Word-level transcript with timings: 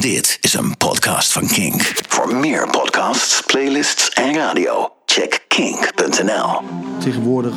Dit 0.00 0.38
is 0.40 0.54
een 0.54 0.76
podcast 0.76 1.32
van 1.32 1.46
Kink. 1.46 1.92
Voor 2.08 2.36
meer 2.36 2.68
podcasts, 2.70 3.42
playlists 3.46 4.08
en 4.08 4.34
radio, 4.34 4.88
check 5.04 5.44
kink.nl. 5.48 6.60
Tegenwoordig 6.98 7.54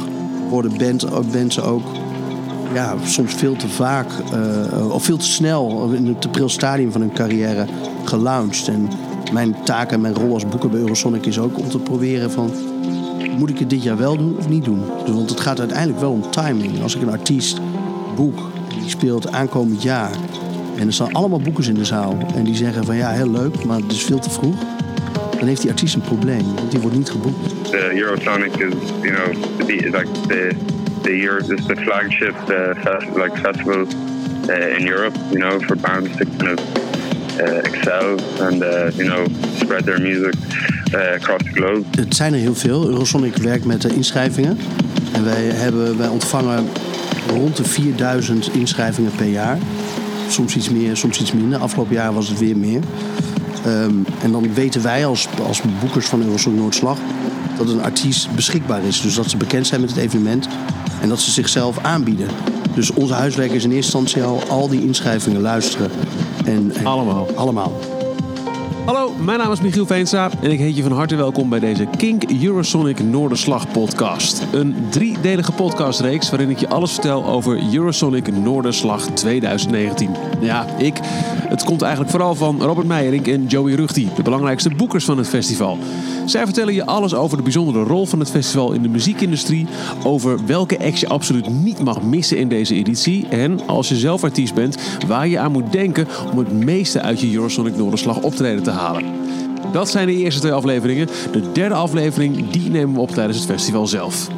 worden 0.49 0.77
band, 0.77 1.11
ook 1.11 1.31
mensen 1.31 1.63
ook 1.63 1.83
ja, 2.73 2.95
soms 3.05 3.33
veel 3.33 3.55
te 3.55 3.69
vaak 3.69 4.07
uh, 4.33 4.93
of 4.93 5.03
veel 5.03 5.17
te 5.17 5.25
snel 5.25 5.91
in 5.91 6.07
het 6.07 6.21
te 6.21 6.29
pril 6.29 6.49
stadium 6.49 6.91
van 6.91 7.01
hun 7.01 7.13
carrière 7.13 7.67
gelaunched. 8.05 8.67
En 8.67 8.89
mijn 9.31 9.63
taak 9.63 9.91
en 9.91 10.01
mijn 10.01 10.15
rol 10.15 10.33
als 10.33 10.47
boeker 10.47 10.69
bij 10.69 10.79
Eurosonic 10.79 11.25
is 11.25 11.39
ook 11.39 11.57
om 11.57 11.69
te 11.69 11.79
proberen 11.79 12.31
van... 12.31 12.51
moet 13.37 13.49
ik 13.49 13.59
het 13.59 13.69
dit 13.69 13.83
jaar 13.83 13.97
wel 13.97 14.17
doen 14.17 14.37
of 14.37 14.49
niet 14.49 14.65
doen? 14.65 14.83
Dus, 15.05 15.15
want 15.15 15.29
het 15.29 15.39
gaat 15.39 15.59
uiteindelijk 15.59 15.99
wel 15.99 16.11
om 16.11 16.31
timing. 16.31 16.81
Als 16.81 16.95
ik 16.95 17.01
een 17.01 17.11
artiest 17.11 17.59
boek 18.15 18.39
die 18.69 18.89
speelt 18.89 19.31
aankomend 19.31 19.81
jaar... 19.81 20.11
en 20.77 20.87
er 20.87 20.93
staan 20.93 21.11
allemaal 21.11 21.39
boekers 21.39 21.67
in 21.67 21.73
de 21.73 21.85
zaal 21.85 22.17
en 22.35 22.43
die 22.43 22.55
zeggen 22.55 22.85
van 22.85 22.95
ja, 22.95 23.11
heel 23.11 23.31
leuk, 23.31 23.63
maar 23.63 23.77
het 23.77 23.91
is 23.91 24.03
veel 24.03 24.19
te 24.19 24.29
vroeg... 24.29 24.55
dan 25.37 25.47
heeft 25.47 25.61
die 25.61 25.69
artiest 25.69 25.95
een 25.95 26.01
probleem, 26.01 26.55
want 26.55 26.71
die 26.71 26.79
wordt 26.79 26.97
niet 26.97 27.09
geboekt. 27.09 27.71
The 27.71 27.91
Eurosonic 27.95 28.55
is, 28.55 28.73
you 29.01 29.15
know, 29.15 29.33
the, 29.57 29.89
like 29.91 30.11
the, 30.27 30.55
the 31.01 31.17
year, 31.17 31.37
is 31.37 31.65
the 31.65 31.75
flagship 31.75 32.35
uh, 32.49 32.81
fest, 32.81 33.07
like 33.15 33.37
festival 33.37 33.85
uh, 34.49 34.79
in 34.79 34.87
Europe, 34.87 35.17
you 35.31 35.39
know, 35.39 35.61
for 35.61 35.77
bands 35.77 36.09
to 36.17 36.25
kind 36.37 36.59
of 36.59 36.65
uh, 37.39 37.57
excel 37.57 38.17
and 38.39 38.61
uh, 38.61 38.91
you 38.95 39.07
know 39.07 39.25
spread 39.57 39.83
their 39.83 40.01
music 40.01 40.33
uh, 40.93 41.15
across 41.15 41.43
the 41.43 41.51
globe. 41.51 41.83
Het 41.97 42.15
zijn 42.15 42.33
er 42.33 42.39
heel 42.39 42.55
veel. 42.55 42.87
Eurosonic 42.87 43.35
werkt 43.35 43.65
met 43.65 43.83
inschrijvingen. 43.83 44.57
En 45.13 45.23
wij, 45.23 45.43
hebben, 45.43 45.97
wij 45.97 46.07
ontvangen 46.07 46.67
rond 47.27 47.57
de 47.57 47.63
4000 47.63 48.53
inschrijvingen 48.53 49.11
per 49.15 49.27
jaar. 49.27 49.57
Soms 50.33 50.55
iets 50.55 50.69
meer, 50.69 50.97
soms 50.97 51.21
iets 51.21 51.31
minder. 51.31 51.59
Afgelopen 51.59 51.93
jaar 51.93 52.13
was 52.13 52.27
het 52.27 52.39
weer 52.39 52.57
meer. 52.57 52.81
Um, 53.67 54.05
en 54.21 54.31
dan 54.31 54.53
weten 54.53 54.81
wij 54.81 55.05
als, 55.05 55.27
als 55.47 55.61
boekers 55.79 56.05
van 56.05 56.23
Eurosonic 56.23 56.59
Noordslag 56.59 56.97
dat 57.57 57.69
een 57.69 57.83
artiest 57.83 58.35
beschikbaar 58.35 58.83
is. 58.83 59.01
Dus 59.01 59.15
dat 59.15 59.29
ze 59.29 59.37
bekend 59.37 59.67
zijn 59.67 59.81
met 59.81 59.89
het 59.89 59.99
evenement 59.99 60.47
en 61.01 61.09
dat 61.09 61.19
ze 61.19 61.31
zichzelf 61.31 61.77
aanbieden. 61.81 62.27
Dus 62.75 62.91
onze 62.91 63.13
huiswerk 63.13 63.51
is 63.51 63.63
in 63.63 63.71
eerste 63.71 63.97
instantie 63.97 64.23
al 64.23 64.43
al 64.49 64.67
die 64.67 64.85
inschrijvingen 64.85 65.41
luisteren. 65.41 65.91
En, 66.45 66.71
en 66.75 66.85
allemaal. 66.85 67.27
Allemaal. 67.35 67.71
Hallo, 68.85 69.13
mijn 69.13 69.39
naam 69.39 69.51
is 69.51 69.61
Michiel 69.61 69.85
Veenstra 69.85 70.29
en 70.41 70.51
ik 70.51 70.59
heet 70.59 70.75
je 70.75 70.83
van 70.83 70.91
harte 70.91 71.15
welkom 71.15 71.49
bij 71.49 71.59
deze 71.59 71.87
Kink 71.97 72.23
Eurosonic 72.41 73.03
Noorderslag 73.03 73.71
podcast. 73.71 74.47
Een 74.51 74.75
driedelige 74.89 75.51
podcastreeks 75.51 76.29
waarin 76.29 76.49
ik 76.49 76.57
je 76.57 76.69
alles 76.69 76.91
vertel 76.91 77.25
over 77.25 77.73
Eurosonic 77.73 78.35
Noorderslag 78.37 79.05
2019. 79.05 80.09
Ja, 80.39 80.65
ik. 80.77 80.99
Het 81.47 81.63
komt 81.63 81.81
eigenlijk 81.81 82.11
vooral 82.11 82.35
van 82.35 82.61
Robert 82.61 82.87
Meijerink 82.87 83.27
en 83.27 83.45
Joey 83.45 83.73
Rugti, 83.73 84.09
de 84.15 84.21
belangrijkste 84.21 84.69
boekers 84.69 85.05
van 85.05 85.17
het 85.17 85.27
festival. 85.27 85.77
Zij 86.25 86.45
vertellen 86.45 86.73
je 86.73 86.85
alles 86.85 87.13
over 87.13 87.37
de 87.37 87.43
bijzondere 87.43 87.83
rol 87.83 88.05
van 88.05 88.19
het 88.19 88.29
festival 88.29 88.71
in 88.71 88.81
de 88.81 88.89
muziekindustrie, 88.89 89.67
over 90.03 90.45
welke 90.45 90.79
acts 90.79 90.99
je 90.99 91.07
absoluut 91.07 91.49
niet 91.49 91.83
mag 91.83 92.01
missen 92.01 92.37
in 92.37 92.47
deze 92.47 92.75
editie 92.75 93.27
en, 93.27 93.67
als 93.67 93.89
je 93.89 93.95
zelf 93.95 94.23
artiest 94.23 94.53
bent, 94.53 94.77
waar 95.07 95.27
je 95.27 95.39
aan 95.39 95.51
moet 95.51 95.71
denken 95.71 96.07
om 96.31 96.37
het 96.37 96.51
meeste 96.51 97.01
uit 97.01 97.19
je 97.19 97.33
Eurosonic 97.33 97.75
Noorderslag 97.75 98.21
optreden 98.21 98.63
te 98.63 98.71
halen. 98.71 99.03
Dat 99.71 99.89
zijn 99.89 100.07
de 100.07 100.13
eerste 100.13 100.39
twee 100.39 100.53
afleveringen. 100.53 101.07
De 101.31 101.51
derde 101.51 101.75
aflevering 101.75 102.49
die 102.49 102.69
nemen 102.69 102.95
we 102.95 103.01
op 103.01 103.11
tijdens 103.11 103.37
het 103.37 103.47
festival 103.47 103.87
zelf. 103.87 104.29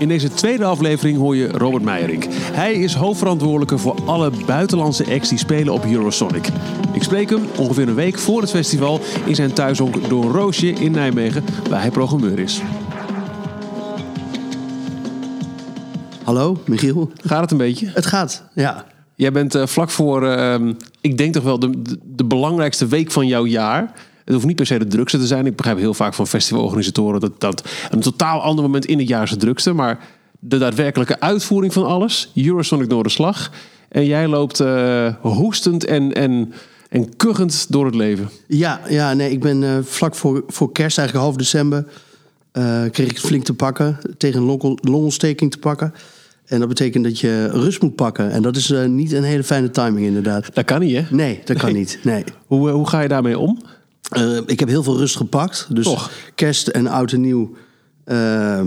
In 0.00 0.08
deze 0.08 0.28
tweede 0.28 0.64
aflevering 0.64 1.18
hoor 1.18 1.36
je 1.36 1.48
Robert 1.48 1.82
Meijerink. 1.82 2.26
Hij 2.32 2.72
is 2.72 2.94
hoofdverantwoordelijke 2.94 3.78
voor 3.78 4.04
alle 4.04 4.30
buitenlandse 4.46 5.04
acts 5.12 5.28
die 5.28 5.38
spelen 5.38 5.72
op 5.72 5.84
Eurosonic. 5.84 6.48
Ik 6.92 7.02
spreek 7.02 7.30
hem 7.30 7.46
ongeveer 7.58 7.88
een 7.88 7.94
week 7.94 8.18
voor 8.18 8.40
het 8.40 8.50
festival 8.50 9.00
in 9.24 9.34
zijn 9.34 9.52
thuishonk 9.52 10.08
door 10.08 10.24
Roosje 10.24 10.68
in 10.68 10.92
Nijmegen, 10.92 11.44
waar 11.68 11.80
hij 11.80 11.90
programmeur 11.90 12.38
is. 12.38 12.60
Hallo, 16.24 16.58
Michiel. 16.66 17.10
Gaat 17.24 17.40
het 17.40 17.50
een 17.50 17.56
beetje? 17.56 17.90
Het 17.94 18.06
gaat, 18.06 18.44
ja. 18.54 18.84
Jij 19.14 19.32
bent 19.32 19.54
uh, 19.54 19.66
vlak 19.66 19.90
voor, 19.90 20.22
uh, 20.22 20.54
ik 21.00 21.18
denk 21.18 21.34
toch 21.34 21.44
wel, 21.44 21.58
de, 21.58 21.82
de, 21.82 21.98
de, 22.02 22.24
belangrijkste 22.24 22.86
week 22.86 23.10
van 23.10 23.26
jouw 23.26 23.46
jaar. 23.46 23.92
Het 24.30 24.38
hoeft 24.38 24.48
niet 24.48 24.56
per 24.56 24.66
se 24.66 24.78
de 24.78 24.86
drukste 24.96 25.18
te 25.18 25.26
zijn. 25.26 25.46
Ik 25.46 25.56
begrijp 25.56 25.78
heel 25.78 25.94
vaak 25.94 26.14
van 26.14 26.26
festivalorganisatoren 26.26 27.20
dat 27.20 27.40
dat 27.40 27.68
een 27.90 28.00
totaal 28.00 28.42
ander 28.42 28.64
moment 28.64 28.86
in 28.86 28.98
het 28.98 29.08
jaar 29.08 29.22
is 29.22 29.30
de 29.30 29.36
drukste. 29.36 29.72
Maar 29.72 29.98
de 30.38 30.58
daadwerkelijke 30.58 31.20
uitvoering 31.20 31.72
van 31.72 31.86
alles, 31.86 32.30
Eurosonic 32.34 32.88
Noorderslag. 32.88 33.50
En 33.88 34.04
jij 34.04 34.26
loopt 34.26 34.60
uh, 34.60 35.14
hoestend 35.20 35.84
en, 35.84 36.12
en, 36.12 36.52
en 36.88 37.16
kuchend 37.16 37.66
door 37.68 37.84
het 37.84 37.94
leven. 37.94 38.30
Ja, 38.46 38.80
ja 38.88 39.14
nee, 39.14 39.30
ik 39.30 39.40
ben 39.40 39.62
uh, 39.62 39.78
vlak 39.82 40.14
voor, 40.14 40.44
voor 40.46 40.72
kerst, 40.72 40.98
eigenlijk 40.98 41.26
half 41.26 41.38
december, 41.38 41.84
uh, 42.52 42.82
kreeg 42.90 43.10
ik 43.10 43.16
het 43.16 43.26
flink 43.26 43.44
te 43.44 43.54
pakken. 43.54 43.98
Tegen 44.16 44.40
een 44.40 44.78
longontsteking 44.80 45.50
te 45.50 45.58
pakken. 45.58 45.94
En 46.46 46.58
dat 46.58 46.68
betekent 46.68 47.04
dat 47.04 47.20
je 47.20 47.48
rust 47.48 47.82
moet 47.82 47.94
pakken. 47.94 48.30
En 48.30 48.42
dat 48.42 48.56
is 48.56 48.70
uh, 48.70 48.84
niet 48.84 49.12
een 49.12 49.22
hele 49.22 49.44
fijne 49.44 49.70
timing, 49.70 50.06
inderdaad. 50.06 50.54
Dat 50.54 50.64
kan 50.64 50.80
niet, 50.80 50.96
hè? 50.96 51.04
Nee, 51.10 51.40
dat 51.44 51.56
kan 51.56 51.72
niet. 51.72 51.98
Nee. 52.02 52.24
Hoe, 52.46 52.70
hoe 52.70 52.88
ga 52.88 53.00
je 53.00 53.08
daarmee 53.08 53.38
om? 53.38 53.58
Uh, 54.18 54.40
ik 54.46 54.60
heb 54.60 54.68
heel 54.68 54.82
veel 54.82 54.96
rust 54.96 55.16
gepakt. 55.16 55.66
Dus 55.70 55.84
Toch? 55.84 56.10
kerst 56.34 56.68
en 56.68 56.86
oud 56.86 57.12
en 57.12 57.20
nieuw 57.20 57.56
uh, 58.06 58.62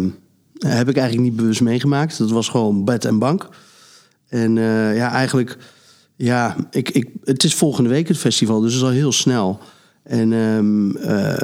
heb 0.60 0.90
ik 0.90 0.98
eigenlijk 0.98 1.28
niet 1.30 1.36
bewust 1.36 1.62
meegemaakt. 1.62 2.18
Dat 2.18 2.32
was 2.32 2.50
gewoon 2.50 2.86
bed 2.86 3.06
en 3.06 3.20
bank. 3.20 3.50
En 4.28 4.56
uh, 4.56 4.96
ja, 4.96 5.12
eigenlijk... 5.12 5.58
Ja, 6.16 6.56
ik, 6.72 6.90
ik, 6.90 7.10
het 7.24 7.44
is 7.44 7.56
volgende 7.56 7.90
week 7.90 8.08
het 8.08 8.18
festival, 8.18 8.60
dus 8.60 8.74
het 8.74 8.82
is 8.82 8.88
al 8.88 8.94
heel 8.94 9.12
snel. 9.12 9.60
En 10.04 10.32
um, 10.32 10.98
uh, 10.98 11.36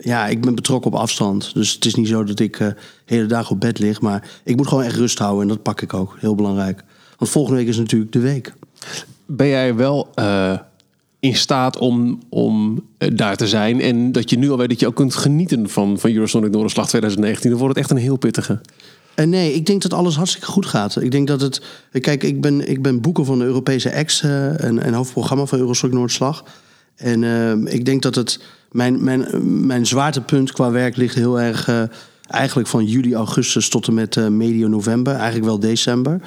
ja, 0.00 0.26
ik 0.26 0.40
ben 0.40 0.54
betrokken 0.54 0.92
op 0.92 0.98
afstand. 0.98 1.54
Dus 1.54 1.72
het 1.72 1.84
is 1.84 1.94
niet 1.94 2.08
zo 2.08 2.24
dat 2.24 2.38
ik 2.40 2.74
hele 3.04 3.26
dagen 3.26 3.50
op 3.50 3.60
bed 3.60 3.78
lig. 3.78 4.00
Maar 4.00 4.28
ik 4.44 4.56
moet 4.56 4.66
gewoon 4.66 4.84
echt 4.84 4.96
rust 4.96 5.18
houden. 5.18 5.42
En 5.42 5.48
dat 5.48 5.62
pak 5.62 5.80
ik 5.80 5.94
ook. 5.94 6.16
Heel 6.18 6.34
belangrijk. 6.34 6.84
Want 7.18 7.30
volgende 7.30 7.58
week 7.58 7.68
is 7.68 7.76
natuurlijk 7.76 8.12
de 8.12 8.18
week. 8.18 8.52
Ben 9.26 9.48
jij 9.48 9.74
wel 9.74 10.10
in 11.22 11.36
staat 11.36 11.78
om, 11.78 12.18
om 12.28 12.82
daar 12.98 13.36
te 13.36 13.48
zijn? 13.48 13.80
En 13.80 14.12
dat 14.12 14.30
je 14.30 14.38
nu 14.38 14.50
al 14.50 14.58
weet 14.58 14.68
dat 14.68 14.80
je 14.80 14.86
ook 14.86 14.94
kunt 14.94 15.14
genieten 15.14 15.68
van, 15.68 15.98
van 15.98 16.10
Eurosonic 16.10 16.50
Noorderslag 16.50 16.88
2019. 16.88 17.50
Dan 17.50 17.58
wordt 17.58 17.74
het 17.74 17.84
echt 17.84 17.94
een 17.94 18.02
heel 18.04 18.16
pittige. 18.16 18.60
En 19.14 19.28
nee, 19.28 19.54
ik 19.54 19.66
denk 19.66 19.82
dat 19.82 19.92
alles 19.92 20.16
hartstikke 20.16 20.46
goed 20.46 20.66
gaat. 20.66 21.02
Ik 21.02 21.10
denk 21.10 21.26
dat 21.26 21.40
het. 21.40 21.62
Kijk, 22.00 22.22
ik 22.22 22.40
ben, 22.40 22.68
ik 22.68 22.82
ben 22.82 23.00
boeker 23.00 23.24
van 23.24 23.38
de 23.38 23.44
Europese 23.44 23.88
Ex 23.88 24.22
en, 24.22 24.78
en 24.78 24.92
hoofdprogramma 24.92 25.46
van 25.46 25.58
Eurosonic 25.58 25.94
Noorderslag. 25.94 26.44
En 26.96 27.22
ik 27.66 27.84
denk 27.84 28.02
dat 28.02 28.14
het. 28.14 28.40
Mijn, 28.70 29.04
mijn, 29.04 29.26
mijn 29.66 29.86
zwaartepunt 29.86 30.52
qua 30.52 30.70
werk 30.70 30.96
ligt 30.96 31.14
heel 31.14 31.40
erg. 31.40 31.88
Eigenlijk 32.26 32.68
van 32.68 32.84
juli, 32.84 33.14
augustus 33.14 33.68
tot 33.68 33.86
en 33.86 33.94
met 33.94 34.30
medio 34.30 34.68
november. 34.68 35.14
Eigenlijk 35.14 35.44
wel 35.44 35.58
december. 35.58 36.20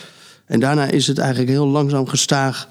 En 0.45 0.59
daarna 0.59 0.85
is 0.85 1.07
het 1.07 1.17
eigenlijk 1.17 1.49
heel 1.49 1.67
langzaam 1.67 2.07
gestaag 2.07 2.69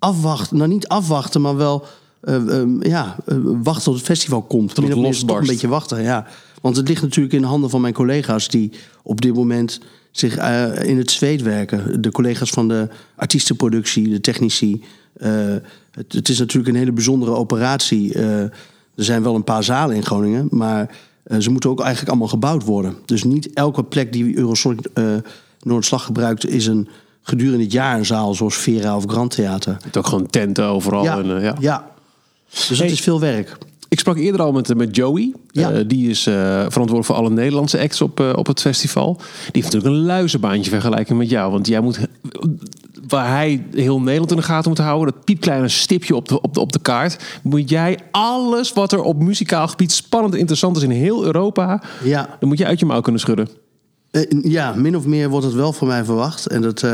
afwachten. 0.00 0.56
Nou, 0.56 0.68
niet 0.68 0.88
afwachten, 0.88 1.40
maar 1.40 1.56
wel. 1.56 1.84
Um, 2.28 2.84
ja, 2.84 3.16
wachten 3.42 3.84
tot 3.84 3.94
het 3.94 4.04
festival 4.04 4.42
komt. 4.42 4.74
Tot 4.74 4.88
het 4.88 4.96
losbarst. 4.96 5.26
Toch 5.26 5.38
een 5.38 5.46
beetje 5.46 5.68
wachten, 5.68 6.02
ja. 6.02 6.26
Want 6.60 6.76
het 6.76 6.88
ligt 6.88 7.02
natuurlijk 7.02 7.34
in 7.34 7.40
de 7.40 7.46
handen 7.46 7.70
van 7.70 7.80
mijn 7.80 7.94
collega's 7.94 8.48
die 8.48 8.72
op 9.02 9.20
dit 9.20 9.34
moment 9.34 9.80
zich 10.10 10.38
uh, 10.38 10.82
in 10.82 10.98
het 10.98 11.10
zweet 11.10 11.42
werken. 11.42 12.02
De 12.02 12.10
collega's 12.10 12.50
van 12.50 12.68
de 12.68 12.88
artiestenproductie, 13.16 14.08
de 14.08 14.20
technici. 14.20 14.84
Het, 15.18 16.12
het, 16.12 16.28
is 16.28 16.38
natuurlijk 16.38 16.72
een 16.72 16.78
hele 16.78 16.92
bijzondere 16.92 17.32
operatie. 17.32 18.14
Er 18.18 18.50
zijn 18.94 19.22
wel 19.22 19.34
een 19.34 19.44
paar 19.44 19.64
zalen 19.64 19.96
in 19.96 20.04
Groningen, 20.04 20.48
maar 20.50 20.96
ze 21.38 21.50
moeten 21.50 21.70
ook 21.70 21.80
eigenlijk 21.80 22.08
allemaal 22.08 22.28
gebouwd 22.28 22.64
worden. 22.64 22.96
Dus 23.04 23.24
niet 23.24 23.52
elke 23.52 23.84
plek 23.84 24.12
die 24.12 24.36
Eurosonic 24.36 24.88
Noordslag 25.62 26.04
gebruikt 26.04 26.48
is 26.48 26.66
een 26.66 26.88
gedurende 27.22 27.62
het 27.62 27.72
jaar 27.72 27.98
een 27.98 28.06
zaal 28.06 28.34
zoals 28.34 28.56
Vera 28.56 28.96
of 28.96 29.04
Grand 29.06 29.30
Theater. 29.30 29.76
Het 29.82 29.96
ook 29.96 30.06
gewoon 30.06 30.26
tenten 30.26 30.64
overal. 30.64 31.04
Ja, 31.04 31.18
en, 31.18 31.40
ja. 31.40 31.56
ja. 31.60 31.90
Dus 32.50 32.68
hey. 32.68 32.76
dat 32.76 32.90
is 32.90 33.00
veel 33.00 33.20
werk. 33.20 33.58
Ik 33.88 33.98
sprak 33.98 34.16
eerder 34.16 34.40
al 34.42 34.52
met, 34.52 34.76
met 34.76 34.96
Joey. 34.96 35.32
Ja. 35.50 35.72
Uh, 35.72 35.84
die 35.86 36.10
is 36.10 36.26
uh, 36.26 36.34
verantwoordelijk 36.34 37.04
voor 37.04 37.14
alle 37.14 37.30
Nederlandse 37.30 37.80
acts 37.80 38.00
op, 38.00 38.20
uh, 38.20 38.32
op 38.34 38.46
het 38.46 38.60
festival. 38.60 39.14
Die 39.14 39.62
heeft 39.62 39.72
natuurlijk 39.72 39.94
een 39.94 40.04
luizenbaantje 40.04 40.70
vergelijking 40.70 41.18
met 41.18 41.30
jou. 41.30 41.52
Want 41.52 41.66
jij 41.66 41.80
moet, 41.80 42.00
waar 43.08 43.28
hij 43.28 43.64
heel 43.74 44.00
Nederland 44.00 44.30
in 44.30 44.36
de 44.36 44.42
gaten 44.42 44.70
moet 44.70 44.78
houden... 44.78 45.14
dat 45.14 45.24
piepkleine 45.24 45.68
stipje 45.68 46.16
op 46.16 46.28
de, 46.28 46.40
op, 46.40 46.54
de, 46.54 46.60
op 46.60 46.72
de 46.72 46.78
kaart... 46.78 47.40
moet 47.42 47.70
jij 47.70 47.98
alles 48.10 48.72
wat 48.72 48.92
er 48.92 49.02
op 49.02 49.22
muzikaal 49.22 49.68
gebied 49.68 49.92
spannend 49.92 50.34
en 50.34 50.40
interessant 50.40 50.76
is 50.76 50.82
in 50.82 50.90
heel 50.90 51.24
Europa... 51.24 51.82
Ja. 52.04 52.36
dan 52.40 52.48
moet 52.48 52.58
je 52.58 52.66
uit 52.66 52.80
je 52.80 52.86
mouw 52.86 53.00
kunnen 53.00 53.20
schudden. 53.20 53.48
Ja, 54.42 54.74
min 54.74 54.96
of 54.96 55.06
meer 55.06 55.28
wordt 55.28 55.46
het 55.46 55.54
wel 55.54 55.72
van 55.72 55.86
mij 55.86 56.04
verwacht. 56.04 56.46
En 56.46 56.62
dat, 56.62 56.86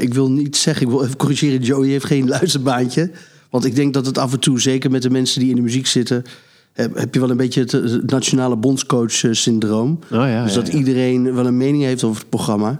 ik 0.00 0.14
wil 0.14 0.30
niet 0.30 0.56
zeggen, 0.56 0.86
ik 0.86 0.92
wil 0.92 1.04
even 1.04 1.16
corrigeren... 1.16 1.62
Joey 1.62 1.88
heeft 1.88 2.04
geen 2.04 2.28
luizenbaantje... 2.38 3.10
Want 3.54 3.66
ik 3.66 3.74
denk 3.74 3.94
dat 3.94 4.06
het 4.06 4.18
af 4.18 4.32
en 4.32 4.40
toe, 4.40 4.60
zeker 4.60 4.90
met 4.90 5.02
de 5.02 5.10
mensen 5.10 5.40
die 5.40 5.50
in 5.50 5.56
de 5.56 5.62
muziek 5.62 5.86
zitten, 5.86 6.24
heb, 6.72 6.96
heb 6.96 7.14
je 7.14 7.20
wel 7.20 7.30
een 7.30 7.36
beetje 7.36 7.60
het, 7.60 7.72
het 7.72 8.10
nationale 8.10 8.56
bondscoach-syndroom. 8.56 9.98
Oh 10.12 10.18
ja, 10.18 10.44
dus 10.44 10.54
dat 10.54 10.66
ja, 10.66 10.72
ja. 10.72 10.78
iedereen 10.78 11.34
wel 11.34 11.46
een 11.46 11.56
mening 11.56 11.82
heeft 11.82 12.04
over 12.04 12.20
het 12.20 12.28
programma. 12.28 12.78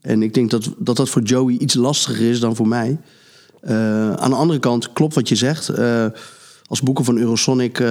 En 0.00 0.22
ik 0.22 0.34
denk 0.34 0.50
dat 0.50 0.74
dat, 0.78 0.96
dat 0.96 1.08
voor 1.08 1.22
Joey 1.22 1.56
iets 1.56 1.74
lastiger 1.74 2.30
is 2.30 2.40
dan 2.40 2.56
voor 2.56 2.68
mij. 2.68 2.98
Uh, 3.64 4.12
aan 4.12 4.30
de 4.30 4.36
andere 4.36 4.58
kant, 4.58 4.92
klopt 4.92 5.14
wat 5.14 5.28
je 5.28 5.36
zegt. 5.36 5.70
Als 6.66 6.82
boeken 6.82 7.04
van 7.04 7.18
Eurosonic 7.18 7.82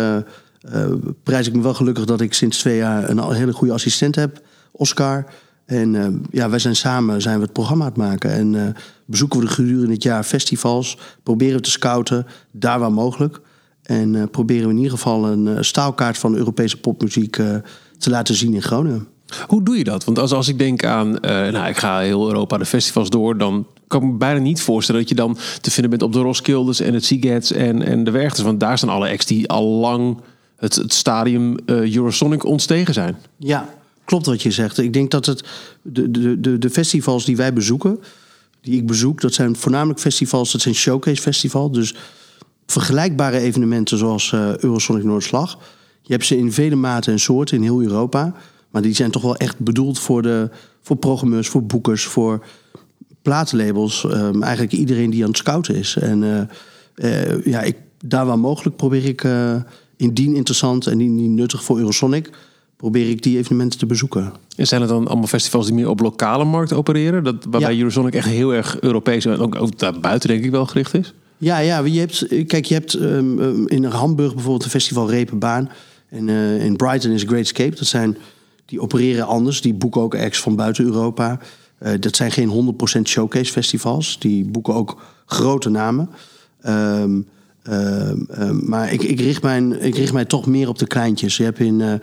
prijs 1.24 1.48
ik 1.48 1.54
me 1.56 1.62
wel 1.62 1.74
gelukkig 1.74 2.06
dat 2.06 2.22
ik 2.22 2.34
sinds 2.34 2.58
twee 2.58 2.78
jaar 2.78 3.10
een 3.10 3.34
hele 3.34 3.54
goede 3.54 3.74
assistent 3.74 4.16
heb, 4.16 4.42
Oscar. 4.82 5.26
En 5.66 6.22
ja, 6.32 6.50
wij 6.50 6.60
zijn 6.60 6.76
samen 6.76 7.22
zijn 7.22 7.38
we 7.38 7.44
het 7.44 7.54
programma 7.54 7.84
aan 7.84 7.90
het 7.90 8.00
maken. 8.00 8.32
En 8.32 8.76
bezoeken 9.06 9.40
we 9.40 9.46
de 9.46 9.52
gedurende 9.52 9.94
het 9.94 10.04
jaar 10.04 10.24
festivals. 10.24 10.98
Proberen 11.24 11.56
we 11.56 11.62
te 11.62 11.70
scouten, 11.70 12.26
daar 12.52 12.80
waar 12.80 12.92
mogelijk. 12.92 13.42
En 13.84 14.30
proberen 14.30 14.64
we 14.64 14.72
in 14.72 14.78
ieder 14.78 14.92
geval 14.92 15.26
een 15.26 15.66
staalkaart 15.66 16.18
van 16.18 16.36
Europese 16.36 16.80
popmuziek 16.80 17.32
te 17.98 18.10
laten 18.10 18.36
zien 18.36 18.54
in 18.54 18.62
Groningen. 18.62 19.08
Hoe 19.48 19.64
doe 19.64 19.78
je 19.78 19.84
dat? 19.84 20.04
Want 20.04 20.20
als, 20.20 20.32
als 20.32 20.48
ik 20.48 20.58
denk 20.58 20.86
aan, 20.86 21.12
nou, 21.22 21.68
ik 21.68 21.78
ga 21.78 22.00
heel 22.00 22.28
Europa 22.28 22.58
de 22.58 22.66
festivals 22.66 23.10
door, 23.10 23.38
dan 23.38 23.68
kan 23.88 24.08
me 24.08 24.18
bijna 24.18 24.40
niet 24.40 24.62
voorstellen 24.62 25.02
dat 25.02 25.10
je 25.10 25.16
dan 25.16 25.38
te 25.62 25.72
vinden 25.72 25.90
bent 25.90 26.02
op 26.02 26.14
de 26.14 26.20
Roskildes 26.20 26.80
en 26.80 26.94
het 26.94 27.06
Seagats 27.06 27.52
en, 27.52 27.82
en 27.82 28.04
de 28.04 28.12
Werchters. 28.12 28.46
Want 28.46 28.60
daar 28.60 28.78
staan 28.78 28.90
alle 28.90 29.10
acts 29.10 29.26
die 29.26 29.50
al 29.50 29.66
lang 29.66 30.22
het, 30.58 30.76
het 30.76 30.94
stadium 30.94 31.58
Eurosonic 31.66 32.46
ontstegen 32.46 32.94
zijn. 32.94 33.18
Ja, 33.38 33.70
klopt 34.12 34.26
wat 34.26 34.42
je 34.42 34.52
zegt. 34.52 34.78
Ik 34.78 34.94
denk 34.94 35.12
dat 35.12 35.26
het 35.26 35.44
de, 35.82 36.40
de, 36.40 36.58
de, 36.58 36.70
festivals 36.70 37.26
die 37.26 37.38
wij 37.38 37.54
bezoeken, 37.54 38.00
die 38.62 38.78
ik 38.78 38.88
bezoek, 38.88 39.22
dat 39.22 39.34
zijn 39.34 39.56
voornamelijk 39.56 40.00
festivals, 40.00 40.52
dat 40.52 40.62
zijn 40.62 40.76
showcase 40.76 41.22
festivals. 41.22 41.72
Dus 41.72 41.96
vergelijkbare 42.66 43.40
evenementen 43.40 43.98
zoals 43.98 44.32
uh, 44.32 44.58
Eurosonic 44.58 45.04
Noordslag. 45.04 45.60
Je 46.02 46.14
hebt 46.14 46.26
ze 46.26 46.38
in 46.38 46.52
vele 46.52 46.76
maten 46.76 47.12
en 47.12 47.20
soorten 47.20 47.58
in 47.58 47.64
heel 47.64 47.82
Europa. 47.82 48.34
Maar 48.70 48.82
die 48.82 48.96
zijn 48.96 49.12
toch 49.12 49.22
wel 49.22 49.36
echt 49.36 49.60
bedoeld 49.60 50.00
voor, 50.00 50.22
de, 50.22 50.50
voor 50.82 50.96
programmeurs, 50.96 51.48
voor 51.48 51.64
boekers, 51.64 52.04
voor 52.04 52.46
platenlabels, 53.22 54.04
um, 54.04 54.44
eigenlijk 54.44 54.74
iedereen 54.74 55.10
die 55.10 55.22
aan 55.22 55.30
het 55.30 55.38
scouten 55.38 55.76
is. 55.76 55.96
En 55.96 56.22
uh, 56.22 56.42
uh, 56.96 57.46
ja, 57.46 57.62
ik, 57.62 57.78
daar 58.06 58.26
waar 58.26 58.40
mogelijk 58.40 58.76
probeer 58.76 59.06
ik, 59.06 59.28
indien 59.98 60.36
interessant 60.36 60.88
en 60.88 61.02
indien 61.02 61.34
nuttig 61.34 61.64
voor 61.64 61.78
Eurosonic, 61.80 62.30
probeer 62.82 63.10
ik 63.10 63.24
die 63.24 63.38
evenementen 63.38 63.80
te 63.80 63.86
bezoeken. 63.86 64.34
En 64.56 64.68
zijn 64.68 64.82
het 64.82 64.90
dan 64.90 65.08
allemaal 65.08 65.28
festivals 65.28 65.66
die 65.66 65.76
meer 65.76 65.90
op 65.90 66.00
lokale 66.00 66.44
markt 66.44 66.74
opereren? 66.74 67.24
Dat, 67.24 67.36
waarbij 67.50 67.74
ja. 67.74 67.78
Eurosonic 67.78 68.14
echt 68.14 68.28
heel 68.28 68.54
erg 68.54 68.80
Europees 68.80 69.26
en 69.26 69.40
ook, 69.40 69.56
ook 69.56 69.80
daarbuiten 69.80 70.30
denk 70.30 70.44
ik 70.44 70.52
wel 70.52 70.66
gericht 70.66 70.94
is? 70.94 71.14
Ja, 71.38 71.58
ja 71.58 71.80
je 71.80 72.00
hebt, 72.00 72.28
kijk, 72.48 72.66
je 72.66 72.74
hebt 72.74 72.94
um, 72.94 73.68
in 73.68 73.84
Hamburg 73.84 74.34
bijvoorbeeld 74.34 74.64
een 74.64 74.70
festival 74.70 75.10
Repenbaan. 75.10 75.70
En 76.10 76.30
in 76.60 76.76
Brighton 76.76 77.12
is 77.12 77.24
Great 77.24 77.42
Escape. 77.42 77.76
Dat 77.76 77.88
zijn, 77.88 78.18
die 78.66 78.82
opereren 78.82 79.26
anders. 79.26 79.62
Die 79.62 79.74
boeken 79.74 80.02
ook 80.02 80.16
acts 80.16 80.40
van 80.40 80.56
buiten 80.56 80.86
Europa. 80.86 81.40
Uh, 81.84 81.92
dat 82.00 82.16
zijn 82.16 82.32
geen 82.32 82.76
100% 83.00 83.02
showcase 83.04 83.52
festivals. 83.52 84.20
Die 84.20 84.46
boeken 84.46 84.74
ook 84.74 85.02
grote 85.26 85.70
namen. 85.70 86.10
Um, 86.66 87.28
um, 87.70 88.62
maar 88.66 88.92
ik, 88.94 89.04
ik, 89.04 89.20
richt 89.20 89.42
mijn, 89.42 89.82
ik 89.82 89.96
richt 89.96 90.14
mij 90.14 90.26
toch 90.26 90.46
meer 90.46 90.68
op 90.68 90.80
de 90.80 90.88
kleintjes. 90.88 91.38
Je 91.38 91.44
hebt 91.44 91.60
in, 91.60 91.80
uh, 91.80 91.94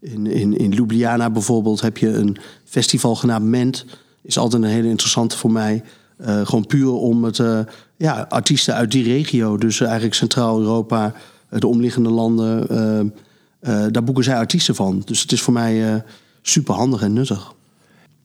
in, 0.00 0.26
in, 0.26 0.56
in 0.56 0.72
Ljubljana 0.72 1.30
bijvoorbeeld 1.30 1.80
heb 1.80 1.98
je 1.98 2.08
een 2.08 2.36
festival 2.64 3.14
genaamd 3.14 3.44
Ment. 3.46 3.84
Is 4.22 4.38
altijd 4.38 4.62
een 4.62 4.68
hele 4.68 4.88
interessante 4.88 5.36
voor 5.36 5.52
mij. 5.52 5.82
Uh, 6.20 6.46
gewoon 6.46 6.66
puur 6.66 6.92
om 6.92 7.24
het 7.24 7.42
ja, 7.96 8.26
artiesten 8.28 8.74
uit 8.74 8.90
die 8.90 9.04
regio, 9.04 9.56
dus 9.56 9.80
eigenlijk 9.80 10.14
Centraal-Europa, 10.14 11.14
de 11.48 11.66
omliggende 11.66 12.10
landen, 12.10 13.12
daar 13.92 14.04
boeken 14.04 14.24
zij 14.24 14.36
artiesten 14.36 14.74
van. 14.74 15.02
Dus 15.04 15.20
het 15.20 15.32
is 15.32 15.40
voor 15.40 15.52
mij 15.52 16.04
super 16.42 16.74
handig 16.74 17.02
en 17.02 17.12
nuttig 17.12 17.54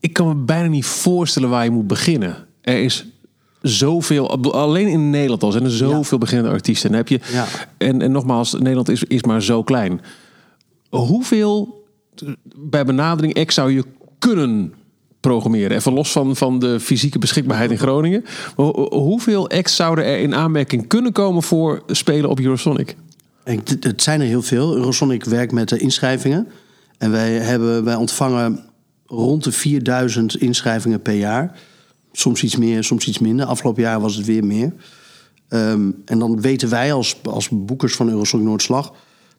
ik 0.05 0.13
kan 0.13 0.27
me 0.27 0.35
bijna 0.35 0.67
niet 0.67 0.85
voorstellen 0.85 1.49
waar 1.49 1.63
je 1.63 1.71
moet 1.71 1.87
beginnen. 1.87 2.35
Er 2.61 2.83
is 2.83 3.05
zoveel, 3.61 4.51
alleen 4.53 4.87
in 4.87 5.09
Nederland 5.09 5.43
al 5.43 5.51
zijn 5.51 5.63
er 5.63 5.71
zoveel 5.71 6.17
ja. 6.17 6.17
beginnende 6.17 6.51
artiesten. 6.51 6.89
En, 6.89 6.95
heb 6.95 7.07
je, 7.07 7.19
ja. 7.31 7.45
en, 7.77 8.01
en 8.01 8.11
nogmaals, 8.11 8.53
Nederland 8.53 8.89
is, 8.89 9.03
is 9.03 9.23
maar 9.23 9.41
zo 9.41 9.63
klein. 9.63 10.01
Hoeveel 10.89 11.83
bij 12.55 12.85
benadering 12.85 13.45
X 13.45 13.53
zou 13.53 13.71
je 13.71 13.83
kunnen 14.19 14.73
programmeren? 15.19 15.77
Even 15.77 15.93
los 15.93 16.11
van, 16.11 16.35
van 16.35 16.59
de 16.59 16.79
fysieke 16.79 17.19
beschikbaarheid 17.19 17.71
in 17.71 17.77
Groningen. 17.77 18.25
Hoeveel 18.89 19.49
X 19.61 19.75
zouden 19.75 20.05
er 20.05 20.19
in 20.19 20.35
aanmerking 20.35 20.87
kunnen 20.87 21.11
komen 21.11 21.43
voor 21.43 21.83
spelen 21.87 22.29
op 22.29 22.39
Eurosonic? 22.39 22.95
Het 23.79 24.01
zijn 24.01 24.21
er 24.21 24.27
heel 24.27 24.41
veel. 24.41 24.75
Eurosonic 24.75 25.23
werkt 25.23 25.51
met 25.51 25.69
de 25.69 25.77
inschrijvingen. 25.77 26.47
En 26.97 27.11
wij, 27.11 27.31
hebben, 27.31 27.83
wij 27.83 27.95
ontvangen 27.95 28.63
rond 29.05 29.43
de 29.43 29.51
4000 29.51 30.35
inschrijvingen 30.35 31.01
per 31.01 31.13
jaar. 31.13 31.59
Soms 32.11 32.43
iets 32.43 32.55
meer, 32.55 32.83
soms 32.83 33.07
iets 33.07 33.19
minder. 33.19 33.45
Afgelopen 33.45 33.81
jaar 33.81 33.99
was 33.99 34.15
het 34.15 34.25
weer 34.25 34.45
meer. 34.45 34.73
Um, 35.49 36.01
en 36.05 36.19
dan 36.19 36.41
weten 36.41 36.69
wij 36.69 36.93
als, 36.93 37.17
als 37.23 37.49
boekers 37.51 37.95
van 37.95 38.09
Eurosong 38.09 38.43
Noordslag 38.43 38.93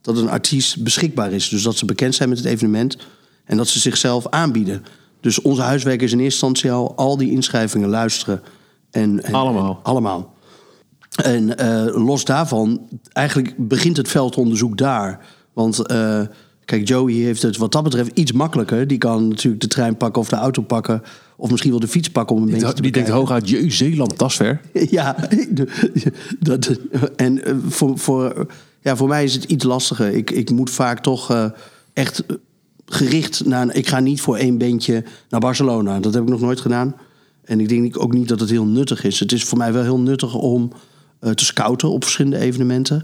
dat 0.06 0.16
een 0.16 0.30
artiest 0.30 0.82
beschikbaar 0.82 1.32
is. 1.32 1.48
Dus 1.48 1.62
dat 1.62 1.76
ze 1.76 1.84
bekend 1.84 2.14
zijn 2.14 2.28
met 2.28 2.38
het 2.38 2.46
evenement 2.46 2.96
en 3.44 3.56
dat 3.56 3.68
ze 3.68 3.78
zichzelf 3.78 4.28
aanbieden. 4.28 4.84
Dus 5.20 5.40
onze 5.40 5.62
huiswerk 5.62 6.02
is 6.02 6.12
in 6.12 6.20
eerste 6.20 6.46
instantie 6.46 6.72
al 6.72 6.96
al 6.96 7.16
die 7.16 7.30
inschrijvingen 7.30 7.88
luisteren. 7.88 8.42
En, 8.90 9.22
en 9.22 9.34
allemaal. 9.34 9.70
En, 9.70 9.82
allemaal. 9.82 10.34
En 11.22 11.54
uh, 11.60 12.04
los 12.06 12.24
daarvan, 12.24 12.88
eigenlijk 13.12 13.54
begint 13.56 13.96
het 13.96 14.08
veldonderzoek 14.08 14.78
daar. 14.78 15.26
Want 15.52 15.90
uh, 15.90 16.20
Kijk, 16.66 16.88
Joey 16.88 17.12
heeft 17.12 17.42
het 17.42 17.56
wat 17.56 17.72
dat 17.72 17.82
betreft 17.82 18.10
iets 18.14 18.32
makkelijker. 18.32 18.86
Die 18.86 18.98
kan 18.98 19.28
natuurlijk 19.28 19.62
de 19.62 19.68
trein 19.68 19.96
pakken 19.96 20.22
of 20.22 20.28
de 20.28 20.36
auto 20.36 20.62
pakken. 20.62 21.02
Of 21.36 21.50
misschien 21.50 21.70
wel 21.70 21.80
de 21.80 21.88
fiets 21.88 22.10
pakken 22.10 22.36
om 22.36 22.42
een 22.42 22.50
beetje 22.50 22.72
te 22.72 22.82
Die 22.82 22.92
denkt 22.92 23.08
hooguit, 23.08 23.48
je 23.48 23.70
Zeeland, 23.70 24.18
dat 24.18 24.30
is 24.30 24.36
ver. 24.36 24.60
ja, 24.90 25.16
dat, 26.40 26.78
en 27.16 27.44
eh, 27.44 27.54
voor, 27.68 27.98
voor, 27.98 28.46
ja, 28.86 28.96
voor 28.96 29.08
mij 29.08 29.24
is 29.24 29.34
het 29.34 29.44
iets 29.44 29.64
lastiger. 29.64 30.14
Ik, 30.14 30.30
ik 30.30 30.50
moet 30.50 30.70
vaak 30.70 31.00
toch 31.00 31.30
uh, 31.30 31.44
echt 31.92 32.22
gericht 32.86 33.44
naar... 33.44 33.74
Ik 33.74 33.86
ga 33.86 34.00
niet 34.00 34.20
voor 34.20 34.36
één 34.36 34.58
bandje 34.58 35.04
naar 35.28 35.40
Barcelona. 35.40 36.00
Dat 36.00 36.14
heb 36.14 36.22
ik 36.22 36.28
nog 36.28 36.40
nooit 36.40 36.60
gedaan. 36.60 36.96
En 37.44 37.60
ik 37.60 37.68
denk 37.68 38.02
ook 38.02 38.12
niet 38.12 38.28
dat 38.28 38.40
het 38.40 38.50
heel 38.50 38.66
nuttig 38.66 39.04
is. 39.04 39.20
Het 39.20 39.32
is 39.32 39.44
voor 39.44 39.58
mij 39.58 39.72
wel 39.72 39.82
heel 39.82 40.00
nuttig 40.00 40.34
om 40.34 40.72
uh, 41.20 41.30
te 41.30 41.44
scouten 41.44 41.90
op 41.90 42.02
verschillende 42.02 42.38
evenementen... 42.38 43.02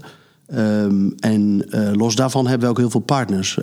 Um, 0.53 1.15
en 1.19 1.65
los 1.93 2.15
daarvan 2.15 2.47
hebben 2.47 2.67
we 2.67 2.73
ook 2.73 2.79
heel 2.79 2.89
veel 2.89 2.99
partners. 2.99 3.57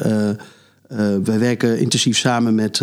Wij 1.25 1.39
werken 1.39 1.79
intensief 1.79 2.19
samen 2.19 2.55
met 2.55 2.77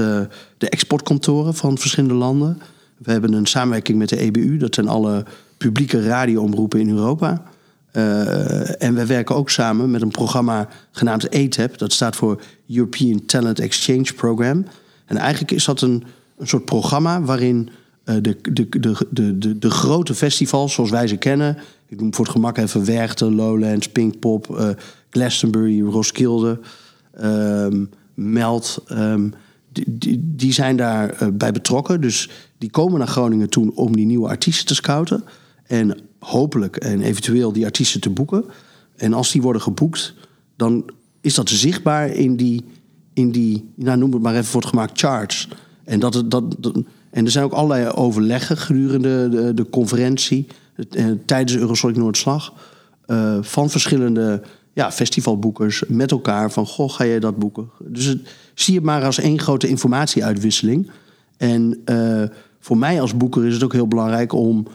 de 0.57 0.69
exportkantoren 0.69 1.55
van 1.55 1.77
verschillende 1.77 2.15
landen. 2.15 2.61
We 2.97 3.11
hebben 3.11 3.33
een 3.33 3.45
samenwerking 3.45 3.97
met 3.97 4.09
de 4.09 4.17
EBU, 4.17 4.57
dat 4.57 4.75
zijn 4.75 4.87
alle 4.87 5.25
publieke 5.57 6.03
radioomroepen 6.03 6.79
in 6.79 6.89
Europa. 6.89 7.43
En 8.77 8.95
wij 8.95 9.07
werken 9.07 9.35
ook 9.35 9.49
samen 9.49 9.91
met 9.91 10.01
een 10.01 10.11
programma 10.11 10.67
genaamd 10.91 11.29
ETAP, 11.29 11.77
dat 11.77 11.93
staat 11.93 12.15
voor 12.15 12.41
European 12.69 13.25
Talent 13.25 13.59
Exchange 13.59 14.13
Program. 14.15 14.65
En 15.05 15.17
eigenlijk 15.17 15.51
is 15.51 15.65
dat 15.65 15.81
een, 15.81 16.03
een 16.37 16.47
soort 16.47 16.65
programma 16.65 17.21
waarin 17.21 17.69
de, 18.03 18.21
de, 18.21 18.69
de, 18.69 19.07
de, 19.09 19.37
de, 19.37 19.59
de 19.59 19.69
grote 19.69 20.15
festivals, 20.15 20.73
zoals 20.73 20.89
wij 20.89 21.07
ze 21.07 21.17
kennen, 21.17 21.57
ik 21.87 22.01
noem 22.01 22.13
voor 22.13 22.25
het 22.25 22.33
gemak 22.33 22.57
even 22.57 22.85
Werchter, 22.85 23.31
Lowlands, 23.31 23.89
Pinkpop, 23.89 24.47
uh, 24.51 24.69
Glastonbury, 25.09 25.81
Roskilde, 25.81 26.59
um, 27.21 27.89
Meld. 28.13 28.83
Um, 28.91 29.33
die, 29.69 30.33
die, 30.35 30.53
zijn 30.53 30.77
uh, 30.77 31.03
bij 31.33 31.51
betrokken. 31.51 32.01
Dus 32.01 32.29
die 32.57 32.69
komen 32.69 32.99
naar 32.99 33.07
Groningen 33.07 33.49
toe 33.49 33.75
om 33.75 33.95
die 33.95 34.05
nieuwe 34.05 34.27
artiesten 34.27 34.65
te 34.65 34.75
scouten. 34.75 35.23
En 35.67 35.97
hopelijk 36.19 36.75
en 36.75 37.01
eventueel 37.01 37.51
die 37.51 37.65
artiesten 37.65 38.01
te 38.01 38.09
boeken. 38.09 38.45
En 38.95 39.13
als 39.13 39.31
die 39.31 39.41
worden 39.41 39.61
geboekt, 39.61 40.13
dan 40.55 40.89
is 41.21 41.33
dat 41.33 41.49
zichtbaar 41.49 42.09
in 42.09 42.35
die, 42.35 42.65
in 43.13 43.31
die 43.31 43.69
nou, 43.75 43.97
noem 43.97 44.13
het 44.13 44.21
maar 44.21 44.33
even 44.33 44.45
voor 44.45 44.61
het 44.61 44.69
gemak, 44.69 44.89
charts. 44.93 45.47
En, 45.83 45.99
dat, 45.99 46.23
dat, 46.25 46.55
dat, 46.59 46.81
en 47.09 47.25
er 47.25 47.31
zijn 47.31 47.45
ook 47.45 47.53
allerlei 47.53 47.89
overleggen 47.89 48.57
gedurende 48.57 49.29
de, 49.29 49.53
de 49.53 49.69
conferentie. 49.69 50.47
Eh, 50.89 51.05
tijdens 51.25 51.59
Eurosonic 51.59 51.95
Noordslag. 51.95 52.53
Uh, 53.07 53.37
van 53.41 53.69
verschillende 53.69 54.41
ja, 54.73 54.91
festivalboekers 54.91 55.83
met 55.87 56.11
elkaar 56.11 56.51
van 56.51 56.65
goh, 56.65 56.89
ga 56.89 57.05
jij 57.05 57.19
dat 57.19 57.37
boeken? 57.37 57.69
Dus 57.79 58.15
zie 58.53 58.75
het 58.75 58.83
maar 58.83 59.03
als 59.03 59.19
één 59.19 59.39
grote 59.39 59.67
informatieuitwisseling. 59.67 60.89
En 61.37 61.81
uh, 61.85 62.23
voor 62.59 62.77
mij 62.77 63.01
als 63.01 63.17
boeker 63.17 63.45
is 63.45 63.53
het 63.53 63.63
ook 63.63 63.73
heel 63.73 63.87
belangrijk 63.87 64.33
om, 64.33 64.67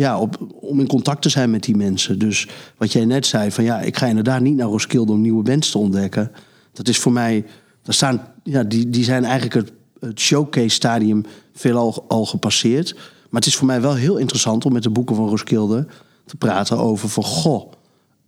ja, 0.00 0.28
om 0.60 0.80
in 0.80 0.86
contact 0.86 1.22
te 1.22 1.28
zijn 1.28 1.50
met 1.50 1.62
die 1.62 1.76
mensen. 1.76 2.18
Dus 2.18 2.48
wat 2.76 2.92
jij 2.92 3.04
net 3.04 3.26
zei, 3.26 3.50
van 3.50 3.64
ja, 3.64 3.80
ik 3.80 3.96
ga 3.96 4.06
inderdaad 4.06 4.40
niet 4.40 4.56
naar 4.56 4.66
Roskilde 4.66 5.12
om 5.12 5.20
nieuwe 5.20 5.42
bands 5.42 5.70
te 5.70 5.78
ontdekken. 5.78 6.32
Dat 6.72 6.88
is 6.88 6.98
voor 6.98 7.12
mij, 7.12 7.44
daar 7.82 7.94
staan, 7.94 8.20
ja, 8.42 8.62
die, 8.62 8.90
die 8.90 9.04
zijn 9.04 9.24
eigenlijk 9.24 9.72
het, 10.00 10.20
showcase 10.20 10.68
stadium 10.68 11.24
veelal 11.52 12.04
al 12.08 12.26
gepasseerd. 12.26 12.94
Maar 12.94 13.40
het 13.40 13.46
is 13.46 13.56
voor 13.56 13.66
mij 13.66 13.80
wel 13.80 13.94
heel 13.94 14.16
interessant 14.16 14.64
om 14.64 14.72
met 14.72 14.82
de 14.82 14.90
boeken 14.90 15.16
van 15.16 15.28
Roskilde 15.28 15.86
te 16.24 16.36
praten 16.36 16.78
over 16.78 17.08
van 17.08 17.24
goh, 17.24 17.72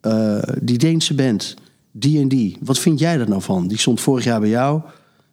uh, 0.02 0.42
die 0.62 0.78
Deense 0.78 1.14
band, 1.14 1.54
die 1.90 2.20
en 2.20 2.28
die. 2.28 2.56
Wat 2.60 2.78
vind 2.78 2.98
jij 2.98 3.18
er 3.18 3.28
nou 3.28 3.42
van? 3.42 3.68
Die 3.68 3.78
stond 3.78 4.00
vorig 4.00 4.24
jaar 4.24 4.40
bij 4.40 4.48
jou. 4.48 4.80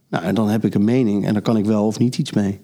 Nou, 0.09 0.23
en 0.23 0.35
dan 0.35 0.49
heb 0.49 0.65
ik 0.65 0.73
een 0.73 0.83
mening 0.83 1.25
en 1.25 1.33
dan 1.33 1.41
kan 1.41 1.57
ik 1.57 1.65
wel 1.65 1.85
of 1.85 1.99
niet 1.99 2.17
iets 2.17 2.31
mee. 2.31 2.59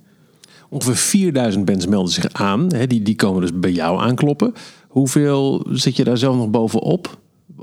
Ongeveer 0.69 0.95
4000 0.95 1.65
bands 1.65 1.87
melden 1.87 2.11
zich 2.13 2.25
aan. 2.33 2.73
Hè, 2.73 2.87
die, 2.87 3.01
die 3.01 3.15
komen 3.15 3.41
dus 3.41 3.51
bij 3.53 3.71
jou 3.71 3.99
aankloppen. 4.01 4.53
Hoeveel 4.87 5.65
zit 5.71 5.95
je 5.95 6.03
daar 6.03 6.17
zelf 6.17 6.35
nog 6.35 6.49
bovenop? 6.49 7.17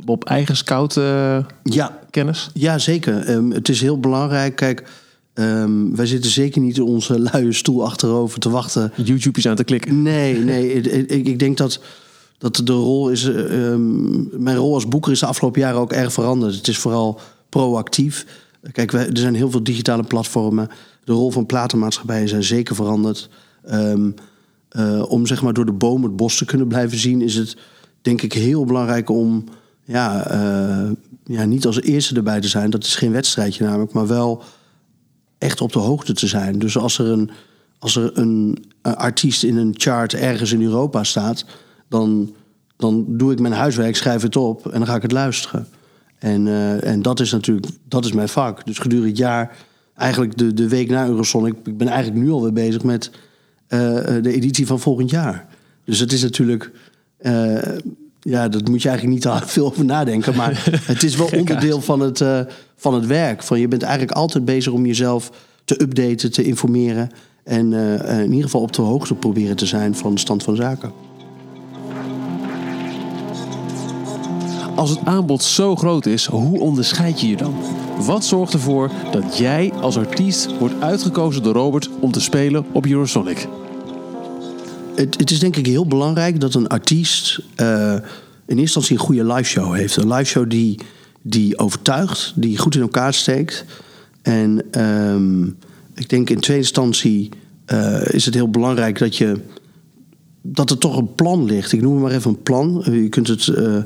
Op 0.04 0.24
eigen 0.24 0.56
scout 0.56 0.96
eh, 0.96 1.38
Ja, 1.62 1.98
kennis? 2.10 2.50
Ja, 2.54 2.78
zeker. 2.78 3.18
Ehm, 3.18 3.50
het 3.50 3.68
is 3.68 3.80
heel 3.80 4.00
belangrijk. 4.00 4.56
Kijk, 4.56 4.88
ehm, 5.34 5.94
wij 5.94 6.06
zitten 6.06 6.30
zeker 6.30 6.60
niet 6.60 6.76
in 6.76 6.82
onze 6.82 7.20
luie 7.32 7.52
stoel 7.52 7.84
achterover 7.84 8.40
te 8.40 8.50
wachten. 8.50 8.92
YouTube 9.04 9.38
is 9.38 9.48
aan 9.48 9.56
te 9.56 9.64
klikken. 9.64 10.02
Nee, 10.02 10.38
nee. 10.38 10.72
ik, 10.72 11.10
ik, 11.10 11.26
ik 11.26 11.38
denk 11.38 11.56
dat, 11.56 11.80
dat 12.38 12.60
de 12.64 12.72
rol 12.72 13.08
is. 13.08 13.24
eh, 13.24 13.70
ehm, 13.72 14.42
mijn 14.42 14.56
rol 14.56 14.74
als 14.74 14.88
boeker 14.88 15.12
is 15.12 15.20
de 15.20 15.26
afgelopen 15.26 15.60
jaren 15.60 15.80
ook 15.80 15.92
erg 15.92 16.12
veranderd. 16.12 16.54
Het 16.54 16.68
is 16.68 16.78
vooral 16.78 17.20
proactief. 17.48 18.26
Kijk, 18.72 18.90
wij, 18.90 19.06
er 19.08 19.18
zijn 19.18 19.34
heel 19.34 19.50
veel 19.50 19.62
digitale 19.62 20.02
platformen. 20.02 20.68
De 21.04 21.12
rol 21.12 21.30
van 21.30 21.46
platenmaatschappijen 21.46 22.28
zijn 22.28 22.42
zeker 22.42 22.74
veranderd. 22.74 23.28
Ehm, 23.64 24.10
eh, 24.68 25.02
om 25.08 25.26
zeg 25.26 25.42
maar 25.42 25.52
door 25.52 25.66
de 25.66 25.72
boom 25.72 26.02
het 26.02 26.16
bos 26.16 26.36
te 26.36 26.44
kunnen 26.44 26.68
blijven 26.68 26.98
zien, 26.98 27.22
is 27.22 27.34
het 27.34 27.56
denk 28.02 28.22
ik 28.22 28.32
heel 28.32 28.64
belangrijk 28.64 29.08
om 29.08 29.44
ja, 29.84 30.26
eh, 30.26 30.90
ja, 31.24 31.44
niet 31.44 31.66
als 31.66 31.80
eerste 31.80 32.14
erbij 32.14 32.40
te 32.40 32.48
zijn. 32.48 32.70
Dat 32.70 32.84
is 32.84 32.94
geen 32.94 33.12
wedstrijdje 33.12 33.64
namelijk, 33.64 33.92
maar 33.92 34.06
wel 34.06 34.42
echt 35.38 35.60
op 35.60 35.72
de 35.72 35.78
hoogte 35.78 36.12
te 36.12 36.26
zijn. 36.26 36.58
Dus 36.58 36.76
als 36.76 36.98
er 36.98 37.06
een, 37.06 37.30
als 37.78 37.96
er 37.96 38.18
een, 38.18 38.64
artiest 38.82 39.42
in 39.42 39.56
een 39.56 39.74
chart 39.76 40.14
ergens 40.14 40.52
in 40.52 40.62
Europa 40.62 41.04
staat, 41.04 41.44
dan, 41.88 42.34
dan 42.76 43.04
doe 43.08 43.32
ik 43.32 43.40
mijn 43.40 43.54
huiswerk, 43.54 43.96
schrijf 43.96 44.22
het 44.22 44.36
op 44.36 44.66
en 44.66 44.78
dan 44.78 44.86
ga 44.88 44.94
ik 44.94 45.02
het 45.02 45.12
luisteren. 45.12 45.66
En, 46.18 46.46
eh, 46.46 46.84
en 46.84 47.02
dat 47.02 47.20
is 47.20 47.32
natuurlijk 47.32 47.66
dat 47.88 48.04
is 48.04 48.12
mijn 48.12 48.28
vak. 48.28 48.66
Dus 48.66 48.78
gedurende 48.78 49.08
het 49.08 49.18
jaar, 49.18 49.56
eigenlijk 50.02 50.38
de, 50.38 50.54
de 50.54 50.68
week 50.68 50.88
na 50.88 51.06
Eurosonic, 51.06 51.54
ik 51.64 51.76
ben 51.76 51.88
eigenlijk 51.88 52.24
nu 52.24 52.30
alweer 52.30 52.52
bezig 52.52 52.82
met 52.82 53.10
eh, 53.66 53.78
de 54.22 54.32
editie 54.32 54.66
van 54.66 54.80
volgend 54.80 55.10
jaar. 55.10 55.46
Dus 55.84 55.98
het 55.98 56.12
is 56.12 56.22
natuurlijk. 56.22 56.70
eh, 57.18 57.56
ja, 58.24 58.48
dat 58.48 58.68
moet 58.68 58.82
je 58.82 58.88
eigenlijk 58.88 59.26
niet 59.26 59.40
te 59.40 59.46
veel 59.52 59.66
over 59.66 59.84
nadenken. 59.84 60.36
Maar 60.36 60.64
het 60.92 61.02
is 61.02 61.16
wel 61.16 61.30
onderdeel 61.36 61.80
van 61.80 62.00
het, 62.00 62.20
eh, 62.20 62.40
van 62.76 62.94
het 62.94 63.06
werk. 63.06 63.42
Van 63.42 63.60
je 63.60 63.68
bent 63.68 63.82
eigenlijk 63.82 64.12
altijd 64.12 64.44
bezig 64.44 64.72
om 64.72 64.86
jezelf 64.86 65.30
te 65.64 65.82
updaten, 65.82 66.32
te 66.32 66.42
informeren. 66.42 67.10
En 67.44 67.72
eh, 67.72 68.18
in 68.18 68.30
ieder 68.30 68.44
geval 68.44 68.60
op 68.60 68.72
de 68.72 68.82
hoogte 68.82 69.14
proberen 69.14 69.56
te 69.56 69.66
zijn 69.66 69.94
van 69.94 70.14
de 70.14 70.20
stand 70.20 70.42
van 70.42 70.56
zaken. 70.56 70.92
Als 74.74 74.90
het 74.90 74.98
aanbod 75.04 75.42
zo 75.42 75.76
groot 75.76 76.06
is, 76.06 76.26
hoe 76.26 76.60
onderscheid 76.60 77.20
je 77.20 77.28
je 77.28 77.36
dan? 77.36 77.54
Wat 78.04 78.24
zorgt 78.24 78.52
ervoor 78.52 78.90
dat 79.12 79.38
jij 79.38 79.72
als 79.72 79.96
artiest 79.96 80.58
wordt 80.58 80.74
uitgekozen 80.80 81.42
door 81.42 81.54
Robert 81.54 81.90
om 82.00 82.12
te 82.12 82.20
spelen 82.20 82.64
op 82.72 82.86
Eurosonic? 82.86 83.48
Het, 84.94 85.18
het 85.18 85.30
is 85.30 85.38
denk 85.38 85.56
ik 85.56 85.66
heel 85.66 85.86
belangrijk 85.86 86.40
dat 86.40 86.54
een 86.54 86.66
artiest 86.66 87.40
eh, 87.54 87.92
in 88.46 88.58
eerste 88.58 88.60
instantie 88.60 88.96
een 88.96 89.02
goede 89.02 89.24
liveshow 89.24 89.74
heeft. 89.74 89.96
Een 89.96 90.08
liveshow 90.08 90.50
die, 90.50 90.78
die 91.22 91.58
overtuigt, 91.58 92.32
die 92.36 92.58
goed 92.58 92.74
in 92.74 92.80
elkaar 92.80 93.14
steekt. 93.14 93.64
En 94.22 94.62
ehm, 94.70 95.44
ik 95.94 96.08
denk 96.08 96.30
in 96.30 96.40
tweede 96.40 96.62
instantie 96.62 97.28
eh, 97.64 98.06
is 98.06 98.24
het 98.24 98.34
heel 98.34 98.50
belangrijk 98.50 98.98
dat 98.98 99.16
je 99.16 99.40
dat 100.42 100.70
er 100.70 100.78
toch 100.78 100.96
een 100.96 101.14
plan 101.14 101.44
ligt. 101.44 101.72
Ik 101.72 101.80
noem 101.80 101.92
het 101.92 102.02
maar 102.02 102.12
even 102.12 102.30
een 102.30 102.42
plan. 102.42 102.82
Je 102.84 103.08
kunt 103.08 103.28
het, 103.28 103.48
eh, 103.48 103.76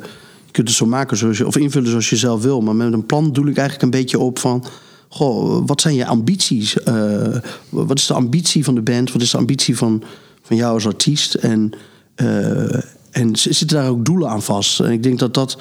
kunt 0.57 0.69
het 0.69 0.77
zo 0.77 0.87
maken 0.87 1.17
zoals 1.17 1.39
je, 1.39 1.47
of 1.47 1.57
invullen 1.57 1.89
zoals 1.89 2.11
je 2.11 2.17
zelf 2.17 2.43
wil. 2.43 2.61
Maar 2.61 2.75
met 2.75 2.93
een 2.93 3.07
plan 3.07 3.33
doe 3.33 3.49
ik 3.49 3.57
eigenlijk 3.57 3.83
een 3.83 4.01
beetje 4.01 4.19
op 4.19 4.39
van. 4.39 4.65
Goh, 5.09 5.63
wat 5.67 5.81
zijn 5.81 5.95
je 5.95 6.07
ambities? 6.07 6.83
Eh, 6.83 7.37
wat 7.69 7.99
is 7.99 8.07
de 8.07 8.15
ambitie 8.15 8.65
van 8.65 8.75
de 8.75 8.81
band? 8.81 9.13
Wat 9.13 9.23
is 9.23 9.31
de 9.31 9.37
ambitie 9.37 9.77
van, 9.77 10.03
van 10.43 10.57
jou 10.57 10.75
als 10.75 10.87
artiest? 10.87 11.35
En, 11.35 11.73
eh, 12.15 12.75
en 13.11 13.37
zitten 13.37 13.67
daar 13.67 13.89
ook 13.89 14.05
doelen 14.05 14.29
aan 14.29 14.43
vast? 14.43 14.81
En 14.81 14.91
ik 14.91 15.03
denk 15.03 15.19
dat 15.19 15.35
dat. 15.35 15.59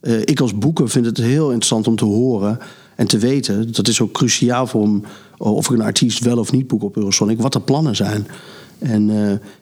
eh, 0.00 0.20
ik 0.20 0.40
als 0.40 0.58
boeker 0.58 0.88
vind 0.88 1.06
het 1.06 1.16
heel 1.16 1.46
interessant 1.46 1.86
om 1.86 1.96
te 1.96 2.04
horen 2.04 2.58
en 2.96 3.06
te 3.06 3.18
weten. 3.18 3.72
Dat 3.72 3.88
is 3.88 4.00
ook 4.00 4.12
cruciaal 4.12 4.66
voor 4.66 4.82
hem, 4.82 5.04
of 5.36 5.70
ik 5.70 5.76
een 5.76 5.82
artiest 5.82 6.24
wel 6.24 6.38
of 6.38 6.52
niet 6.52 6.66
boek 6.66 6.82
op 6.82 6.96
Eurosonic. 6.96 7.40
Wat 7.40 7.52
de 7.52 7.60
plannen 7.60 7.96
zijn. 7.96 8.26
En 8.78 9.10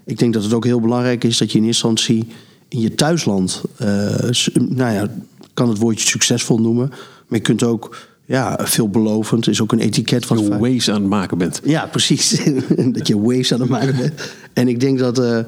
ik 0.05 0.19
denk 0.19 0.33
dat 0.35 0.43
het 0.43 0.53
ook 0.53 0.65
heel 0.65 0.81
belangrijk 0.81 1.25
is 1.25 1.39
dat 1.39 1.53
je 1.53 1.59
in 1.59 1.65
instantie 1.65 2.27
in 2.69 2.81
je 2.81 2.95
thuisland, 2.95 3.63
eh, 3.77 4.31
nou 4.55 4.93
ja, 4.95 5.07
kan 5.55 5.69
het 5.69 5.79
woordje 5.79 6.07
succesvol 6.09 6.59
noemen, 6.59 6.89
maar 7.27 7.39
je 7.39 7.41
kunt 7.41 7.63
ook, 7.63 7.97
ja, 8.25 8.59
veelbelovend 8.63 9.49
is 9.49 9.61
ook 9.61 9.73
een 9.73 9.79
etiket 9.79 10.27
wat 10.27 10.39
Je 10.39 10.47
vaak- 10.47 10.61
waves 10.61 10.89
aan 10.91 11.01
het 11.01 11.11
maken 11.11 11.39
bent. 11.39 11.61
ja, 11.65 11.87
precies. 11.87 12.41
dat 12.93 13.07
je 13.07 13.21
waves 13.21 13.53
aan 13.53 13.61
het 13.61 13.69
maken 13.69 13.97
bent. 13.97 14.13
En 14.53 14.69
ik 14.69 14.81
denk 14.81 14.99
dat, 14.99 15.19
eh, 15.19 15.39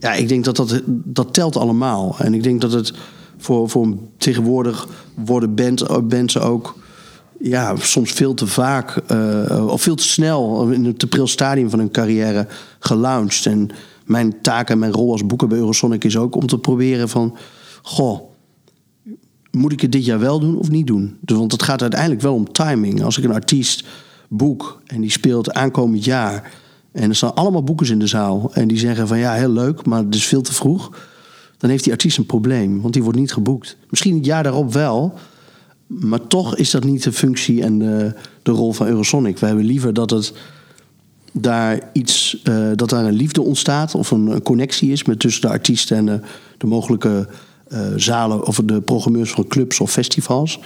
ja, 0.00 0.12
ik 0.12 0.28
denk 0.28 0.44
dat, 0.44 0.56
dat 0.56 0.82
dat 0.86 1.34
telt 1.34 1.56
allemaal. 1.56 2.16
En 2.18 2.34
ik 2.34 2.42
denk 2.42 2.60
dat 2.60 2.72
het 2.72 2.92
voor, 3.38 3.68
voor 3.70 3.84
een 3.84 4.00
tegenwoordig 4.16 4.88
worden 5.14 5.54
band, 5.54 6.08
bands 6.08 6.38
ook 6.38 6.76
ja, 7.40 7.76
soms 7.76 8.12
veel 8.12 8.34
te 8.34 8.46
vaak 8.46 8.96
eh, 9.06 9.66
of 9.68 9.82
veel 9.82 9.94
te 9.94 10.02
snel 10.08 10.68
in 10.70 10.84
het 10.84 10.98
te 10.98 11.06
pril 11.06 11.26
stadium 11.26 11.70
van 11.70 11.78
hun 11.78 11.90
carrière 11.90 12.46
gelaunched. 12.78 13.46
En 13.46 13.70
mijn 14.08 14.40
taak 14.42 14.70
en 14.70 14.78
mijn 14.78 14.92
rol 14.92 15.12
als 15.12 15.26
boeker 15.26 15.48
bij 15.48 15.58
Eurosonic 15.58 16.04
is 16.04 16.16
ook 16.16 16.34
om 16.34 16.46
te 16.46 16.58
proberen 16.58 17.08
van... 17.08 17.36
Goh, 17.82 18.20
moet 19.50 19.72
ik 19.72 19.80
het 19.80 19.92
dit 19.92 20.04
jaar 20.04 20.18
wel 20.18 20.40
doen 20.40 20.56
of 20.56 20.70
niet 20.70 20.86
doen? 20.86 21.16
Dus, 21.20 21.36
want 21.36 21.52
het 21.52 21.62
gaat 21.62 21.82
uiteindelijk 21.82 22.20
wel 22.20 22.34
om 22.34 22.52
timing. 22.52 23.02
Als 23.02 23.18
ik 23.18 23.24
een 23.24 23.32
artiest 23.32 23.84
boek 24.28 24.82
en 24.86 25.00
die 25.00 25.10
speelt 25.10 25.52
aankomend 25.52 26.04
jaar... 26.04 26.52
en 26.92 27.08
er 27.08 27.16
staan 27.16 27.34
allemaal 27.34 27.62
boekers 27.62 27.90
in 27.90 27.98
de 27.98 28.06
zaal... 28.06 28.50
en 28.52 28.68
die 28.68 28.78
zeggen 28.78 29.08
van 29.08 29.18
ja, 29.18 29.32
heel 29.32 29.50
leuk, 29.50 29.86
maar 29.86 30.04
het 30.04 30.14
is 30.14 30.26
veel 30.26 30.42
te 30.42 30.54
vroeg... 30.54 30.96
dan 31.56 31.70
heeft 31.70 31.84
die 31.84 31.92
artiest 31.92 32.18
een 32.18 32.26
probleem, 32.26 32.80
want 32.80 32.94
die 32.94 33.02
wordt 33.02 33.18
niet 33.18 33.32
geboekt. 33.32 33.76
Misschien 33.90 34.14
het 34.14 34.24
jaar 34.24 34.42
daarop 34.42 34.72
wel... 34.72 35.14
maar 35.86 36.26
toch 36.26 36.56
is 36.56 36.70
dat 36.70 36.84
niet 36.84 37.02
de 37.02 37.12
functie 37.12 37.62
en 37.62 37.78
de, 37.78 38.14
de 38.42 38.50
rol 38.50 38.72
van 38.72 38.86
Eurosonic. 38.86 39.38
Wij 39.38 39.48
hebben 39.48 39.66
liever 39.66 39.92
dat 39.92 40.10
het 40.10 40.32
daar 41.40 41.80
iets, 41.92 42.40
eh, 42.44 42.68
dat 42.74 42.90
daar 42.90 43.04
een 43.04 43.14
liefde 43.14 43.42
ontstaat 43.42 43.94
of 43.94 44.10
een, 44.10 44.26
een 44.26 44.42
connectie 44.42 44.92
is 44.92 45.04
met 45.04 45.18
tussen 45.20 45.42
de 45.42 45.48
artiesten 45.48 45.96
en 45.96 46.06
de, 46.06 46.20
de 46.58 46.66
mogelijke 46.66 47.28
eh, 47.68 47.80
zalen 47.96 48.46
of 48.46 48.60
de 48.64 48.80
programmeurs 48.80 49.30
van 49.30 49.46
clubs 49.46 49.80
of 49.80 49.90
festivals. 49.90 50.60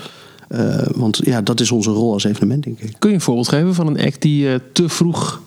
Eh, 0.48 0.86
want 0.94 1.20
ja, 1.24 1.42
dat 1.42 1.60
is 1.60 1.70
onze 1.70 1.90
rol 1.90 2.12
als 2.12 2.24
evenement, 2.24 2.64
denk 2.64 2.80
ik. 2.80 2.94
Kun 2.98 3.10
je 3.10 3.16
een 3.16 3.22
voorbeeld 3.22 3.48
geven 3.48 3.74
van 3.74 3.86
een 3.86 4.00
act 4.00 4.22
die 4.22 4.72
te 4.72 4.88
vroeg 4.88 5.42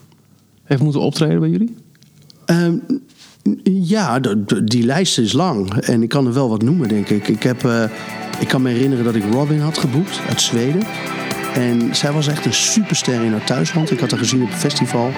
heeft 0.63 0.81
moeten 0.81 1.01
optreden 1.01 1.39
bij 1.39 1.49
jullie? 1.49 1.75
Ehm, 2.45 2.75
ja, 3.63 4.19
die 4.63 4.83
lijst 4.83 5.17
is 5.17 5.33
lang. 5.33 5.73
En 5.73 6.03
ik 6.03 6.09
kan 6.09 6.27
er 6.27 6.33
wel 6.33 6.49
wat 6.49 6.61
noemen, 6.61 6.87
denk 6.87 7.09
ik. 7.09 7.27
Ik, 7.27 7.43
heb, 7.43 7.69
ik 8.39 8.47
kan 8.47 8.61
me 8.61 8.69
herinneren 8.69 9.05
dat 9.05 9.15
ik 9.15 9.23
Robin 9.31 9.59
had 9.59 9.77
geboekt 9.77 10.19
uit 10.27 10.41
Zweden. 10.41 10.81
En 11.55 11.95
zij 11.95 12.11
was 12.11 12.27
echt 12.27 12.45
een 12.45 12.53
superster 12.53 13.23
in 13.23 13.31
haar 13.31 13.43
thuisland. 13.43 13.91
Ik 13.91 13.99
had 13.99 14.09
haar 14.11 14.19
gezien 14.19 14.41
op 14.41 14.51
een 14.51 14.57
festival. 14.57 15.11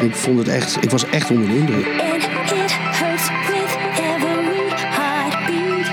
En 0.00 0.06
ik 0.06 0.14
vond 0.14 0.38
het 0.38 0.48
echt, 0.48 0.82
ik 0.82 0.90
was 0.90 1.06
echt 1.06 1.30
onder 1.30 1.48
de 1.48 1.56
indruk. 1.56 1.86
And 1.86 2.22
it 2.22 2.70
hurts 2.96 3.28
with 3.48 3.70
every 4.00 4.68
heartbeat. 4.76 5.88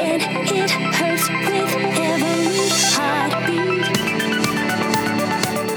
And 0.00 0.50
it 0.50 0.70
hurts 0.96 1.28
with 1.28 1.74
every 1.96 2.68
heartbeat. 2.96 3.98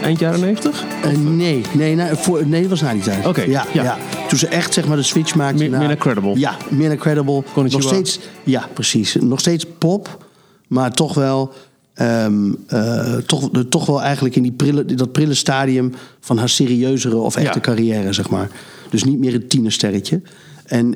Eind 0.03 0.19
jaren 0.19 0.39
90? 0.39 0.85
Eh, 1.01 1.11
nee, 1.11 1.61
nee, 1.71 1.95
nee, 1.95 2.15
voor, 2.15 2.47
nee, 2.47 2.61
dat 2.61 2.69
was 2.69 2.81
na 2.81 2.93
die 2.93 3.01
tijd. 3.01 3.25
Oké, 3.25 3.41
ja, 3.41 3.65
ja. 3.73 3.83
ja. 3.83 3.97
Toen 4.37 4.49
ze 4.49 4.55
echt 4.55 4.73
zeg 4.73 4.87
maar, 4.87 4.97
de 4.97 5.03
switch 5.03 5.35
maakte 5.35 5.57
Meer- 5.57 5.69
naar... 5.69 5.87
meer 5.87 5.97
Credible. 5.97 6.39
Ja, 6.39 6.57
meer 6.69 6.87
naar 6.87 6.97
Credible. 6.97 7.43
Konnichiwa. 7.53 7.81
Nog 7.83 7.91
steeds, 7.91 8.19
ja, 8.43 8.67
precies. 8.73 9.15
Nog 9.15 9.39
steeds 9.39 9.65
pop, 9.77 10.25
maar 10.67 10.91
toch 10.91 11.13
wel... 11.13 11.53
ehm, 11.93 12.53
eh, 12.67 13.15
toch, 13.15 13.49
toch 13.69 13.85
wel 13.85 14.01
eigenlijk 14.01 14.35
in 14.35 14.41
die 14.43 14.51
prille, 14.51 14.85
dat 14.85 15.11
prille 15.11 15.33
stadium 15.33 15.93
van 16.19 16.37
haar 16.37 16.49
serieuzere 16.49 17.17
of 17.17 17.35
echte 17.35 17.53
Ja. 17.53 17.59
carrière, 17.59 18.13
zeg 18.13 18.29
maar. 18.29 18.49
Dus 18.89 19.03
niet 19.03 19.19
meer 19.19 19.33
het 19.33 19.49
tienersterretje. 19.49 20.21
En, 20.65 20.95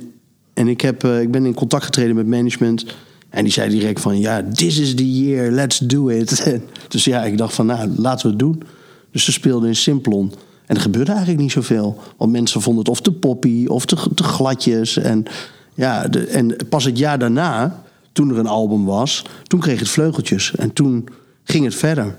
en 0.54 0.68
ik, 0.68 0.82
heb, 0.82 1.04
eh, 1.04 1.22
ik 1.22 1.32
ben 1.32 1.46
in 1.46 1.54
contact 1.54 1.84
getreden 1.84 2.16
met 2.16 2.28
management. 2.28 2.86
En 3.30 3.44
die 3.44 3.54
zei 3.54 3.70
direct 3.70 4.02
van, 4.02 4.20
ja, 4.20 4.44
this 4.54 4.80
is 4.80 4.96
the 4.96 5.12
year, 5.22 5.52
let's 5.52 5.78
do 5.78 6.08
it. 6.10 6.46
Dus 6.88 7.04
ja, 7.04 7.24
ik 7.24 7.38
dacht 7.38 7.54
van, 7.54 7.66
nou, 7.66 7.90
laten 7.98 8.26
we 8.26 8.30
het 8.30 8.40
doen. 8.40 8.64
Dus 9.12 9.24
ze 9.26 9.32
speelden 9.32 9.70
in 9.70 9.76
Simplon. 9.76 10.32
En 10.72 10.78
er 10.78 10.84
gebeurde 10.84 11.12
eigenlijk 11.12 11.42
niet 11.42 11.52
zoveel. 11.52 12.00
Want 12.18 12.32
mensen 12.32 12.62
vonden 12.62 12.84
het 12.84 12.92
of 12.92 13.02
te 13.02 13.12
poppy 13.12 13.66
of 13.68 13.86
te, 13.86 13.96
gladjes. 14.16 14.98
En, 14.98 15.26
ja, 15.74 16.10
en 16.10 16.56
pas 16.70 16.86
het 16.86 16.98
jaar 16.98 17.20
daarna, 17.20 17.84
toen 18.12 18.30
er 18.30 18.38
een 18.38 18.48
album 18.48 18.86
was... 18.86 19.26
toen 19.44 19.60
kreeg 19.60 19.80
het 19.80 19.90
vleugeltjes. 19.90 20.56
En 20.56 20.74
toen 20.74 21.08
ging 21.44 21.66
het 21.66 21.76
verder. 21.76 22.18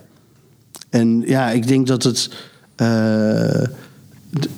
En 0.90 1.22
ja, 1.26 1.50
ik 1.50 1.66
denk 1.66 1.86
dat 1.86 2.02
het... 2.02 2.30
eh, 2.76 2.86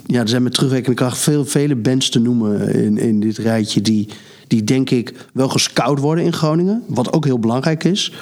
ja, 0.07 0.21
er 0.21 0.29
zijn 0.29 0.43
met 0.43 0.55
terugwerkende 0.55 0.97
kracht 0.97 1.19
veel, 1.19 1.45
vele 1.45 1.77
bands 1.77 2.09
te 2.09 2.19
noemen 2.19 2.75
in, 2.75 2.99
in 2.99 3.21
dit 3.21 3.39
rijtje... 3.39 3.81
Die, 3.81 4.09
die 4.47 4.65
denk 4.65 4.91
ik 4.91 5.27
wel 5.33 5.49
gescout 5.49 5.99
worden 5.99 6.25
in 6.25 6.33
Groningen. 6.33 6.83
Wat 6.87 7.13
ook 7.13 7.25
heel 7.25 7.39
belangrijk 7.39 7.85
is. 7.85 8.13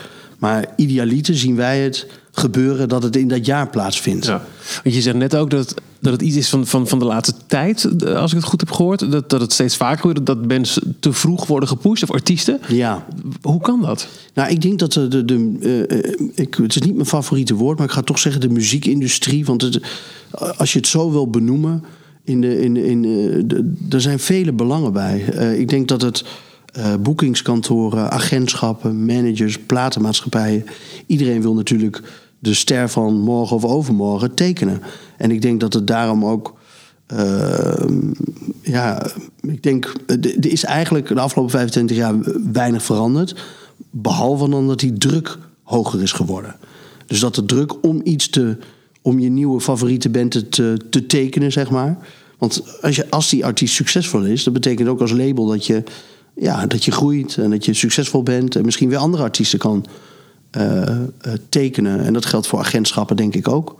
Maar 0.42 0.66
idealiter 0.76 1.37
zien 1.37 1.56
wij 1.56 1.80
het 1.80 2.06
gebeuren 2.32 2.88
dat 2.88 3.02
het 3.02 3.16
in 3.16 3.28
dat 3.28 3.46
jaar 3.46 3.68
plaatsvindt. 3.68 4.26
Ja. 4.26 4.42
Want 4.82 4.94
je 4.94 5.00
zegt 5.00 5.16
net 5.16 5.37
ook 5.37 5.50
dat, 5.50 5.75
dat 5.99 6.12
het 6.12 6.22
iets 6.22 6.37
is 6.37 6.49
van, 6.49 6.66
van, 6.66 6.88
van 6.88 6.99
de 6.99 7.04
laatste 7.04 7.34
tijd, 7.46 7.84
eh, 7.84 8.14
als 8.14 8.30
ik 8.30 8.37
het 8.37 8.46
goed 8.46 8.61
heb 8.61 8.70
gehoord. 8.70 9.12
Dat, 9.12 9.30
dat 9.30 9.40
het 9.40 9.52
steeds 9.52 9.76
vaker 9.76 9.99
gebeurt 9.99 10.26
dat 10.26 10.46
mensen 10.46 10.96
te 11.00 11.12
vroeg 11.12 11.46
worden 11.46 11.68
gepusht, 11.68 12.02
of 12.02 12.11
artiesten. 12.11 12.61
Ja. 12.68 13.06
Hoe 13.42 13.61
kan 13.61 13.80
dat? 13.80 14.08
Nou, 14.34 14.50
ik 14.50 14.62
denk 14.62 14.78
dat 14.78 14.92
de. 14.92 15.08
de, 15.08 15.25
de 15.25 15.56
eh, 15.88 16.26
ik, 16.44 16.54
het 16.54 16.76
is 16.76 16.82
niet 16.82 16.94
mijn 16.94 17.06
favoriete 17.06 17.54
woord, 17.54 17.78
maar 17.78 17.87
ik 17.87 17.92
ga 17.92 18.02
toch 18.02 18.18
zeggen 18.18 18.40
de 18.40 18.49
muziekindustrie. 18.49 19.44
Want 19.44 19.62
het, 19.62 19.80
als 20.56 20.72
je 20.72 20.78
het 20.78 20.88
zo 20.88 21.11
wil 21.11 21.30
benoemen, 21.30 21.84
in 22.25 22.40
de, 22.40 22.61
in, 22.61 22.76
in, 22.76 23.04
eh, 23.04 23.42
de, 23.44 23.72
er 23.90 24.00
zijn 24.00 24.18
vele 24.18 24.52
belangen 24.52 24.92
bij. 24.92 25.25
Eh, 25.28 25.58
ik 25.58 25.68
denk 25.68 25.88
dat 25.88 26.02
het. 26.02 26.25
Eh, 26.73 26.95
boekingskantoren, 27.00 28.11
agentschappen, 28.11 29.05
managers, 29.05 29.59
platenmaatschappijen. 29.59 30.64
Iedereen 31.07 31.43
wil 31.43 31.55
natuurlijk 31.55 32.02
de 32.38 32.55
ster 32.55 32.88
van 32.88 33.21
morgen 33.21 33.57
of 33.57 33.64
overmorgen 33.64 34.35
tekenen. 34.35 34.83
En 35.17 35.31
ik 35.31 35.43
denk 35.43 35.61
dat 35.61 35.73
het 35.73 35.87
daarom 35.87 36.25
ook. 36.25 36.55
eh, 37.07 37.85
ja, 38.62 39.07
ik 39.41 39.62
denk, 39.62 39.95
er 40.07 40.37
er 40.37 40.50
is 40.50 40.64
eigenlijk 40.64 41.09
de 41.09 41.21
afgelopen 41.21 41.52
25 41.52 41.97
jaar 41.97 42.14
weinig 42.52 42.83
veranderd. 42.83 43.35
Behalve 43.91 44.49
dan 44.49 44.67
dat 44.67 44.81
die 44.81 44.93
druk 44.93 45.38
hoger 45.62 46.02
is 46.02 46.12
geworden. 46.12 46.57
Dus 47.07 47.21
dat 47.21 47.35
de 47.35 47.45
druk 47.45 47.85
om 47.85 48.00
iets 48.05 48.29
te. 48.29 48.57
om 49.02 49.19
je 49.19 49.29
nieuwe 49.29 49.61
favoriete 49.61 50.11
band 50.11 50.52
te, 50.52 50.76
te 50.91 51.07
tekenen, 51.07 51.52
zeg 51.52 51.71
maar. 51.71 51.99
Want 52.38 52.62
als, 52.81 52.97
je, 52.97 53.11
als 53.11 53.31
die 53.31 53.45
artiest 53.45 53.75
succesvol 53.75 54.25
is, 54.25 54.45
dat 54.45 54.52
betekent 54.52 54.88
ook 54.88 55.00
als 55.00 55.12
label 55.12 55.47
dat 55.47 55.67
je. 55.67 55.83
Ja, 56.42 56.66
dat 56.66 56.84
je 56.84 56.90
groeit 56.90 57.37
en 57.37 57.50
dat 57.50 57.64
je 57.64 57.72
succesvol 57.72 58.22
bent 58.22 58.56
en 58.56 58.64
misschien 58.64 58.88
weer 58.88 58.99
andere 58.99 59.22
artiesten 59.22 59.58
kan 59.58 59.87
eh, 60.50 60.82
eh, 60.82 61.02
tekenen. 61.49 62.00
En 62.00 62.12
dat 62.12 62.26
geldt 62.26 62.46
voor 62.46 62.58
agentschappen, 62.58 63.16
denk 63.16 63.34
ik 63.34 63.49
ook. 63.49 63.76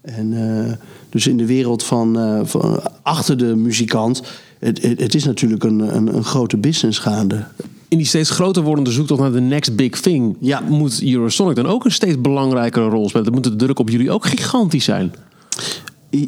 En 0.00 0.32
eh, 0.32 0.72
dus 1.08 1.26
in 1.26 1.36
de 1.36 1.46
wereld 1.46 1.82
van, 1.82 2.40
van 2.46 2.80
achter 3.02 3.36
de 3.36 3.56
muzikant, 3.56 4.22
het, 4.58 4.82
het, 4.82 5.00
het 5.00 5.14
is 5.14 5.24
natuurlijk 5.24 5.64
een, 5.64 5.96
een, 5.96 6.16
een 6.16 6.24
grote 6.24 6.56
business 6.56 6.98
gaande. 6.98 7.44
In 7.88 7.96
die 7.96 8.06
steeds 8.06 8.30
groter 8.30 8.62
wordende 8.62 8.90
zoektocht 8.90 9.20
naar 9.20 9.32
de 9.32 9.40
next 9.40 9.76
big 9.76 10.00
thing... 10.00 10.36
Ja. 10.40 10.60
moet 10.60 11.02
Eurosonic 11.02 11.56
dan 11.56 11.66
ook 11.66 11.84
een 11.84 11.92
steeds 11.92 12.20
belangrijkere 12.20 12.88
rol 12.88 13.08
spelen? 13.08 13.24
Dan 13.24 13.34
moet 13.34 13.44
de 13.44 13.56
druk 13.56 13.78
op 13.78 13.88
jullie 13.88 14.10
ook 14.10 14.26
gigantisch 14.26 14.84
zijn. 14.84 15.14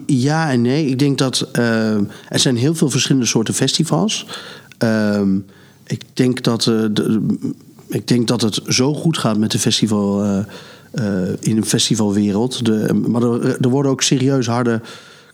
Ja 0.06 0.50
en 0.50 0.62
nee. 0.62 0.86
Ik 0.86 0.98
denk 0.98 1.18
dat 1.18 1.48
er 1.52 2.38
zijn 2.38 2.56
heel 2.56 2.74
veel 2.74 2.90
verschillende 2.90 3.26
soorten 3.26 3.54
festivals. 3.54 4.26
Ehm, 4.78 5.36
ik 5.86 6.02
denk 6.12 6.42
dat, 6.42 6.66
eh, 6.66 6.84
de, 6.92 7.36
ik 7.86 8.08
denk 8.08 8.28
dat 8.28 8.40
het 8.40 8.60
zo 8.68 8.94
goed 8.94 9.18
gaat 9.18 9.38
met 9.38 9.50
de 9.50 9.58
festival 9.58 10.22
eh, 10.22 10.38
eh, 10.90 11.32
in 11.40 11.56
de 11.56 11.66
festivalwereld. 11.66 12.64
De, 12.64 12.94
maar 13.08 13.22
er, 13.22 13.60
er 13.60 13.68
worden 13.68 13.90
ook 13.90 14.02
serieus 14.02 14.46
harde 14.46 14.80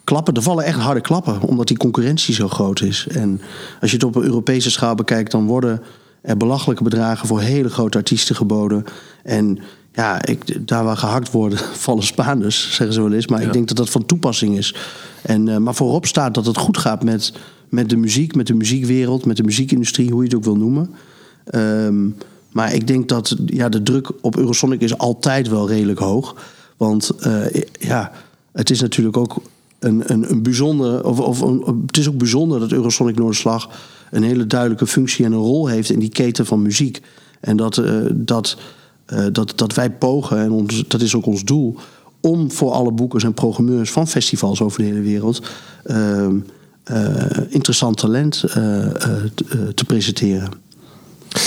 klappen. 0.05 0.35
Er 0.35 0.43
vallen 0.43 0.65
echt 0.65 0.79
harde 0.79 1.01
klappen, 1.01 1.41
omdat 1.43 1.69
die 1.69 1.77
concurrentie 1.77 2.35
zo 2.35 2.49
groot 2.49 2.81
is. 2.81 3.07
En 3.11 3.41
als 3.81 3.91
je 3.91 3.97
het 3.97 4.07
op 4.07 4.15
een 4.15 4.23
Europese 4.23 4.71
schaal 4.71 4.95
bekijkt, 4.95 5.31
dan 5.31 5.47
worden 5.47 5.83
er 6.23 6.37
belachelijke 6.37 6.83
bedragen 6.83 7.29
voor 7.29 7.41
hele 7.41 7.69
grote 7.69 7.99
artiesten 7.99 8.37
geboden. 8.37 8.85
En 9.23 9.59
ja, 9.93 10.25
ik, 10.27 10.69
daar 10.69 10.85
waar 10.85 10.97
gehakt 10.97 11.31
worden, 11.31 11.59
vallen 11.87 12.03
Spaanders, 12.03 12.75
zeggen 12.75 12.93
ze 12.93 13.03
wel 13.03 13.13
eens. 13.13 13.27
Maar 13.27 13.41
Ja. 13.41 13.47
ik 13.47 13.53
denk 13.53 13.69
dat 13.69 13.77
dat 13.77 13.91
van 13.91 14.07
toepassing 14.07 14.57
is. 14.57 14.75
En, 15.23 15.63
maar 15.63 15.75
voorop 15.75 16.07
staat 16.07 16.35
dat 16.35 16.47
het 16.47 16.57
goed 16.57 16.79
gaat 16.79 17.05
met, 17.05 17.33
met 17.71 17.89
de 17.89 17.97
muziek, 17.97 18.35
met 18.35 18.47
de 18.47 18.55
muziekwereld, 18.55 19.25
met 19.25 19.37
de 19.37 19.43
muziekindustrie, 19.43 20.11
hoe 20.11 20.23
je 20.23 20.29
het 20.29 20.37
ook 20.37 20.45
wil 20.45 20.57
noemen. 20.57 20.91
Ehm, 21.45 22.09
maar 22.53 22.75
ik 22.75 22.87
denk 22.87 23.09
dat 23.09 23.37
ja, 23.47 23.69
de 23.69 23.83
druk 23.83 24.11
op 24.21 24.37
Eurosonic 24.37 24.81
is 24.81 24.99
altijd 24.99 25.49
wel 25.49 25.69
redelijk 25.69 25.99
hoog. 25.99 26.37
Want 26.77 27.11
eh, 27.11 27.63
ja, 27.73 28.13
het 28.53 28.71
is 28.71 28.81
natuurlijk 28.81 29.17
ook 29.17 29.43
een, 29.79 30.03
een, 30.13 30.31
een 30.31 30.43
bijzonder. 30.43 31.05
Of, 31.05 31.21
of 31.21 31.41
het 31.87 31.97
is 31.97 32.09
ook 32.09 32.19
bijzonder 32.19 32.61
dat 32.61 32.73
Eurosonic 32.73 33.17
Noorderslag 33.17 33.71
een 34.11 34.23
hele 34.23 34.47
duidelijke 34.47 34.87
functie 34.87 35.25
en 35.25 35.33
een 35.33 35.39
rol 35.39 35.67
heeft 35.67 35.91
in 35.91 35.99
die 35.99 36.09
keten 36.09 36.47
van 36.47 36.63
muziek. 36.63 37.01
En 37.41 37.57
dat, 37.57 37.79
eh, 37.79 37.95
dat, 38.13 38.57
eh, 39.07 39.25
dat, 39.33 39.53
dat 39.57 39.75
wij 39.75 39.91
pogen, 39.91 40.39
en 40.39 40.67
dat 40.89 41.01
is 41.01 41.15
ook 41.15 41.27
ons 41.27 41.45
doel, 41.45 41.77
om 42.21 42.51
voor 42.51 42.71
alle 42.73 42.93
boekers 42.93 43.25
en 43.25 43.35
programmeurs 43.35 43.91
van 43.91 44.09
festivals 44.09 44.63
over 44.63 44.81
de 44.81 44.87
hele 44.87 45.01
wereld. 45.01 45.43
ehm, 45.85 46.37
eh, 46.37 46.43
interessant 47.49 47.97
talent 47.97 48.45
eh, 48.45 48.85
eh, 48.85 49.25
eh, 49.51 49.69
te 49.75 49.85
presenteren. 49.85 50.51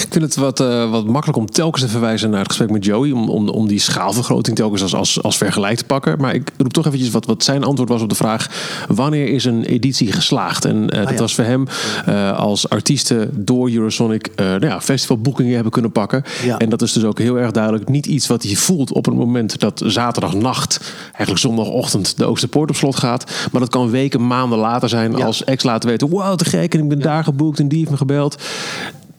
Ik 0.02 0.08
vind 0.10 0.24
het 0.24 0.36
wat, 0.36 0.60
eh, 0.60 0.92
wat 0.92 1.06
makkelijk 1.06 1.38
om 1.38 1.50
telkens 1.50 1.84
te 1.84 1.90
verwijzen 1.90 2.30
naar 2.30 2.40
het 2.40 2.48
gesprek 2.48 2.70
met 2.70 2.86
Joey. 2.86 3.12
Om, 3.12 3.30
om, 3.30 3.50
om 3.50 3.68
die 3.68 3.80
schaalvergroting 3.80 4.56
telkens 4.56 4.82
als, 4.82 4.96
als, 4.96 5.24
als 5.24 5.38
vergelijk 5.38 5.78
te 5.78 5.84
pakken. 5.84 6.20
Maar 6.20 6.34
ik 6.34 6.52
roep 6.58 6.74
toch 6.74 6.86
eventjes 6.86 7.10
wat, 7.10 7.26
wat 7.26 7.44
zijn 7.44 7.64
antwoord 7.64 7.90
was 7.90 8.02
op 8.02 8.10
de 8.10 8.16
vraag. 8.16 8.50
Wanneer 8.88 9.28
is 9.28 9.46
een 9.46 9.64
editie 9.64 10.12
geslaagd? 10.12 10.66
En 10.66 10.90
eh, 10.90 11.00
dat 11.00 11.14
ja. 11.14 11.18
was 11.18 11.36
voor 11.36 11.44
hem 11.44 11.68
eh, 12.06 12.40
als 12.40 12.70
artiesten 12.70 13.30
door 13.46 13.70
Eurosonic 13.72 14.32
nou 14.36 14.66
ja, 14.66 14.82
festivalboekingen 14.82 15.54
hebben 15.54 15.72
kunnen 15.72 15.92
pakken. 15.92 16.24
Ja. 16.44 16.58
En 16.58 16.70
dat 16.70 16.82
is 16.82 16.94
dus 16.94 17.04
ook 17.04 17.20
heel 17.20 17.36
erg 17.36 17.52
duidelijk 17.52 17.90
niet 17.90 18.06
iets 18.06 18.28
wat 18.28 18.44
hij 18.44 18.56
voelt 18.56 18.94
op 18.94 19.06
het 19.06 19.16
moment 19.16 19.60
dat 19.60 19.82
zaterdagnacht, 19.86 20.94
eigenlijk 21.06 21.38
zondagochtend, 21.38 22.18
de 22.18 22.26
Oosterpoort 22.26 22.70
op 22.70 22.76
slot 22.76 22.96
gaat. 22.96 23.32
Maar 23.52 23.62
dat 23.62 23.70
kan 23.70 23.90
weken, 23.90 24.28
maanden 24.28 24.58
later 24.58 24.90
zijn 24.90 25.24
als 25.24 25.44
ex 25.44 25.64
laten 25.64 25.90
weten. 25.90 26.10
Wow, 26.10 26.36
te 26.36 26.46
gek 26.46 26.74
en 26.74 26.80
ik 26.80 26.90
ben 26.90 27.00
daar 27.00 27.24
geboekt 27.24 27.60
en 27.60 27.68
die 27.68 27.78
heeft 27.78 27.92
me 27.92 27.98
gebeld 27.98 28.38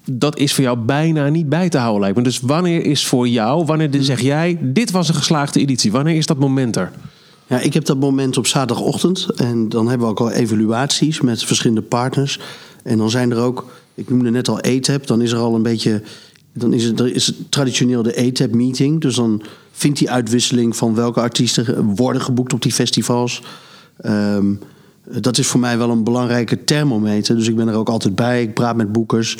dat 0.04 0.38
is 0.38 0.54
voor 0.54 0.64
jou 0.64 0.78
bijna 0.78 1.28
niet 1.28 1.48
bij 1.48 1.68
te 1.68 1.78
houden 1.78 2.00
lijkt 2.00 2.16
me. 2.16 2.22
Dus 2.22 2.40
wanneer 2.40 2.84
is 2.84 3.06
voor 3.06 3.28
jou, 3.28 3.64
wanneer 3.64 3.88
Hmm. 3.90 4.02
zeg 4.02 4.20
jij, 4.20 4.58
dit 4.60 4.90
was 4.90 5.08
een 5.08 5.14
geslaagde 5.14 5.60
editie? 5.60 5.92
Wanneer 5.92 6.16
is 6.16 6.26
dat 6.26 6.38
moment 6.38 6.76
er? 6.76 6.92
Ja, 7.46 7.60
ik 7.60 7.74
heb 7.74 7.84
dat 7.84 8.00
moment 8.00 8.36
op 8.36 8.46
zaterdagochtend. 8.46 9.26
En 9.36 9.68
dan 9.68 9.88
hebben 9.88 10.06
we 10.06 10.12
ook 10.12 10.20
al 10.20 10.30
evaluaties 10.30 11.20
met 11.20 11.44
verschillende 11.44 11.82
partners. 11.82 12.40
En 12.82 12.98
dan 12.98 13.10
zijn 13.10 13.30
er 13.30 13.38
ook, 13.38 13.66
ik 13.94 14.10
noemde 14.10 14.30
net 14.30 14.48
al 14.48 14.60
ATAP, 14.60 15.06
dan 15.06 15.22
is 15.22 15.32
er 15.32 15.38
al 15.38 15.54
een 15.54 15.62
beetje. 15.62 16.02
Dan 16.52 16.72
is 16.72 16.84
het, 16.84 17.00
er 17.00 17.14
is 17.14 17.32
traditioneel 17.48 18.02
de 18.02 18.16
ATAP-meeting. 18.16 19.00
Dus 19.00 19.14
dan 19.14 19.42
vindt 19.72 19.98
die 19.98 20.10
uitwisseling 20.10 20.76
van 20.76 20.94
welke 20.94 21.20
artiesten 21.20 21.84
worden 21.84 22.22
geboekt 22.22 22.52
op 22.52 22.62
die 22.62 22.72
festivals. 22.72 23.42
Ehm, 23.96 24.54
dat 25.04 25.38
is 25.38 25.46
voor 25.46 25.60
mij 25.60 25.78
wel 25.78 25.90
een 25.90 26.04
belangrijke 26.04 26.64
thermometer. 26.64 27.36
Dus 27.36 27.48
ik 27.48 27.56
ben 27.56 27.68
er 27.68 27.74
ook 27.74 27.88
altijd 27.88 28.14
bij. 28.14 28.42
Ik 28.42 28.54
praat 28.54 28.76
met 28.76 28.92
boekers. 28.92 29.36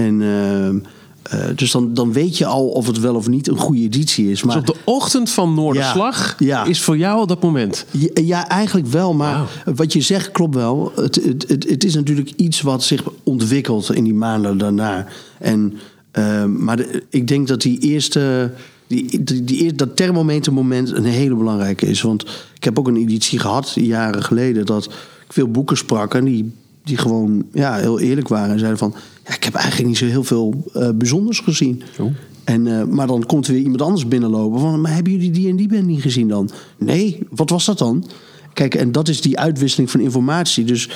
En, 0.00 0.22
ehm, 0.22 0.78
eh, 1.22 1.56
dus 1.56 1.70
dan, 1.70 1.94
dan 1.94 2.12
weet 2.12 2.38
je 2.38 2.46
al 2.46 2.68
of 2.68 2.86
het 2.86 3.00
wel 3.00 3.14
of 3.14 3.28
niet 3.28 3.48
een 3.48 3.56
goede 3.56 3.80
editie 3.82 4.24
is. 4.24 4.30
Dus 4.30 4.42
Maar 4.42 4.56
op 4.58 4.66
de 4.66 4.76
ochtend 4.84 5.30
van 5.30 5.54
Noorderslag 5.54 6.34
Ja, 6.38 6.46
ja. 6.46 6.64
is 6.64 6.80
voor 6.80 6.96
jou 6.96 7.26
dat 7.26 7.42
moment. 7.42 7.86
ja, 7.90 8.08
ja, 8.14 8.48
eigenlijk 8.48 8.86
wel. 8.88 9.14
Maar 9.14 9.62
wat 9.74 9.92
je 9.92 10.00
zegt 10.00 10.30
klopt 10.30 10.54
wel. 10.54 10.92
Het, 10.94 11.14
het, 11.14 11.44
het, 11.48 11.68
het 11.68 11.84
is 11.84 11.94
natuurlijk 11.94 12.30
iets 12.36 12.60
wat 12.60 12.82
zich 12.82 13.02
ontwikkelt 13.22 13.94
in 13.94 14.04
die 14.04 14.14
maanden 14.14 14.58
daarna. 14.58 15.06
En, 15.38 15.74
eh, 16.10 16.44
maar 16.44 16.76
de- 16.76 17.02
ik 17.10 17.28
denk 17.28 17.48
dat 17.48 17.60
die 17.62 17.78
eerste... 17.78 18.52
Die, 18.86 19.22
die, 19.24 19.44
die, 19.44 19.72
dat 19.74 19.96
thermometermoment 19.96 20.90
een 20.92 21.04
hele 21.04 21.34
belangrijke 21.34 21.86
is. 21.86 22.02
Want 22.02 22.22
ik 22.54 22.64
heb 22.64 22.78
ook 22.78 22.88
een 22.88 22.96
editie 22.96 23.38
gehad, 23.38 23.72
jaren 23.74 24.22
geleden... 24.24 24.66
dat 24.66 24.84
ik 25.26 25.32
veel 25.32 25.48
boeken 25.50 25.76
sprak 25.76 26.14
en 26.14 26.24
die, 26.24 26.52
die 26.84 26.96
gewoon 26.96 27.44
ja, 27.52 27.74
heel 27.76 28.00
eerlijk 28.00 28.28
waren. 28.28 28.50
En 28.52 28.58
zeiden 28.58 28.78
van, 28.78 28.94
ik 29.34 29.44
heb 29.44 29.54
eigenlijk 29.54 29.88
niet 29.88 29.98
zo 29.98 30.06
heel 30.06 30.24
veel 30.24 30.64
eh, 30.72 30.88
bijzonders 30.94 31.40
gezien. 31.40 31.82
Oh. 31.98 32.12
En, 32.44 32.66
eh, 32.66 32.84
maar 32.84 33.06
dan 33.06 33.26
komt 33.26 33.46
er 33.46 33.52
weer 33.52 33.62
iemand 33.62 33.82
anders 33.82 34.08
binnenlopen 34.08 34.60
van... 34.60 34.80
maar 34.80 34.94
hebben 34.94 35.12
jullie 35.12 35.30
die 35.30 35.48
en 35.48 35.56
die 35.56 35.68
band 35.68 35.86
niet 35.86 36.02
gezien 36.02 36.28
dan? 36.28 36.50
Nee, 36.78 37.18
wat 37.30 37.50
was 37.50 37.64
dat 37.64 37.78
dan? 37.78 38.04
Kijk, 38.52 38.74
en 38.74 38.92
dat 38.92 39.08
is 39.08 39.20
die 39.20 39.38
uitwisseling 39.38 39.90
van 39.90 40.00
informatie. 40.00 40.64
Dus 40.64 40.90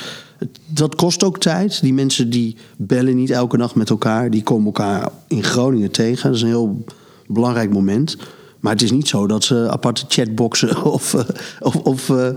dat 0.67 0.95
kost 0.95 1.23
ook 1.23 1.39
tijd. 1.39 1.81
Die 1.81 1.93
mensen 1.93 2.29
die 2.29 2.55
bellen 2.77 3.15
niet 3.15 3.29
elke 3.29 3.57
nacht 3.57 3.75
met 3.75 3.89
elkaar. 3.89 4.29
Die 4.29 4.43
komen 4.43 4.65
elkaar 4.65 5.09
in 5.27 5.43
Groningen 5.43 5.91
tegen. 5.91 6.27
Dat 6.27 6.35
is 6.35 6.41
een 6.41 6.47
heel 6.47 6.83
belangrijk 7.27 7.73
moment. 7.73 8.17
Maar 8.59 8.73
het 8.73 8.81
is 8.81 8.91
niet 8.91 9.07
zo 9.07 9.27
dat 9.27 9.43
ze 9.43 9.69
aparte 9.69 10.05
chatboxen 10.07 10.83
of, 10.97 11.13
eh, 11.13 11.23
of, 11.59 11.75
of 11.75 12.09
eh, 12.09 12.29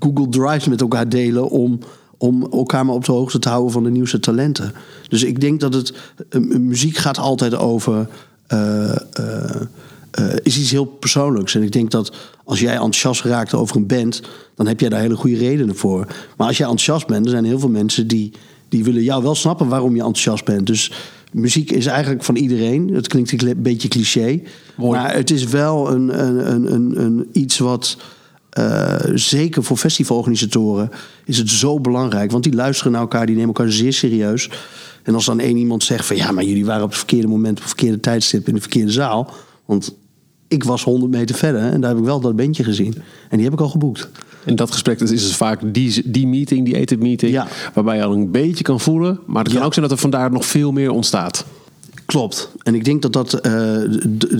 Google 0.00 0.28
Drives 0.28 0.68
met 0.68 0.80
elkaar 0.80 1.08
delen... 1.08 1.50
om, 1.50 1.78
om 2.22 2.46
elkaar 2.52 2.86
maar 2.86 2.94
op 2.94 3.04
de 3.04 3.12
hoogte 3.12 3.38
te 3.38 3.48
houden 3.48 3.72
van 3.72 3.82
de 3.82 3.90
nieuwste 3.90 4.20
talenten. 4.20 4.72
Dus 5.08 5.22
ik 5.24 5.40
denk 5.40 5.60
dat 5.60 5.74
het... 5.74 5.92
muziek 6.58 6.96
gaat 6.96 7.18
altijd 7.18 7.54
over... 7.54 8.08
eh, 8.46 10.34
is 10.42 10.58
iets 10.58 10.70
heel 10.70 10.84
persoonlijks. 10.84 11.54
En 11.54 11.62
ik 11.62 11.72
denk 11.72 11.90
dat 11.90 12.12
als 12.44 12.60
jij 12.60 12.72
enthousiast 12.72 13.22
raakt 13.22 13.54
over 13.54 13.76
een 13.76 13.86
band, 13.86 14.22
dan 14.54 14.66
heb 14.66 14.80
jij 14.80 14.88
daar 14.88 15.00
hele 15.00 15.16
goede 15.16 15.36
redenen 15.36 15.76
voor. 15.76 16.06
Maar 16.36 16.46
als 16.46 16.56
jij 16.56 16.66
enthousiast 16.66 17.06
bent, 17.06 17.24
er 17.24 17.30
zijn 17.30 17.44
heel 17.44 17.58
veel 17.58 17.68
mensen 17.68 18.06
die, 18.06 18.32
die 18.68 18.84
willen 18.84 19.02
jou 19.02 19.22
wel 19.22 19.34
snappen 19.34 19.68
waarom 19.68 19.94
je 19.94 20.02
enthousiast 20.02 20.44
bent. 20.44 20.66
Dus 20.66 20.92
muziek 21.32 21.70
is 21.70 21.86
eigenlijk 21.86 22.24
van 22.24 22.36
iedereen. 22.36 22.94
Het 22.94 23.08
klinkt 23.08 23.42
een 23.42 23.62
beetje 23.62 23.88
cliché. 23.88 24.40
Mooi. 24.76 24.98
Maar 25.00 25.14
het 25.14 25.30
is 25.30 25.44
wel 25.44 25.90
een, 25.90 26.20
een, 26.26 26.72
een, 26.72 27.04
een 27.04 27.28
iets 27.32 27.58
wat. 27.58 27.96
Eh, 28.52 28.96
zeker 29.14 29.64
voor 29.64 29.76
festivalorganisatoren 29.76 30.90
is 31.24 31.38
het 31.38 31.50
zo 31.50 31.80
belangrijk. 31.80 32.30
Want 32.30 32.44
die 32.44 32.54
luisteren 32.54 32.92
naar 32.92 33.00
elkaar, 33.00 33.26
die 33.26 33.34
nemen 33.36 33.54
elkaar 33.54 33.72
zeer 33.72 33.92
serieus. 33.92 34.50
En 35.02 35.14
als 35.14 35.24
dan 35.24 35.40
één 35.40 35.56
iemand 35.56 35.84
zegt 35.84 36.06
van 36.06 36.16
ja, 36.16 36.30
maar 36.32 36.44
jullie 36.44 36.64
waren 36.64 36.82
op 36.82 36.88
het 36.88 36.98
verkeerde 36.98 37.26
moment, 37.26 37.52
op 37.52 37.58
het 37.58 37.66
verkeerde 37.66 38.00
tijdstip 38.00 38.48
in 38.48 38.54
de 38.54 38.60
verkeerde 38.60 38.90
zaal. 38.92 39.30
Want 39.64 39.94
ik 40.48 40.64
was 40.64 40.84
100 40.84 41.12
meter 41.12 41.36
verder 41.36 41.60
en 41.60 41.80
daar 41.80 41.90
heb 41.90 41.98
ik 41.98 42.04
wel 42.04 42.20
dat 42.20 42.36
bandje 42.36 42.64
gezien. 42.64 42.94
En 43.28 43.36
die 43.36 43.44
heb 43.44 43.52
ik 43.52 43.60
al 43.60 43.68
geboekt. 43.68 44.08
En 44.44 44.56
dat 44.56 44.70
gesprek 44.72 44.98
dat 44.98 45.10
is 45.10 45.22
dus 45.22 45.36
vaak 45.36 45.60
die, 45.74 46.02
die 46.10 46.26
meeting, 46.26 46.64
die 46.64 46.76
eten 46.76 46.98
meeting, 46.98 47.32
Ja. 47.32 47.46
waarbij 47.74 47.96
je 47.96 48.04
al 48.04 48.12
een 48.12 48.30
beetje 48.30 48.64
kan 48.64 48.80
voelen. 48.80 49.20
Maar 49.26 49.42
het 49.42 49.52
kan 49.52 49.60
Ja. 49.60 49.66
ook 49.66 49.74
zijn 49.74 49.86
dat 49.88 49.94
er 49.94 50.00
vandaar 50.02 50.32
nog 50.32 50.46
veel 50.46 50.72
meer 50.72 50.90
ontstaat. 50.90 51.44
Klopt. 52.06 52.50
En 52.62 52.74
ik 52.74 52.84
denk 52.84 53.02
dat 53.02 53.12
dat, 53.12 53.34
eh, 53.34 53.82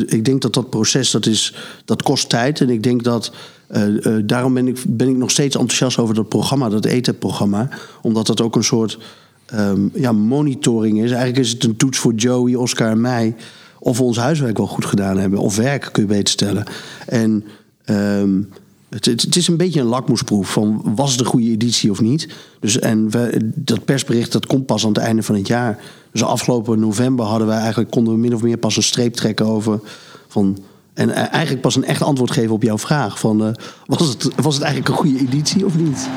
ik 0.07 0.25
denk 0.25 0.43
dat, 0.43 0.55
dat 0.55 0.71
proces 0.71 1.11
dat, 1.11 1.27
is, 1.27 1.55
dat 1.85 2.03
kost 2.03 2.29
tijd. 2.29 2.61
En 2.61 2.71
ik 2.71 2.83
denk 2.83 3.05
dat. 3.05 3.33
Eh, 3.73 4.07
eh, 4.07 4.23
daarom 4.27 4.55
ben 4.55 4.69
ik, 4.69 4.85
ben 4.89 5.09
ik 5.09 5.17
nog 5.17 5.31
steeds 5.31 5.57
enthousiast 5.57 5.99
over 5.99 6.15
dat 6.15 6.29
programma, 6.29 6.69
dat 6.69 6.85
ETA-programma. 6.85 7.69
Omdat 8.03 8.27
dat 8.27 8.41
ook 8.41 8.57
een 8.57 8.65
soort 8.65 8.99
ehm, 9.47 9.81
ja, 9.95 10.13
monitoring 10.13 11.03
is. 11.03 11.11
Eigenlijk 11.11 11.39
is 11.39 11.51
het 11.51 11.65
een 11.65 11.77
toets 11.77 11.99
voor 11.99 12.15
Joey, 12.15 12.55
Oscar 12.55 12.91
en 12.91 13.01
mij. 13.01 13.35
Of 13.79 13.99
we 13.99 14.03
ons 14.05 14.17
huiswerk 14.17 14.57
wel 14.57 14.67
goed 14.67 14.85
gedaan 14.85 15.19
hebben. 15.19 15.39
Of 15.39 15.57
werk, 15.57 15.89
kun 15.93 16.03
je 16.03 16.09
beter 16.09 16.29
stellen. 16.29 16.65
En 17.07 17.45
ehm, 17.85 18.43
het, 18.89 19.37
is 19.37 19.49
een 19.49 19.57
beetje 19.57 19.81
een 19.81 19.87
lakmoesproef 19.87 20.53
van 20.53 20.93
was 20.97 21.11
het 21.11 21.21
een 21.21 21.27
goede 21.27 21.51
editie 21.51 21.91
of 21.91 22.01
niet. 22.01 22.29
Dus, 22.61 22.79
en 22.79 23.11
we, 23.11 23.51
dat 23.55 23.85
persbericht 23.85 24.33
dat 24.33 24.47
komt 24.47 24.67
pas 24.67 24.83
aan 24.83 24.93
het 24.93 25.03
einde 25.03 25.23
van 25.23 25.35
het 25.35 25.47
jaar. 25.47 25.79
Dus 26.11 26.23
afgelopen 26.23 26.81
november 26.81 27.25
hadden 27.25 27.47
wij 27.47 27.59
eigenlijk, 27.59 27.91
konden 27.91 28.15
we 28.15 28.21
min 28.21 28.35
of 28.35 28.43
meer 28.43 28.59
pas 28.59 28.77
een 28.77 28.83
streep 28.83 29.15
trekken 29.15 29.47
over 29.47 29.81
van. 30.29 30.59
En 30.95 31.11
eh, 31.11 31.33
eigenlijk 31.33 31.61
pas 31.61 31.77
een 31.77 31.85
echt 31.85 32.03
antwoord 32.03 32.31
geven 32.31 32.51
op 32.55 32.63
jouw 32.63 32.79
vraag. 32.79 33.19
Van, 33.19 33.45
eh, 33.45 33.53
was, 33.87 34.09
het, 34.09 34.29
was 34.37 34.55
het 34.55 34.65
eigenlijk 34.65 34.93
een 34.93 35.01
goede 35.01 35.19
editie 35.19 35.67
of 35.67 35.77
niet? 35.77 36.09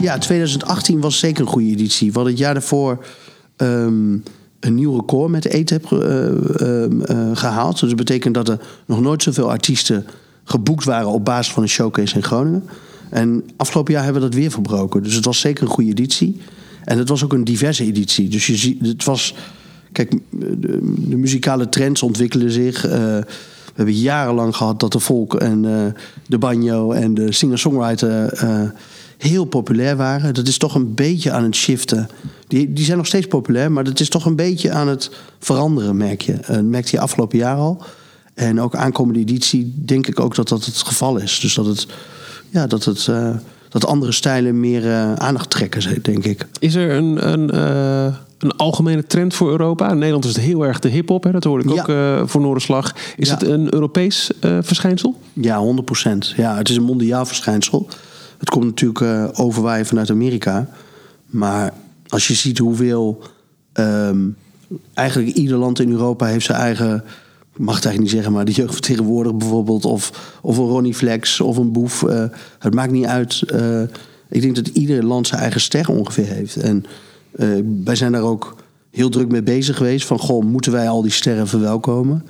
Ja, 0.00 0.18
2018 0.18 1.00
was 1.00 1.18
zeker 1.18 1.40
een 1.40 1.48
goede 1.48 1.68
editie. 1.68 2.08
We 2.08 2.14
hadden 2.14 2.32
het 2.32 2.42
jaar 2.42 2.54
daarvoor 2.54 3.04
ehm, 3.56 4.12
een 4.60 4.74
nieuw 4.74 4.96
record 4.96 5.30
met 5.30 5.42
de 5.42 5.48
ETEP 5.48 5.92
eh, 5.92 7.30
gehaald. 7.34 7.80
Dus 7.80 7.88
dat 7.88 7.98
betekent 7.98 8.34
dat 8.34 8.48
er 8.48 8.60
nog 8.86 9.00
nooit 9.00 9.22
zoveel 9.22 9.50
artiesten 9.50 10.06
geboekt 10.44 10.84
waren 10.84 11.08
op 11.08 11.24
basis 11.24 11.52
van 11.52 11.62
een 11.62 11.68
showcase 11.68 12.14
in 12.14 12.22
Groningen. 12.22 12.68
En 13.14 13.44
afgelopen 13.56 13.92
jaar 13.92 14.04
hebben 14.04 14.22
we 14.22 14.28
dat 14.28 14.38
weer 14.38 14.50
verbroken. 14.50 15.02
Dus 15.02 15.14
het 15.14 15.24
was 15.24 15.40
zeker 15.40 15.62
een 15.62 15.70
goede 15.70 15.90
editie. 15.90 16.40
En 16.84 16.98
het 16.98 17.08
was 17.08 17.24
ook 17.24 17.32
een 17.32 17.44
diverse 17.44 17.84
editie. 17.84 18.28
Dus 18.28 18.46
je 18.46 18.56
ziet, 18.56 18.86
het 18.86 19.04
was. 19.04 19.34
Kijk, 19.92 20.10
de, 20.30 20.78
de 21.08 21.16
muzikale 21.16 21.68
trends 21.68 22.02
ontwikkelen 22.02 22.50
zich. 22.50 22.84
Eh, 22.84 22.92
we 22.92 23.74
hebben 23.74 23.94
jarenlang 23.94 24.56
gehad 24.56 24.80
dat 24.80 24.92
de 24.92 25.00
folk 25.00 25.34
en 25.34 25.64
eh, 25.64 26.00
de 26.26 26.38
banjo 26.38 26.92
en 26.92 27.14
de 27.14 27.32
singer-songwriter 27.32 28.32
eh, 28.32 28.62
heel 29.18 29.44
populair 29.44 29.96
waren. 29.96 30.34
Dat 30.34 30.48
is 30.48 30.58
toch 30.58 30.74
een 30.74 30.94
beetje 30.94 31.30
aan 31.30 31.42
het 31.42 31.56
shiften. 31.56 32.08
Die, 32.48 32.72
die 32.72 32.84
zijn 32.84 32.96
nog 32.96 33.06
steeds 33.06 33.26
populair, 33.26 33.72
maar 33.72 33.84
dat 33.84 34.00
is 34.00 34.08
toch 34.08 34.26
een 34.26 34.36
beetje 34.36 34.70
aan 34.70 34.88
het 34.88 35.10
veranderen, 35.38 35.96
merk 35.96 36.22
je. 36.22 36.36
Dat 36.46 36.62
merkte 36.62 36.96
je 36.96 37.02
afgelopen 37.02 37.38
jaar 37.38 37.56
al. 37.56 37.82
En 38.34 38.60
ook 38.60 38.74
aankomende 38.74 39.20
editie 39.20 39.74
denk 39.76 40.06
ik 40.06 40.20
ook 40.20 40.34
dat 40.34 40.48
dat 40.48 40.64
het 40.64 40.76
geval 40.76 41.16
is. 41.16 41.40
Dus 41.40 41.54
dat 41.54 41.66
het, 41.66 41.86
ja, 42.54 42.66
dat 42.66 42.84
het, 42.84 43.08
eh, 43.08 43.30
dat 43.68 43.86
andere 43.86 44.12
stijlen 44.12 44.60
meer 44.60 44.84
eh, 44.90 45.14
aandacht 45.14 45.50
trekken, 45.50 46.02
denk 46.02 46.24
ik. 46.24 46.46
Is 46.58 46.74
er 46.74 46.90
een, 46.90 47.32
een, 47.32 47.50
eh, 47.50 48.14
een 48.38 48.56
algemene 48.56 49.06
trend 49.06 49.34
voor 49.34 49.50
Europa? 49.50 49.90
In 49.90 49.96
Nederland 49.98 50.24
is 50.24 50.34
het 50.36 50.44
heel 50.44 50.62
erg 50.66 50.78
de 50.78 50.88
hip-hop, 50.88 51.28
dat 51.32 51.44
hoorde 51.44 51.64
ik 51.68 51.86
Ja. 51.86 52.18
ook 52.20 52.28
voor 52.28 52.40
Noorderslag. 52.40 52.94
Is 53.16 53.28
Ja. 53.28 53.34
het 53.34 53.42
een 53.42 53.74
Europees 53.74 54.30
verschijnsel? 54.60 55.20
Ja, 55.32 55.58
100% 55.58 56.32
Ja, 56.36 56.56
het 56.56 56.68
is 56.68 56.76
een 56.76 56.82
mondiaal 56.82 57.26
verschijnsel. 57.26 57.88
Het 58.38 58.50
komt 58.50 58.64
natuurlijk 58.64 59.30
overwaaien 59.40 59.86
vanuit 59.86 60.10
Amerika. 60.10 60.68
Maar 61.26 61.72
als 62.08 62.28
je 62.28 62.34
ziet 62.34 62.58
hoeveel. 62.58 63.22
ehm, 63.72 64.18
eigenlijk 64.94 65.36
ieder 65.36 65.56
land 65.58 65.80
in 65.80 65.90
Europa 65.90 66.26
heeft 66.26 66.44
zijn 66.46 66.58
eigen. 66.58 67.04
Mag 67.56 67.74
het 67.74 67.84
eigenlijk 67.84 68.00
niet 68.00 68.10
zeggen, 68.10 68.32
maar 68.32 68.44
de 68.44 68.52
jeugdvertegenwoordiger 68.52 69.36
bijvoorbeeld. 69.38 69.84
Of, 69.84 70.38
of 70.42 70.58
een 70.58 70.66
Ronnie 70.66 70.94
Flex 70.94 71.40
of 71.40 71.56
een 71.56 71.72
Boef. 71.72 72.02
eh, 72.02 72.24
het 72.58 72.74
maakt 72.74 72.92
niet 72.92 73.06
uit. 73.06 73.42
eh, 73.46 73.82
ik 74.28 74.40
denk 74.40 74.54
dat 74.56 74.66
ieder 74.66 75.04
land 75.04 75.26
zijn 75.26 75.40
eigen 75.40 75.60
ster 75.60 75.88
ongeveer 75.88 76.26
heeft. 76.26 76.56
En 76.56 76.84
eh, 77.32 77.48
wij 77.84 77.94
zijn 77.94 78.12
daar 78.12 78.22
ook 78.22 78.56
heel 78.90 79.08
druk 79.08 79.28
mee 79.30 79.42
bezig 79.42 79.76
geweest. 79.76 80.06
Van, 80.06 80.18
goh, 80.18 80.44
moeten 80.44 80.72
wij 80.72 80.88
al 80.88 81.02
die 81.02 81.10
sterren 81.10 81.48
verwelkomen? 81.48 82.24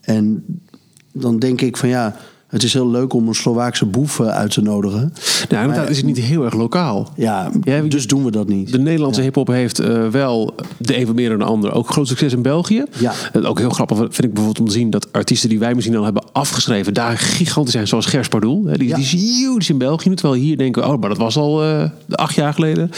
En 0.00 0.44
dan 1.12 1.38
denk 1.38 1.60
ik 1.60 1.76
van 1.76 1.88
ja, 1.88 2.16
het 2.54 2.62
is 2.62 2.72
heel 2.72 2.90
leuk 2.90 3.12
om 3.12 3.28
een 3.28 3.34
Slovaakse 3.34 3.86
boef 3.86 4.20
eh, 4.20 4.26
uit 4.28 4.50
te 4.50 4.60
nodigen. 4.62 5.12
Nou, 5.48 5.62
inderdaad 5.64 5.90
is 5.90 5.96
het 5.96 6.06
niet 6.06 6.18
heel 6.18 6.44
erg 6.44 6.54
lokaal. 6.54 7.08
Ja, 7.16 7.50
Ja, 7.62 7.80
dus 7.80 8.06
doen 8.06 8.24
we 8.24 8.30
dat 8.30 8.48
niet. 8.48 8.72
De 8.72 8.78
Nederlandse 8.78 9.20
hip-hop 9.20 9.46
heeft 9.48 9.78
eh, 9.78 10.06
wel 10.08 10.54
de 10.78 10.98
een 11.00 11.14
meer 11.14 11.28
dan 11.28 11.38
de 11.38 11.44
ander 11.44 11.72
ook 11.72 11.88
groot 11.90 12.08
succes 12.08 12.32
in 12.32 12.42
België. 12.42 12.84
Ja. 12.98 13.12
Het 13.32 13.44
ook 13.44 13.58
heel 13.58 13.70
grappig 13.70 13.96
vind 13.98 14.18
ik 14.24 14.32
bijvoorbeeld 14.34 14.58
om 14.60 14.66
te 14.66 14.72
zien 14.72 14.90
dat 14.90 15.12
artiesten 15.12 15.48
die 15.48 15.58
wij 15.58 15.74
misschien 15.74 15.96
al 15.96 16.04
hebben 16.04 16.22
afgeschreven, 16.32 16.94
daar 16.94 17.18
gigantisch 17.18 17.72
zijn, 17.72 17.86
zoals 17.88 18.06
Gers 18.06 18.28
Pardoel. 18.28 18.64
Hè, 18.66 18.76
Die, 18.76 18.88
Ja. 18.88 18.94
die 18.96 19.04
is 19.04 19.12
huge 19.12 19.72
in 19.72 19.78
België. 19.78 20.14
Terwijl 20.14 20.40
hier 20.40 20.56
denken 20.56 20.82
we, 20.82 20.88
oh, 20.88 21.00
maar 21.00 21.08
dat 21.08 21.18
was 21.18 21.36
al 21.36 21.62
eh, 21.62 21.82
acht 22.10 22.34
jaar 22.34 22.52
geleden. 22.54 22.90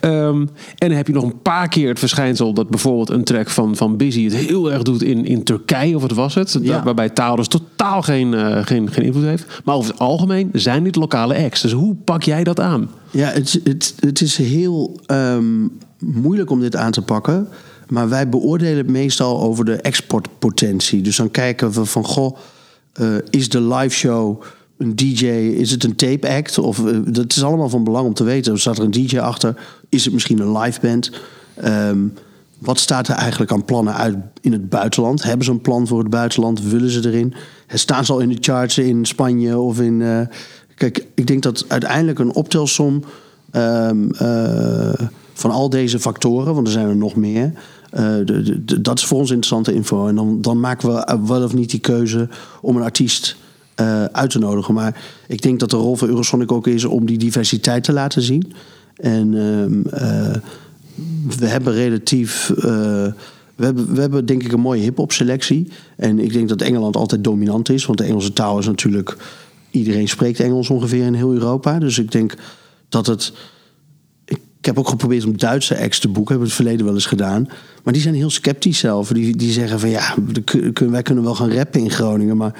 Ehm, 0.00 0.40
en 0.78 0.88
dan 0.88 0.90
heb 0.90 1.06
je 1.06 1.12
nog 1.12 1.22
een 1.24 1.42
paar 1.42 1.68
keer 1.68 1.88
het 1.88 1.98
verschijnsel 1.98 2.52
dat 2.54 2.68
bijvoorbeeld 2.68 3.10
een 3.10 3.24
track 3.24 3.50
van, 3.50 3.76
van 3.76 3.96
Busy 3.96 4.24
het 4.24 4.34
heel 4.34 4.72
erg 4.72 4.82
doet 4.82 5.02
in, 5.02 5.24
in 5.26 5.42
Turkije, 5.44 5.94
of 5.96 6.02
wat 6.02 6.10
was 6.10 6.34
het? 6.34 6.58
Ja. 6.62 6.72
Daar- 6.72 6.84
waarbij 6.84 7.08
taal 7.08 7.36
dus 7.36 7.48
totaal 7.48 8.02
geen, 8.02 8.34
eh, 8.34 8.58
geen, 8.66 8.90
geen 8.94 9.04
invloed 9.04 9.24
heeft. 9.24 9.60
Maar 9.64 9.74
over 9.74 9.90
het 9.90 10.00
algemeen 10.00 10.50
zijn 10.52 10.84
dit 10.84 10.96
lokale 10.96 11.44
acts. 11.44 11.60
Dus 11.60 11.72
hoe 11.72 11.94
pak 11.94 12.22
jij 12.22 12.44
dat 12.44 12.60
aan? 12.60 12.90
Ja, 13.10 13.28
het, 13.28 13.60
het, 13.64 13.94
het 14.00 14.20
is 14.20 14.36
heel 14.36 15.00
ehm, 15.06 15.66
moeilijk 15.98 16.50
om 16.50 16.60
dit 16.60 16.76
aan 16.76 16.92
te 16.92 17.02
pakken. 17.02 17.48
Maar 17.88 18.08
wij 18.08 18.28
beoordelen 18.28 18.76
het 18.76 18.88
meestal 18.88 19.40
over 19.40 19.64
de 19.64 19.76
exportpotentie. 19.76 21.02
Dus 21.02 21.16
dan 21.16 21.30
kijken 21.30 21.70
we 21.70 21.84
van, 21.84 22.04
goh, 22.04 22.36
eh, 22.92 23.14
is 23.30 23.48
de 23.48 23.60
live 23.60 23.94
show 23.94 24.42
een 24.78 24.96
DJ, 24.96 25.26
is 25.26 25.70
het 25.70 25.84
een 25.84 25.96
tape 25.96 26.28
act? 26.28 26.58
Of, 26.58 26.86
eh, 26.86 26.98
dat 27.06 27.32
is 27.32 27.44
allemaal 27.44 27.68
van 27.68 27.84
belang 27.84 28.06
om 28.06 28.14
te 28.14 28.24
weten. 28.24 28.58
Staat 28.58 28.78
er 28.78 28.84
een 28.84 28.90
DJ 28.90 29.18
achter? 29.18 29.56
Is 29.88 30.04
het 30.04 30.14
misschien 30.14 30.38
een 30.38 30.58
live 30.58 30.80
band? 30.80 31.10
Ehm, 31.54 31.98
wat 32.58 32.78
staat 32.78 33.08
er 33.08 33.14
eigenlijk 33.14 33.52
aan 33.52 33.64
plannen 33.64 33.94
uit 33.94 34.16
in 34.40 34.52
het 34.52 34.68
buitenland? 34.68 35.22
Hebben 35.22 35.44
ze 35.44 35.50
een 35.50 35.60
plan 35.60 35.86
voor 35.86 35.98
het 35.98 36.10
buitenland? 36.10 36.62
Willen 36.62 36.90
ze 36.90 37.08
erin? 37.08 37.34
Staan 37.68 38.04
ze 38.04 38.12
al 38.12 38.20
in 38.20 38.28
de 38.28 38.36
charts 38.40 38.78
in 38.78 39.04
Spanje 39.04 39.58
of 39.58 39.80
in... 39.80 40.02
eh, 40.02 40.20
Kijk, 40.74 41.06
ik 41.14 41.26
denk 41.26 41.42
dat 41.42 41.64
uiteindelijk 41.68 42.18
een 42.18 42.34
optelsom 42.34 43.04
ehm, 43.50 44.10
eh, 44.10 45.06
van 45.32 45.50
al 45.50 45.68
deze 45.68 45.98
factoren, 45.98 46.54
want 46.54 46.66
er 46.66 46.72
zijn 46.72 46.88
er 46.88 46.96
nog 46.96 47.14
meer, 47.16 47.52
eh, 47.90 48.14
dat 48.80 48.98
is 48.98 49.04
voor 49.04 49.18
ons 49.18 49.30
interessante 49.30 49.74
info. 49.74 50.06
En 50.06 50.14
dan, 50.14 50.40
dan 50.40 50.60
maken 50.60 50.88
we 50.94 51.18
wel 51.26 51.42
of 51.42 51.54
niet 51.54 51.70
die 51.70 51.80
keuze 51.80 52.28
om 52.60 52.76
een 52.76 52.82
artiest 52.82 53.36
uit 54.12 54.30
te 54.30 54.38
nodigen. 54.38 54.74
Maar 54.74 55.02
ik 55.26 55.42
denk 55.42 55.60
dat 55.60 55.70
de 55.70 55.76
rol 55.76 55.96
van 55.96 56.08
Eurosonic 56.08 56.52
ook 56.52 56.66
is 56.66 56.84
om 56.84 57.06
die 57.06 57.18
diversiteit 57.18 57.84
te 57.84 57.92
laten 57.92 58.22
zien. 58.22 58.52
En 58.96 59.34
ehm, 59.34 59.94
eh, 59.94 60.36
we 61.38 61.46
hebben 61.46 61.72
relatief. 61.72 62.50
eh, 62.50 62.62
we, 63.54 63.64
hebben, 63.64 63.94
we 63.94 64.00
hebben 64.00 64.26
denk 64.26 64.42
ik 64.42 64.52
een 64.52 64.60
mooie 64.60 64.82
hip-hop 64.82 65.12
selectie. 65.12 65.68
En 65.96 66.18
ik 66.18 66.32
denk 66.32 66.48
dat 66.48 66.60
Engeland 66.60 66.96
altijd 66.96 67.24
dominant 67.24 67.68
is. 67.68 67.86
Want 67.86 67.98
de 67.98 68.04
Engelse 68.04 68.32
taal 68.32 68.58
is 68.58 68.66
natuurlijk. 68.66 69.16
Iedereen 69.70 70.08
spreekt 70.08 70.40
Engels 70.40 70.70
ongeveer 70.70 71.04
in 71.04 71.14
heel 71.14 71.32
Europa. 71.32 71.78
Dus 71.78 71.98
ik 71.98 72.12
denk 72.12 72.34
dat 72.88 73.06
het. 73.06 73.32
Ik 74.26 74.70
heb 74.70 74.78
ook 74.78 74.88
geprobeerd 74.88 75.24
om 75.24 75.38
Duitse 75.38 75.78
acts 75.78 75.98
te 75.98 76.08
boeken. 76.08 76.34
Hebben 76.34 76.48
we 76.48 76.54
het 76.54 76.62
verleden 76.62 76.86
wel 76.86 76.94
eens 76.94 77.06
gedaan. 77.06 77.48
Maar 77.82 77.92
die 77.92 78.02
zijn 78.02 78.14
heel 78.14 78.30
sceptisch 78.30 78.78
zelf. 78.78 79.08
Die, 79.08 79.36
die 79.36 79.52
zeggen 79.52 79.80
van 79.80 79.90
ja, 79.90 80.14
wij 80.74 81.02
kunnen 81.02 81.24
wel 81.24 81.34
gaan 81.34 81.52
rappen 81.52 81.80
in 81.80 81.90
Groningen. 81.90 82.36
Maar 82.36 82.54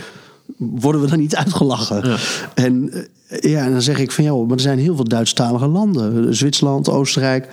worden 0.57 1.01
we 1.01 1.07
dan 1.07 1.19
niet 1.19 1.37
uitgelachen? 1.37 2.19
En, 2.55 2.93
eh, 3.29 3.51
ja, 3.51 3.65
en 3.65 3.73
dan 3.73 3.83
zeg 3.83 3.99
ik 3.99 4.13
van 4.13 4.25
ja, 4.25 4.35
maar 4.35 4.57
er 4.57 4.61
zijn 4.61 4.79
heel 4.79 4.95
veel 4.97 5.09
Duitsstalige 5.09 5.67
landen. 5.67 6.37
Zwitserland, 6.37 6.89
Oostenrijk. 6.89 7.49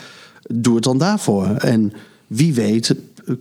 Doe 0.53 0.75
het 0.75 0.83
dan 0.83 0.97
daarvoor. 0.97 1.45
En 1.45 1.93
wie 2.27 2.53
weet 2.53 2.95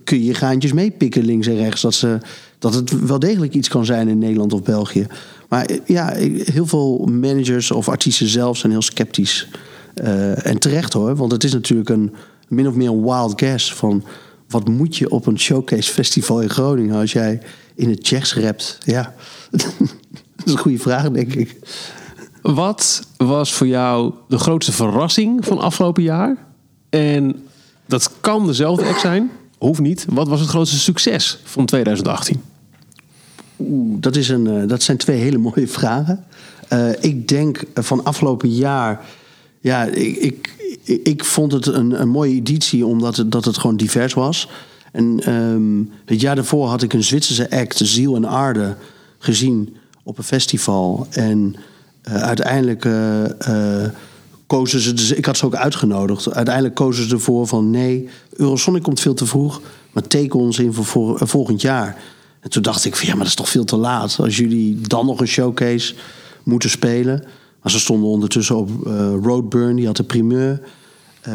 kun 0.05 0.25
je 0.25 0.35
gaantjes 0.35 0.73
meepikken 0.73 1.25
links 1.25 1.47
en 1.47 1.57
rechts. 1.57 1.81
Dat, 1.81 1.95
ze, 1.95 2.19
dat 2.59 2.75
het 2.75 3.07
wel 3.07 3.19
degelijk 3.19 3.55
iets 3.55 3.69
kan 3.69 3.85
zijn 3.85 4.09
in 4.09 4.19
Nederland 4.19 4.53
of 4.53 4.63
België. 4.63 5.07
Maar 5.49 5.71
ja, 5.85 6.13
heel 6.45 6.67
veel 6.67 7.09
managers 7.11 7.71
of 7.71 7.89
artiesten 7.89 8.27
zelf 8.27 8.57
zijn 8.57 8.73
heel 8.73 8.83
sceptisch. 8.83 9.49
Eh, 9.95 10.47
en 10.47 10.59
terecht 10.59 10.93
hoor, 10.93 11.17
want 11.17 11.33
het 11.33 11.45
is 11.45 11.53
natuurlijk 11.53 11.89
een 11.89 12.15
min 12.49 12.69
of 12.69 12.75
meer 12.75 12.89
een 12.89 13.03
wild 13.03 13.41
guess 13.41 13.75
van 13.75 14.05
wat 14.49 14.69
moet 14.69 14.97
je 14.97 15.11
op 15.11 15.27
een 15.27 15.39
showcase 15.39 15.93
festival 15.93 16.41
in 16.41 16.51
Groningen 16.51 16.97
als 16.97 17.13
jij 17.13 17.41
in 17.75 17.91
het 17.91 18.05
Tsjechs 18.05 18.35
rapt? 18.35 18.79
Ja, 18.85 19.15
dat 19.51 20.47
is 20.47 20.53
een 20.53 20.59
goede 20.59 20.79
vraag, 20.79 21.11
denk 21.11 21.35
ik. 21.35 21.59
Wat 22.43 23.07
was 23.17 23.53
voor 23.53 23.67
jou 23.67 24.15
de 24.29 24.39
grootste 24.39 24.73
verrassing 24.73 25.45
van 25.45 25.59
afgelopen 25.59 26.03
jaar? 26.03 26.50
En 26.91 27.43
dat 27.87 28.11
kan 28.21 28.47
dezelfde 28.47 28.85
act 28.85 29.01
zijn, 29.01 29.31
hoeft 29.59 29.81
niet. 29.81 30.07
Wat 30.09 30.29
was 30.29 30.41
het 30.41 30.49
grootste 30.49 30.79
succes 30.79 31.39
van 31.45 31.67
2018? 31.67 32.43
Oeh, 33.59 33.97
dat, 34.01 34.17
is 34.17 34.29
een, 34.29 34.47
eh, 34.47 34.69
dat 34.69 34.83
zijn 34.83 34.97
twee 34.97 35.19
hele 35.19 35.39
mooie 35.49 35.69
vragen. 35.69 36.25
Eh, 36.69 36.89
ik 37.01 37.29
denk 37.29 37.63
van 37.75 38.05
afgelopen 38.05 38.51
jaar 38.51 39.01
ja, 39.61 39.85
ik, 39.85 40.17
ik, 40.17 41.01
ik- 41.05 41.25
vond 41.25 41.53
het 41.53 41.67
een, 41.67 42.01
een 42.01 42.09
mooie 42.09 42.35
editie 42.35 42.87
omdat 42.87 43.17
het, 43.17 43.33
dat 43.33 43.45
het 43.45 43.59
gewoon 43.59 43.77
divers 43.77 44.15
was. 44.15 44.49
En 44.93 45.21
ehm, 45.25 45.83
het 46.05 46.21
jaar 46.21 46.35
daarvoor 46.35 46.67
had 46.69 46.83
ik 46.83 46.93
een 46.93 47.05
Zwitserse 47.05 47.51
act, 47.51 47.81
Ziel 47.83 48.17
en 48.17 48.29
Aarde, 48.29 48.77
gezien 49.19 49.77
op 50.03 50.19
een 50.19 50.25
festival. 50.25 51.07
En 51.11 51.55
eh, 52.03 52.15
uiteindelijk 52.23 52.85
kozen 54.51 54.81
ze, 54.81 54.93
dus 54.93 55.13
ik 55.13 55.25
had 55.25 55.37
ze 55.37 55.45
ook 55.45 55.55
uitgenodigd. 55.55 56.33
Uiteindelijk 56.33 56.75
kozen 56.75 57.09
ze 57.09 57.15
ervoor 57.15 57.47
van 57.47 57.71
nee, 57.71 58.09
Eurosonic 58.33 58.83
komt 58.83 59.01
veel 59.01 59.15
te 59.15 59.27
vroeg, 59.27 59.61
maar 59.93 60.07
teken 60.07 60.39
ons 60.39 60.59
in 60.59 60.73
voor, 60.73 60.85
voor 60.85 61.21
eh, 61.21 61.27
volgend 61.27 61.61
jaar. 61.61 61.97
En 62.41 62.51
toen 62.51 62.63
dacht 62.63 62.85
ik 62.85 62.97
van 62.97 63.07
ja, 63.07 63.13
maar 63.13 63.21
dat 63.21 63.29
is 63.29 63.35
toch 63.35 63.49
veel 63.49 63.65
te 63.65 63.77
laat. 63.77 64.17
Als 64.21 64.37
jullie 64.37 64.81
dan 64.81 65.07
nog 65.07 65.21
een 65.21 65.27
showcase 65.27 65.95
moeten 66.43 66.71
spelen. 66.71 67.25
Maar 67.63 67.73
ze 67.73 67.79
stonden 67.79 68.09
ondertussen 68.09 68.57
op 68.57 68.87
eh, 68.87 69.15
Roadburn, 69.23 69.77
die 69.77 69.87
had 69.87 69.97
de 69.97 70.03
primeur. 70.03 70.61
Eh, 71.21 71.35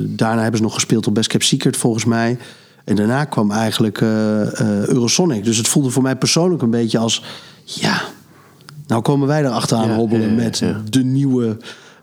daarna 0.00 0.40
hebben 0.40 0.56
ze 0.56 0.62
nog 0.62 0.74
gespeeld 0.74 1.06
op 1.06 1.14
Best 1.14 1.28
Kept 1.28 1.44
Secret 1.44 1.76
volgens 1.76 2.04
mij. 2.04 2.38
En 2.84 2.96
daarna 2.96 3.24
kwam 3.24 3.50
eigenlijk 3.50 4.00
Eurosonic. 4.00 5.44
Dus 5.44 5.56
het 5.56 5.68
voelde 5.68 5.90
voor 5.90 6.02
mij 6.02 6.16
persoonlijk 6.16 6.62
een 6.62 6.70
beetje 6.70 6.98
als... 6.98 7.22
ja, 7.64 8.02
nou 8.86 9.02
komen 9.02 9.28
wij 9.28 9.44
erachteraan 9.44 9.88
Ja, 9.88 9.94
hobbelen 9.94 10.34
met 10.34 10.58
ja. 10.58 10.82
de 10.90 11.04
nieuwe 11.04 11.56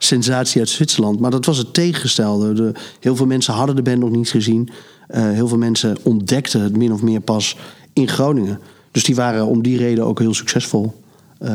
sensatie 0.03 0.59
uit 0.59 0.69
Zwitserland. 0.69 1.19
Maar 1.19 1.31
dat 1.31 1.45
was 1.45 1.57
het 1.57 1.73
tegengestelde. 1.73 2.53
De, 2.53 2.71
heel 2.99 3.15
veel 3.15 3.25
mensen 3.25 3.53
hadden 3.53 3.75
de 3.75 3.81
band 3.81 3.99
nog 3.99 4.09
niet 4.09 4.29
gezien. 4.29 4.69
Eh, 5.07 5.23
heel 5.23 5.47
veel 5.47 5.57
mensen 5.57 5.97
ontdekten 6.01 6.61
het 6.61 6.77
min 6.77 6.93
of 6.93 7.01
meer 7.01 7.19
pas 7.19 7.57
in 7.93 8.07
Groningen. 8.07 8.59
Dus 8.91 9.03
die 9.03 9.15
waren 9.15 9.45
om 9.45 9.63
die 9.63 9.77
reden 9.77 10.05
ook 10.05 10.19
heel 10.19 10.33
succesvol. 10.33 11.01
Eh, 11.37 11.51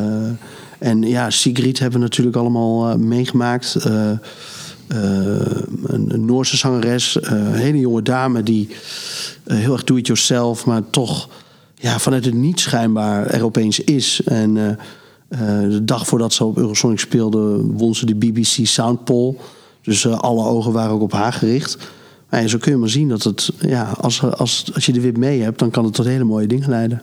en 0.79 1.03
ja, 1.03 1.31
Sigrid 1.31 1.79
hebben 1.79 1.99
we 1.99 2.05
natuurlijk 2.05 2.37
allemaal 2.37 2.91
eh, 2.91 2.97
meegemaakt. 2.97 3.77
Een, 3.85 4.21
een 5.87 6.25
Noorse 6.25 6.57
zangeres, 6.57 7.19
een 7.21 7.55
hele 7.55 7.79
jonge 7.79 8.03
dame 8.03 8.43
die 8.43 8.69
heel 9.45 9.73
erg 9.73 9.85
do-it-yourself, 9.85 10.67
maar 10.67 10.83
toch 10.91 11.29
ja, 11.75 11.99
vanuit 11.99 12.25
het 12.25 12.35
niet 12.35 12.61
schijnbaar 12.61 13.27
er 13.27 13.45
opeens 13.45 13.81
is. 13.81 14.21
En 14.25 14.79
de 15.29 15.81
dag 15.85 16.07
voordat 16.07 16.33
ze 16.33 16.45
op 16.45 16.57
Eurosonic 16.57 16.99
speelde, 16.99 17.61
won 17.73 17.95
ze 17.95 18.07
de 18.07 18.15
BBC 18.15 18.47
Sound 18.67 19.05
Poll. 19.05 19.35
Dus 19.83 20.05
eh, 20.05 20.19
alle 20.19 20.45
ogen 20.45 20.73
waren 20.73 20.91
ook 20.93 21.03
op 21.03 21.13
haar 21.13 21.33
gericht. 21.33 21.79
Ja, 22.31 22.47
zo 22.47 22.59
kun 22.59 22.73
je 22.73 22.79
maar 22.79 22.89
zien 22.89 23.09
dat 23.09 23.23
het, 23.23 23.51
ja, 23.61 23.95
als, 24.01 24.23
als, 24.23 24.71
als 24.75 24.87
je 24.87 24.93
de 24.93 25.01
wip 25.01 25.17
mee 25.17 25.43
hebt, 25.43 25.59
dan 25.59 25.71
kan 25.71 25.85
het 25.85 25.95
tot 25.95 26.07
hele 26.07 26.25
mooie 26.25 26.47
dingen 26.47 26.69
leiden. 26.69 27.03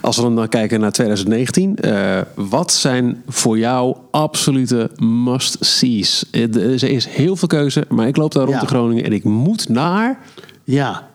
Als 0.00 0.16
we 0.16 0.22
dan 0.22 0.36
dan 0.36 0.48
kijken 0.48 0.80
naar 0.80 0.92
2019, 0.92 1.76
eh, 1.76 2.20
wat 2.34 2.72
zijn 2.72 3.22
voor 3.28 3.58
jou 3.58 3.96
absolute 4.10 4.90
must-sees? 4.98 6.24
Eh, 6.30 6.50
de- 6.52 6.60
Er 6.62 6.82
is 6.90 7.06
heel 7.06 7.36
veel 7.36 7.48
keuze, 7.48 7.84
maar 7.88 8.06
ik 8.06 8.16
loop 8.16 8.32
daar 8.32 8.42
rond 8.44 8.54
Ja. 8.56 8.62
in 8.62 8.68
Groningen 8.68 9.04
en 9.04 9.12
ik 9.12 9.24
moet 9.24 9.68
naar. 9.68 10.18
Ja, 10.64 11.08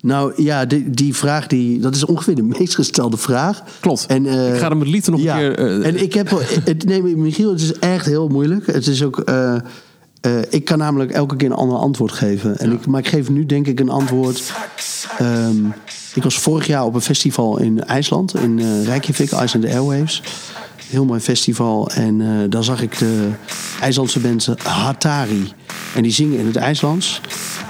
nou 0.00 0.42
ja, 0.42 0.64
die, 0.64 0.90
die 0.90 1.14
vraag, 1.14 1.46
die, 1.46 1.80
dat 1.80 1.94
is 1.94 2.04
ongeveer 2.04 2.34
de 2.34 2.42
meest 2.58 2.74
gestelde 2.74 3.16
vraag. 3.16 3.62
Klopt. 3.80 4.06
En, 4.06 4.26
eh, 4.26 4.54
ik 4.54 4.60
ga 4.60 4.68
hem 4.68 4.78
met 4.78 4.88
liefde 4.88 5.10
nog 5.10 5.20
ja. 5.20 5.42
een 5.42 5.54
keer. 5.54 5.80
eh, 5.80 5.86
en 5.86 6.02
ik 6.02 6.14
heb 6.14 6.30
het, 6.64 6.84
nee, 6.84 7.02
Michiel, 7.02 7.50
het 7.50 7.60
is 7.60 7.72
echt 7.72 8.06
heel 8.06 8.28
moeilijk. 8.28 8.66
Het 8.66 8.86
is 8.86 9.02
ook, 9.02 9.18
eh, 9.20 9.56
ik 10.50 10.64
kan 10.64 10.78
namelijk 10.78 11.10
elke 11.10 11.36
keer 11.36 11.50
een 11.50 11.56
ander 11.56 11.78
antwoord 11.78 12.12
geven. 12.12 12.58
En 12.58 12.72
ik, 12.72 12.86
maar 12.86 13.00
ik 13.00 13.08
geef 13.08 13.28
nu 13.28 13.46
denk 13.46 13.66
ik 13.66 13.80
een 13.80 13.88
antwoord. 13.90 14.52
Ehm, 15.18 15.66
ik 16.14 16.22
was 16.22 16.38
vorig 16.38 16.66
jaar 16.66 16.84
op 16.84 16.94
een 16.94 17.00
festival 17.00 17.58
in 17.58 17.84
IJsland, 17.84 18.34
in 18.34 18.82
Reykjavik, 18.84 19.30
Iceland 19.30 19.64
Airwaves. 19.64 20.22
Heel 20.94 21.04
mooi 21.04 21.20
festival. 21.20 21.90
En 21.90 22.20
eh, 22.20 22.50
daar 22.50 22.64
zag 22.64 22.82
ik 22.82 22.98
de 22.98 23.30
IJslandse 23.80 24.20
band 24.20 24.48
Hatari. 24.62 25.52
En 25.94 26.02
die 26.02 26.12
zingen 26.12 26.38
in 26.38 26.46
het 26.46 26.56
IJslands. 26.56 27.20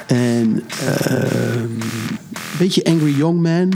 En 0.06 0.62
ehm, 0.87 1.62
een 1.62 2.58
beetje 2.58 2.84
Angry 2.84 3.16
Young 3.16 3.40
Man. 3.40 3.72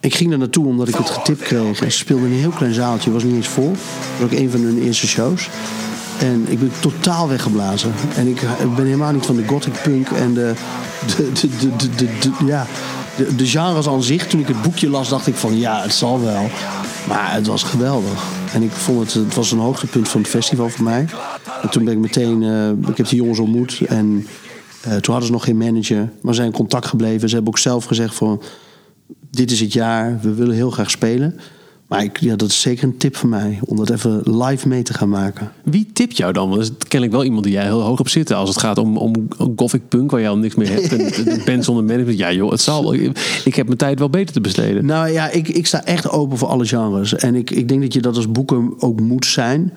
Ik 0.00 0.14
ging 0.14 0.32
er 0.32 0.38
naartoe 0.38 0.66
omdat 0.66 0.88
ik 0.88 0.94
het 0.94 1.10
getipt 1.10 1.42
kreeg. 1.42 1.80
En 1.80 1.92
ze 1.92 1.98
speelden 1.98 2.26
in 2.26 2.32
een 2.32 2.38
heel 2.38 2.50
klein 2.50 2.74
zaaltje, 2.74 3.12
was 3.12 3.22
niet 3.22 3.34
eens 3.34 3.48
vol. 3.48 3.70
Dat 3.70 3.78
was 4.18 4.30
ook 4.32 4.38
een 4.38 4.50
van 4.50 4.60
hun 4.60 4.82
eerste 4.82 5.06
shows. 5.06 5.48
En 6.18 6.44
ik 6.48 6.58
ben 6.58 6.72
totaal 6.80 7.28
weggeblazen. 7.28 7.92
En 8.16 8.26
ik, 8.28 8.40
ben 8.76 8.84
helemaal 8.84 9.12
niet 9.12 9.26
van 9.26 9.36
de 9.36 9.46
gothic 9.46 9.82
punk 9.82 10.10
en 10.10 10.34
de, 10.34 10.52
de, 11.16 11.32
de, 11.32 11.48
de, 11.56 11.76
de, 11.76 11.94
de- 11.94 12.18
de- 12.38 12.46
ja, 12.46 12.66
de, 13.16 13.34
de 13.36 13.46
genres 13.46 13.88
aan 13.88 14.02
zich. 14.02 14.26
Toen 14.26 14.40
ik 14.40 14.48
het 14.48 14.62
boekje 14.62 14.88
las, 14.90 15.08
dacht 15.08 15.26
ik 15.26 15.34
van 15.34 15.58
ja, 15.58 15.82
het 15.82 15.92
zal 15.94 16.20
wel. 16.22 16.50
Maar 17.08 17.32
het 17.32 17.46
was 17.46 17.62
geweldig. 17.62 18.22
En 18.52 18.62
ik 18.62 18.70
vond 18.72 19.00
het, 19.00 19.12
het 19.24 19.34
was 19.34 19.50
een 19.52 19.58
hoogtepunt 19.58 20.08
van 20.08 20.20
het 20.20 20.30
festival 20.30 20.68
voor 20.68 20.84
mij. 20.84 21.06
En 21.62 21.68
toen 21.70 21.84
ben 21.84 21.92
ik 21.92 21.98
meteen, 21.98 22.42
eh, 22.42 22.90
ik 22.90 22.96
heb 22.96 23.08
die 23.08 23.18
jongens 23.18 23.38
ontmoet. 23.38 23.80
En 23.88 24.26
eh, 24.86 24.92
toen 24.92 25.14
hadden 25.14 25.26
ze 25.26 25.32
nog 25.32 25.44
geen 25.44 25.56
manager. 25.56 26.10
Maar 26.22 26.34
zijn 26.34 26.46
in 26.46 26.52
contact 26.52 26.86
gebleven. 26.86 27.28
Ze 27.28 27.34
hebben 27.34 27.52
ook 27.52 27.60
zelf 27.60 27.84
gezegd 27.84 28.14
van 28.14 28.42
dit 29.30 29.50
is 29.50 29.60
het 29.60 29.72
jaar, 29.72 30.18
we 30.22 30.34
willen 30.34 30.54
heel 30.54 30.70
graag 30.70 30.90
spelen. 30.90 31.40
Maar 31.86 32.02
ik, 32.02 32.20
ja, 32.20 32.36
dat 32.36 32.48
is 32.48 32.60
zeker 32.60 32.84
een 32.84 32.96
tip 32.96 33.16
van 33.16 33.28
mij, 33.28 33.58
om 33.64 33.76
dat 33.76 33.90
even 33.90 34.22
live 34.24 34.68
mee 34.68 34.82
te 34.82 34.94
gaan 34.94 35.08
maken. 35.08 35.52
Wie 35.64 35.90
tipt 35.92 36.16
jou 36.16 36.32
dan? 36.32 36.48
Want 36.48 36.60
dat 36.60 36.70
is 36.70 36.88
kennelijk 36.88 37.12
wel 37.12 37.24
iemand 37.24 37.44
die 37.44 37.52
jij 37.52 37.64
heel 37.64 37.80
hoog 37.80 38.00
op 38.00 38.08
zit. 38.08 38.32
Als 38.32 38.48
het 38.48 38.58
gaat 38.58 38.78
om, 38.78 38.96
om 38.96 39.28
gothic 39.56 39.88
punk, 39.88 40.10
waar 40.10 40.20
je 40.20 40.28
al 40.28 40.38
niks 40.38 40.54
meer 40.54 40.70
hebt. 40.70 40.92
En 40.92 41.42
band 41.44 41.64
zonder 41.64 41.84
management. 41.84 42.18
Ja 42.18 42.32
joh, 42.32 42.50
het 42.50 42.60
zal. 42.60 42.82
wel. 42.82 43.10
Ik 43.44 43.54
heb 43.54 43.66
mijn 43.66 43.78
tijd 43.78 43.98
wel 43.98 44.10
beter 44.10 44.34
te 44.34 44.40
besteden. 44.40 44.86
Nou 44.86 45.08
ja, 45.08 45.30
ik, 45.30 45.48
ik 45.48 45.66
sta 45.66 45.84
echt 45.84 46.10
open 46.10 46.38
voor 46.38 46.48
alle 46.48 46.66
genres. 46.66 47.14
En 47.14 47.34
ik, 47.34 47.50
ik 47.50 47.68
denk 47.68 47.82
dat 47.82 47.92
je 47.92 48.00
dat 48.00 48.16
als 48.16 48.30
boeken 48.30 48.74
ook 48.78 49.00
moet 49.00 49.26
zijn. 49.26 49.72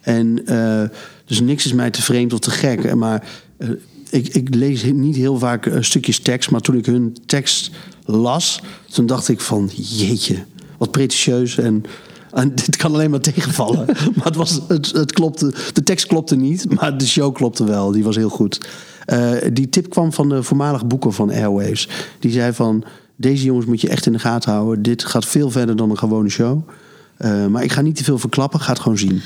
En 0.00 0.46
eh, 0.46 0.82
dus 1.24 1.40
niks 1.40 1.64
is 1.64 1.72
mij 1.72 1.90
te 1.90 2.02
vreemd 2.02 2.32
of 2.32 2.38
te 2.38 2.50
gek. 2.50 2.94
Maar 2.94 3.24
eh, 3.56 3.68
ik, 4.14 4.28
ik 4.28 4.54
lees 4.54 4.84
niet 4.84 5.16
heel 5.16 5.38
vaak 5.38 5.66
eh, 5.66 5.76
stukjes 5.80 6.18
tekst. 6.18 6.50
Maar 6.50 6.60
toen 6.60 6.76
ik 6.76 6.86
hun 6.86 7.16
tekst 7.26 7.70
las, 8.04 8.62
toen 8.92 9.06
dacht 9.06 9.28
ik 9.28 9.40
van 9.40 9.70
jeetje, 9.74 10.44
wat 10.78 10.90
pretentieus. 10.90 11.58
En, 11.58 11.84
en 12.32 12.54
dit 12.64 12.76
kan 12.76 12.92
alleen 12.92 13.10
maar 13.10 13.20
tegenvallen. 13.20 13.86
maar 14.16 14.24
het, 14.24 14.36
was, 14.36 14.60
het, 14.68 14.92
het 14.92 15.12
klopte, 15.12 15.54
de 15.72 15.82
tekst 15.82 16.06
klopte 16.06 16.36
niet, 16.36 16.74
maar 16.74 16.98
de 16.98 17.06
show 17.06 17.34
klopte 17.34 17.64
wel. 17.64 17.90
Die 17.90 18.04
was 18.04 18.16
heel 18.16 18.28
goed. 18.28 18.68
Eh, 19.04 19.32
die 19.52 19.68
tip 19.68 19.90
kwam 19.90 20.12
van 20.12 20.28
de 20.28 20.42
voormalige 20.42 20.84
boeken 20.84 21.12
van 21.12 21.30
Airwaves. 21.30 21.88
Die 22.18 22.30
zei 22.30 22.52
van, 22.52 22.84
deze 23.16 23.44
jongens 23.44 23.66
moet 23.66 23.80
je 23.80 23.88
echt 23.88 24.06
in 24.06 24.12
de 24.12 24.18
gaten 24.18 24.52
houden. 24.52 24.82
Dit 24.82 25.04
gaat 25.04 25.26
veel 25.26 25.50
verder 25.50 25.76
dan 25.76 25.90
een 25.90 25.98
gewone 25.98 26.28
show. 26.28 26.68
Eh, 27.16 27.46
maar 27.46 27.62
ik 27.62 27.72
ga 27.72 27.80
niet 27.80 27.96
te 27.96 28.04
veel 28.04 28.18
verklappen, 28.18 28.60
ga 28.60 28.72
het 28.72 28.80
gewoon 28.80 28.98
zien. 28.98 29.22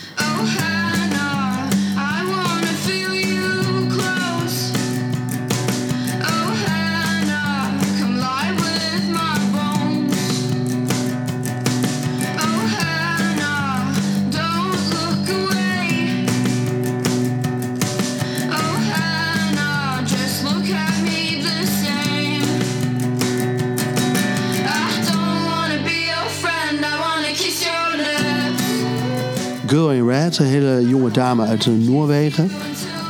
Een 30.37 30.47
hele 30.47 30.89
jonge 30.89 31.11
dame 31.11 31.47
uit 31.47 31.67
eh, 31.67 31.73
Noorwegen. 31.73 32.51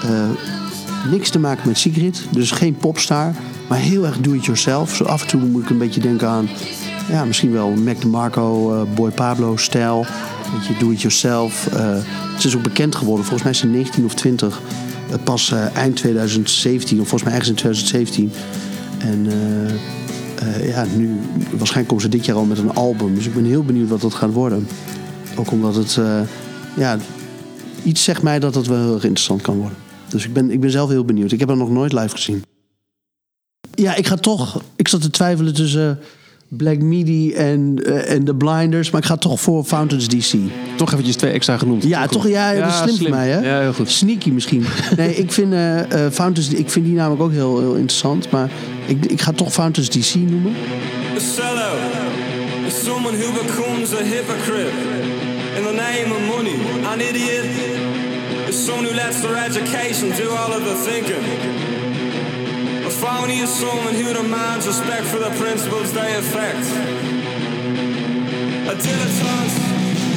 Eh, 0.02 0.30
niks 1.10 1.30
te 1.30 1.38
maken 1.38 1.68
met 1.68 1.78
Sigrid, 1.78 2.24
dus 2.30 2.50
geen 2.50 2.76
popstar. 2.76 3.34
Maar 3.68 3.78
heel 3.78 4.06
erg 4.06 4.18
do-it-yourself. 4.18 4.94
Zo 4.94 5.04
af 5.04 5.22
en 5.22 5.28
toe 5.28 5.40
moet 5.40 5.62
ik 5.62 5.70
een 5.70 5.78
beetje 5.78 6.00
denken 6.00 6.28
aan... 6.28 6.48
Ja, 7.10 7.24
misschien 7.24 7.52
wel 7.52 7.70
Mac 7.70 8.00
DeMarco, 8.00 8.74
eh, 8.74 8.94
Boy 8.94 9.10
Pablo 9.10 9.56
stijl. 9.56 9.98
Een 9.98 10.58
beetje 10.58 10.74
do-it-yourself. 10.78 11.68
Ze 12.38 12.46
is 12.46 12.56
ook 12.56 12.62
bekend 12.62 12.94
geworden. 12.94 13.24
Volgens 13.24 13.42
mij 13.42 13.52
is 13.52 13.58
ze 13.58 13.66
19 13.66 14.04
of 14.04 14.14
20. 14.14 14.60
eh, 15.10 15.16
pas 15.24 15.54
eind 15.74 15.96
2017, 15.96 17.00
of 17.00 17.08
volgens 17.08 17.22
mij 17.22 17.32
ergens 17.32 17.50
in 17.50 17.56
2017. 17.56 18.32
En 18.98 19.26
ja, 20.66 20.86
nu... 20.96 21.20
Waarschijnlijk 21.50 21.88
komt 21.88 22.02
ze 22.02 22.08
dit 22.08 22.24
jaar 22.24 22.36
al 22.36 22.44
met 22.44 22.58
een 22.58 22.74
album. 22.74 23.14
Dus 23.14 23.26
ik 23.26 23.34
ben 23.34 23.44
heel 23.44 23.64
benieuwd 23.64 23.88
wat 23.88 24.00
dat 24.00 24.14
gaat 24.14 24.32
worden. 24.32 24.68
Ook 25.36 25.50
omdat 25.50 25.74
het... 25.74 25.98
eh, 26.74 26.78
ja, 26.78 26.98
iets 27.84 28.04
zegt 28.04 28.22
mij 28.22 28.38
dat 28.38 28.54
het 28.54 28.66
wel 28.66 28.78
heel 28.82 28.94
erg 28.94 29.04
interessant 29.04 29.42
kan 29.42 29.56
worden. 29.56 29.78
Dus 30.08 30.24
ik 30.24 30.32
ben, 30.32 30.50
ik 30.50 30.60
ben 30.60 30.70
zelf 30.70 30.88
heel 30.88 31.04
benieuwd. 31.04 31.32
Ik 31.32 31.38
heb 31.38 31.48
haar 31.48 31.56
nog 31.56 31.70
nooit 31.70 31.92
live 31.92 32.08
gezien. 32.08 32.44
ja, 33.74 33.94
ik 33.94 34.06
ga 34.06 34.16
toch. 34.16 34.62
Ik 34.76 34.88
zat 34.88 35.02
te 35.02 35.10
twijfelen 35.10 35.54
tussen 35.54 35.98
Black 36.48 36.78
Midi 36.78 37.32
en, 37.32 37.78
eh, 37.84 38.14
en 38.14 38.24
The 38.24 38.34
Blinders. 38.34 38.90
Maar 38.90 39.00
ik 39.00 39.06
ga 39.06 39.16
toch 39.16 39.40
voor 39.40 39.64
Fountains 39.64 40.08
DC. 40.08 40.38
Toch 40.76 40.92
eventjes 40.92 41.16
twee 41.16 41.32
extra 41.32 41.58
genoemd. 41.58 41.82
Ja, 41.82 42.06
toch? 42.06 42.28
Ja, 42.28 42.54
dat 42.54 42.68
is 42.68 42.76
slim, 42.76 42.96
voor 42.96 43.10
mij, 43.10 43.28
hè? 43.28 43.38
Ja, 43.40 43.60
heel 43.60 43.72
goed. 43.72 43.90
Sneaky 43.90 44.30
misschien. 44.30 44.64
Nee, 44.96 45.14
ik 45.14 45.32
vind 45.32 45.52
eh 45.52 46.06
eh, 46.06 46.12
Fountains... 46.12 46.48
Ik 46.48 46.70
vind 46.70 46.84
die 46.84 46.94
namelijk 46.94 47.22
ook 47.22 47.32
heel, 47.32 47.58
heel 47.58 47.74
interessant. 47.74 48.30
Maar 48.30 48.50
ik, 48.86 49.06
ik 49.06 49.20
ga 49.20 49.32
toch 49.32 49.52
Fountains 49.52 49.88
DC 49.90 50.14
noemen. 50.14 50.52
A 51.16 51.20
sellout 51.20 51.98
someone 52.88 53.16
who 53.18 53.32
becomes 53.32 53.92
a 53.92 54.02
hypocrite 54.02 55.17
in 55.58 55.64
the 55.64 55.72
name 55.72 56.12
of 56.12 56.22
money. 56.36 56.54
An 56.92 57.00
idiot 57.00 57.46
is 58.48 58.56
someone 58.66 58.84
who 58.84 58.94
lets 58.94 59.20
their 59.22 59.36
education 59.36 60.10
do 60.22 60.30
all 60.30 60.52
of 60.52 60.62
the 60.64 60.76
thinking. 60.88 61.24
A 62.86 62.90
phony 62.90 63.38
is 63.46 63.50
someone 63.50 63.94
who 64.00 64.12
demands 64.12 64.66
respect 64.66 65.04
for 65.12 65.18
the 65.18 65.32
principles 65.42 65.92
they 65.92 66.10
affect. 66.22 66.64
A 68.72 68.74
dilettante 68.84 69.58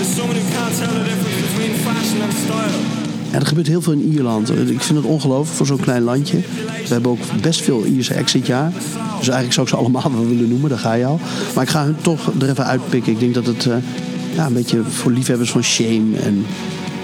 is 0.01 0.15
someone 0.15 0.37
who 0.37 0.45
can't 0.55 0.75
tell 0.79 0.93
the 0.99 1.05
difference 1.09 1.39
between 1.47 1.73
fashion 1.87 2.21
and 2.21 2.33
style. 2.33 2.79
Ja, 3.31 3.39
er 3.39 3.45
gebeurt 3.45 3.67
heel 3.67 3.81
veel 3.81 3.93
in 3.93 4.11
Ierland. 4.11 4.49
Ik 4.49 4.81
vind 4.81 4.97
het 4.97 5.07
ongelooflijk 5.07 5.57
voor 5.57 5.65
zo'n 5.65 5.79
klein 5.79 6.01
landje. 6.01 6.37
We 6.37 6.93
hebben 6.93 7.11
ook 7.11 7.41
best 7.41 7.61
veel 7.61 7.85
Ierse 7.85 8.17
acts 8.17 8.31
dit 8.31 8.45
jaar. 8.45 8.71
Dus 9.17 9.29
eigenlijk 9.29 9.53
zou 9.53 9.67
ik 9.67 9.73
ze 9.73 9.79
allemaal 9.81 10.11
wel 10.11 10.27
willen 10.27 10.49
noemen, 10.49 10.69
daar 10.69 10.79
ga 10.79 10.93
je 10.93 11.05
al. 11.05 11.19
Maar 11.55 11.63
ik 11.63 11.69
ga 11.69 11.83
hun 11.83 11.95
toch 12.01 12.31
er 12.41 12.49
even 12.49 12.65
uitpikken. 12.65 13.11
Ik 13.11 13.19
denk 13.19 13.33
dat 13.33 13.45
het 13.45 13.65
eh, 13.65 13.75
ja, 14.33 14.45
een 14.45 14.53
beetje 14.53 14.83
voor 14.83 15.11
liefhebbers 15.11 15.51
van 15.51 15.63
Shame 15.63 16.17
en 16.17 16.45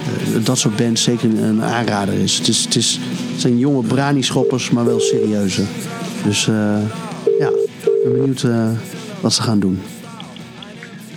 eh, 0.08 0.44
dat 0.44 0.58
soort 0.58 0.76
bands 0.76 1.02
zeker 1.02 1.42
een, 1.42 1.62
aanrader 1.62 2.14
is. 2.14 2.38
Het, 2.38 2.48
is, 2.48 2.64
het, 2.64 2.76
is, 2.76 3.00
zijn 3.36 3.58
jonge 3.58 3.82
brani-schoppers, 3.82 4.70
maar 4.70 4.84
wel 4.84 5.00
serieuze. 5.00 5.62
Dus 6.24 6.48
eh, 6.48 6.78
ja, 7.38 7.48
ik 7.48 8.00
ben 8.02 8.12
benieuwd 8.12 8.42
eh, 8.42 8.70
wat 9.20 9.32
ze 9.32 9.42
gaan 9.42 9.58
doen. 9.58 9.80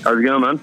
How's 0.01 0.19
it 0.19 0.27
going, 0.27 0.45
man? 0.45 0.59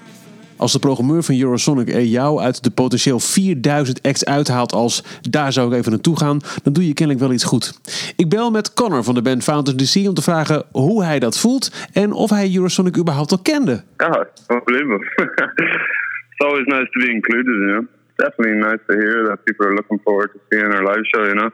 Als 0.59 0.73
de 0.73 0.79
programmeur 0.79 1.23
van 1.23 1.39
Eurosonic 1.39 1.89
er 1.89 2.03
jou 2.03 2.39
uit 2.39 2.63
de 2.63 2.71
potentieel 2.71 3.19
4000 3.19 4.03
acts 4.03 4.25
uithaalt 4.25 4.71
als 4.71 5.19
daar 5.29 5.53
zou 5.53 5.71
ik 5.71 5.77
even 5.77 5.91
naartoe 5.91 6.17
gaan, 6.17 6.39
dan 6.63 6.73
doe 6.73 6.87
je 6.87 6.93
kennelijk 6.93 7.25
wel 7.25 7.33
iets 7.33 7.43
goed. 7.43 7.79
Ik 8.15 8.29
bel 8.29 8.51
met 8.51 8.73
Connor 8.73 9.03
van 9.03 9.13
de 9.13 9.21
band 9.21 9.43
Fountains 9.43 9.93
DC 9.93 10.07
om 10.07 10.13
te 10.13 10.21
vragen 10.21 10.63
hoe 10.71 11.03
hij 11.03 11.19
dat 11.19 11.39
voelt 11.39 11.87
en 11.93 12.11
of 12.11 12.29
hij 12.29 12.55
Eurosonic 12.55 12.97
überhaupt 12.97 13.31
al 13.31 13.41
kende. 13.41 13.83
God, 13.97 14.27
unbelievable. 14.47 15.05
it's 16.29 16.43
always 16.45 16.65
nice 16.65 16.89
to 16.91 16.99
be 17.05 17.11
included, 17.11 17.45
you 17.45 17.67
know. 17.71 17.87
Definitely 18.15 18.57
nice 18.69 18.81
to 18.87 18.93
hear 18.93 19.25
that 19.27 19.43
people 19.43 19.65
are 19.65 19.75
looking 19.75 19.99
forward 20.03 20.31
to 20.31 20.39
seeing 20.49 20.73
our 20.73 20.83
live 20.83 21.05
show, 21.11 21.23
you 21.23 21.35
know. 21.35 21.51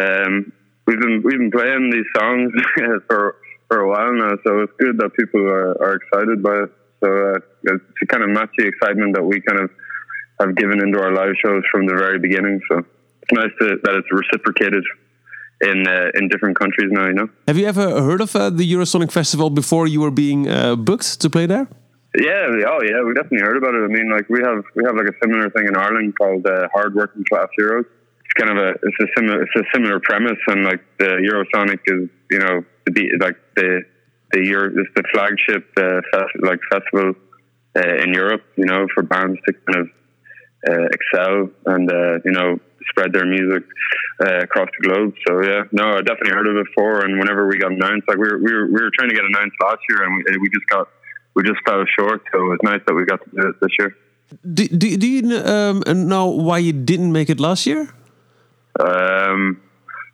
Um, 0.00 0.52
we've 0.86 1.00
been 1.00 1.22
we've 1.24 1.38
been 1.38 1.50
playing 1.50 1.90
these 1.90 2.08
songs 2.18 2.52
for 3.08 3.36
for 3.68 3.78
a 3.80 3.88
while 3.88 4.12
now, 4.12 4.34
so 4.44 4.60
it's 4.62 4.72
good 4.78 4.98
that 4.98 5.10
people 5.20 5.40
are, 5.40 5.70
are 5.82 5.94
excited 6.00 6.42
by 6.42 6.56
it. 6.64 6.70
So 7.04 7.10
uh, 7.10 7.38
it's 7.62 7.84
to 8.00 8.06
kind 8.06 8.22
of 8.24 8.30
match 8.30 8.50
the 8.56 8.66
excitement 8.66 9.14
that 9.14 9.24
we 9.24 9.40
kind 9.42 9.60
of 9.60 9.70
have 10.40 10.56
given 10.56 10.80
into 10.80 10.98
our 10.98 11.12
live 11.12 11.34
shows 11.44 11.62
from 11.70 11.86
the 11.86 11.94
very 11.94 12.18
beginning. 12.18 12.60
So 12.70 12.78
it's 12.78 13.32
nice 13.32 13.50
to, 13.60 13.76
that 13.82 13.94
it's 13.94 14.08
reciprocated 14.10 14.84
in 15.60 15.86
uh, 15.86 16.10
in 16.14 16.28
different 16.28 16.58
countries 16.58 16.90
now, 16.90 17.06
you 17.06 17.14
know. 17.14 17.28
Have 17.46 17.58
you 17.58 17.66
ever 17.66 18.02
heard 18.02 18.20
of 18.20 18.34
uh, 18.34 18.50
the 18.50 18.70
Eurosonic 18.72 19.12
Festival 19.12 19.50
before 19.50 19.86
you 19.86 20.00
were 20.00 20.10
being 20.10 20.48
uh, 20.48 20.76
booked 20.76 21.20
to 21.20 21.30
play 21.30 21.46
there? 21.46 21.68
Yeah, 22.16 22.46
oh 22.68 22.80
yeah, 22.82 23.02
we 23.02 23.12
definitely 23.14 23.40
heard 23.40 23.56
about 23.56 23.74
it. 23.74 23.82
I 23.82 23.88
mean, 23.88 24.10
like 24.10 24.28
we 24.28 24.40
have 24.40 24.62
we 24.76 24.84
have 24.84 24.96
like 24.96 25.08
a 25.08 25.16
similar 25.22 25.50
thing 25.50 25.66
in 25.66 25.76
Ireland 25.76 26.14
called 26.16 26.46
uh, 26.46 26.68
Hard 26.72 26.94
Working 26.94 27.24
Class 27.28 27.48
Heroes. 27.56 27.86
It's 28.24 28.34
kind 28.34 28.56
of 28.56 28.58
a 28.64 28.70
it's 28.70 29.00
a 29.00 29.06
similar 29.16 29.42
it's 29.42 29.56
a 29.56 29.64
similar 29.72 30.00
premise, 30.00 30.38
and 30.46 30.64
like 30.64 30.80
the 30.98 31.10
Eurosonic 31.28 31.80
is 31.86 32.08
you 32.30 32.38
know 32.38 32.64
the 32.86 33.04
like 33.20 33.36
the 33.56 33.82
the 34.34 34.44
Euro 34.46 34.72
it's 34.76 34.90
the 34.94 35.04
flagship 35.12 35.64
uh, 35.76 36.00
fest- 36.10 36.42
like 36.42 36.60
festival 36.70 37.14
uh, 37.76 38.02
in 38.02 38.12
Europe. 38.12 38.42
You 38.56 38.66
know, 38.66 38.86
for 38.94 39.02
bands 39.02 39.38
to 39.46 39.52
kind 39.52 39.78
of 39.82 39.88
uh, 40.68 40.86
excel 40.92 41.50
and 41.66 41.90
uh, 41.90 42.18
you 42.24 42.32
know 42.32 42.58
spread 42.90 43.12
their 43.12 43.26
music 43.26 43.64
uh, 44.20 44.40
across 44.40 44.68
the 44.78 44.88
globe. 44.88 45.14
So 45.26 45.42
yeah, 45.42 45.62
no, 45.72 45.84
I 45.96 46.02
definitely 46.02 46.32
heard 46.32 46.46
of 46.46 46.56
it 46.56 46.66
before. 46.66 47.04
And 47.04 47.18
whenever 47.18 47.46
we 47.46 47.58
got 47.58 47.72
announced, 47.72 48.08
like 48.08 48.18
we 48.18 48.28
were 48.28 48.38
we 48.38 48.52
were, 48.52 48.66
we 48.66 48.80
were 48.82 48.90
trying 48.98 49.08
to 49.10 49.14
get 49.14 49.24
announced 49.24 49.56
last 49.60 49.80
year, 49.88 50.02
and 50.04 50.12
we, 50.16 50.38
we 50.38 50.48
just 50.50 50.66
got 50.68 50.88
we 51.34 51.42
just 51.42 51.60
fell 51.66 51.84
short. 51.98 52.22
So 52.32 52.38
it 52.38 52.48
was 52.48 52.58
nice 52.62 52.80
that 52.86 52.94
we 52.94 53.04
got 53.04 53.22
to 53.24 53.30
do 53.30 53.48
it 53.48 53.56
this 53.60 53.70
year. 53.78 53.96
Do, 54.52 54.66
do, 54.66 54.96
do 54.96 55.06
you 55.06 55.36
um, 55.38 55.82
know 56.08 56.26
why 56.26 56.58
you 56.58 56.72
didn't 56.72 57.12
make 57.12 57.30
it 57.30 57.38
last 57.38 57.66
year? 57.66 57.92
Um, 58.80 59.60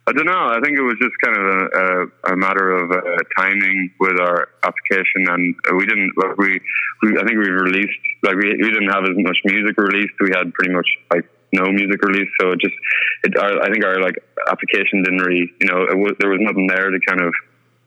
I 0.07 0.13
don't 0.13 0.25
know. 0.25 0.49
I 0.49 0.59
think 0.63 0.77
it 0.77 0.81
was 0.81 0.97
just 0.99 1.13
kind 1.23 1.37
of 1.37 1.45
a, 1.45 1.61
a, 1.77 2.33
a 2.33 2.35
matter 2.35 2.71
of 2.71 2.91
uh, 2.91 3.01
timing 3.37 3.93
with 3.99 4.19
our 4.19 4.49
application, 4.63 5.29
and 5.29 5.55
we 5.77 5.85
didn't. 5.85 6.11
Like 6.17 6.37
we, 6.37 6.59
we, 7.03 7.17
I 7.19 7.23
think 7.23 7.37
we 7.37 7.49
released 7.49 8.01
like 8.23 8.35
we, 8.35 8.49
we 8.49 8.69
didn't 8.69 8.89
have 8.89 9.03
as 9.03 9.15
much 9.17 9.37
music 9.45 9.77
released. 9.77 10.13
We 10.19 10.31
had 10.33 10.53
pretty 10.53 10.73
much 10.73 10.89
like 11.13 11.29
no 11.53 11.69
music 11.69 12.01
released, 12.01 12.31
so 12.39 12.51
it 12.51 12.59
just, 12.59 12.73
it, 13.23 13.37
our, 13.37 13.61
I 13.61 13.71
think 13.71 13.85
our 13.85 14.01
like 14.01 14.15
application 14.49 15.03
didn't 15.03 15.21
really, 15.21 15.51
you 15.61 15.67
know, 15.67 15.85
was 15.95 16.13
there 16.19 16.29
was 16.29 16.39
nothing 16.41 16.67
there 16.67 16.89
to 16.89 16.99
kind 17.05 17.21
of 17.21 17.33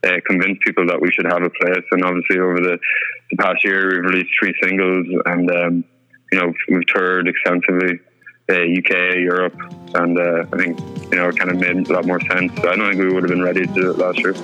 uh, 0.06 0.20
convince 0.26 0.58
people 0.64 0.86
that 0.86 1.00
we 1.00 1.10
should 1.10 1.26
have 1.26 1.42
a 1.42 1.50
place. 1.50 1.84
And 1.90 2.04
obviously, 2.04 2.38
over 2.38 2.60
the, 2.60 2.78
the 3.30 3.36
past 3.38 3.64
year, 3.64 3.90
we've 3.90 4.12
released 4.12 4.30
three 4.38 4.54
singles, 4.62 5.06
and 5.26 5.50
um, 5.50 5.84
you 6.30 6.40
know, 6.40 6.52
we've 6.68 6.86
toured 6.86 7.26
extensively, 7.28 7.94
uh, 7.94 8.13
UK, 8.48 9.14
Europe, 9.16 9.54
and 9.92 10.18
uh, 10.18 10.44
I 10.52 10.56
think 10.56 10.78
you 11.10 11.16
know, 11.16 11.28
it 11.28 11.36
kind 11.36 11.50
of 11.50 11.58
made 11.58 11.88
a 11.88 11.92
lot 11.92 12.04
more 12.04 12.20
sense. 12.20 12.52
I 12.58 12.76
don't 12.76 12.90
think 12.90 13.02
we 13.02 13.12
would 13.12 13.22
have 13.22 13.32
been 13.32 13.42
ready 13.42 13.66
to 13.66 13.72
do 13.72 13.90
it 13.90 13.96
last 13.96 14.18
year. 14.18 14.34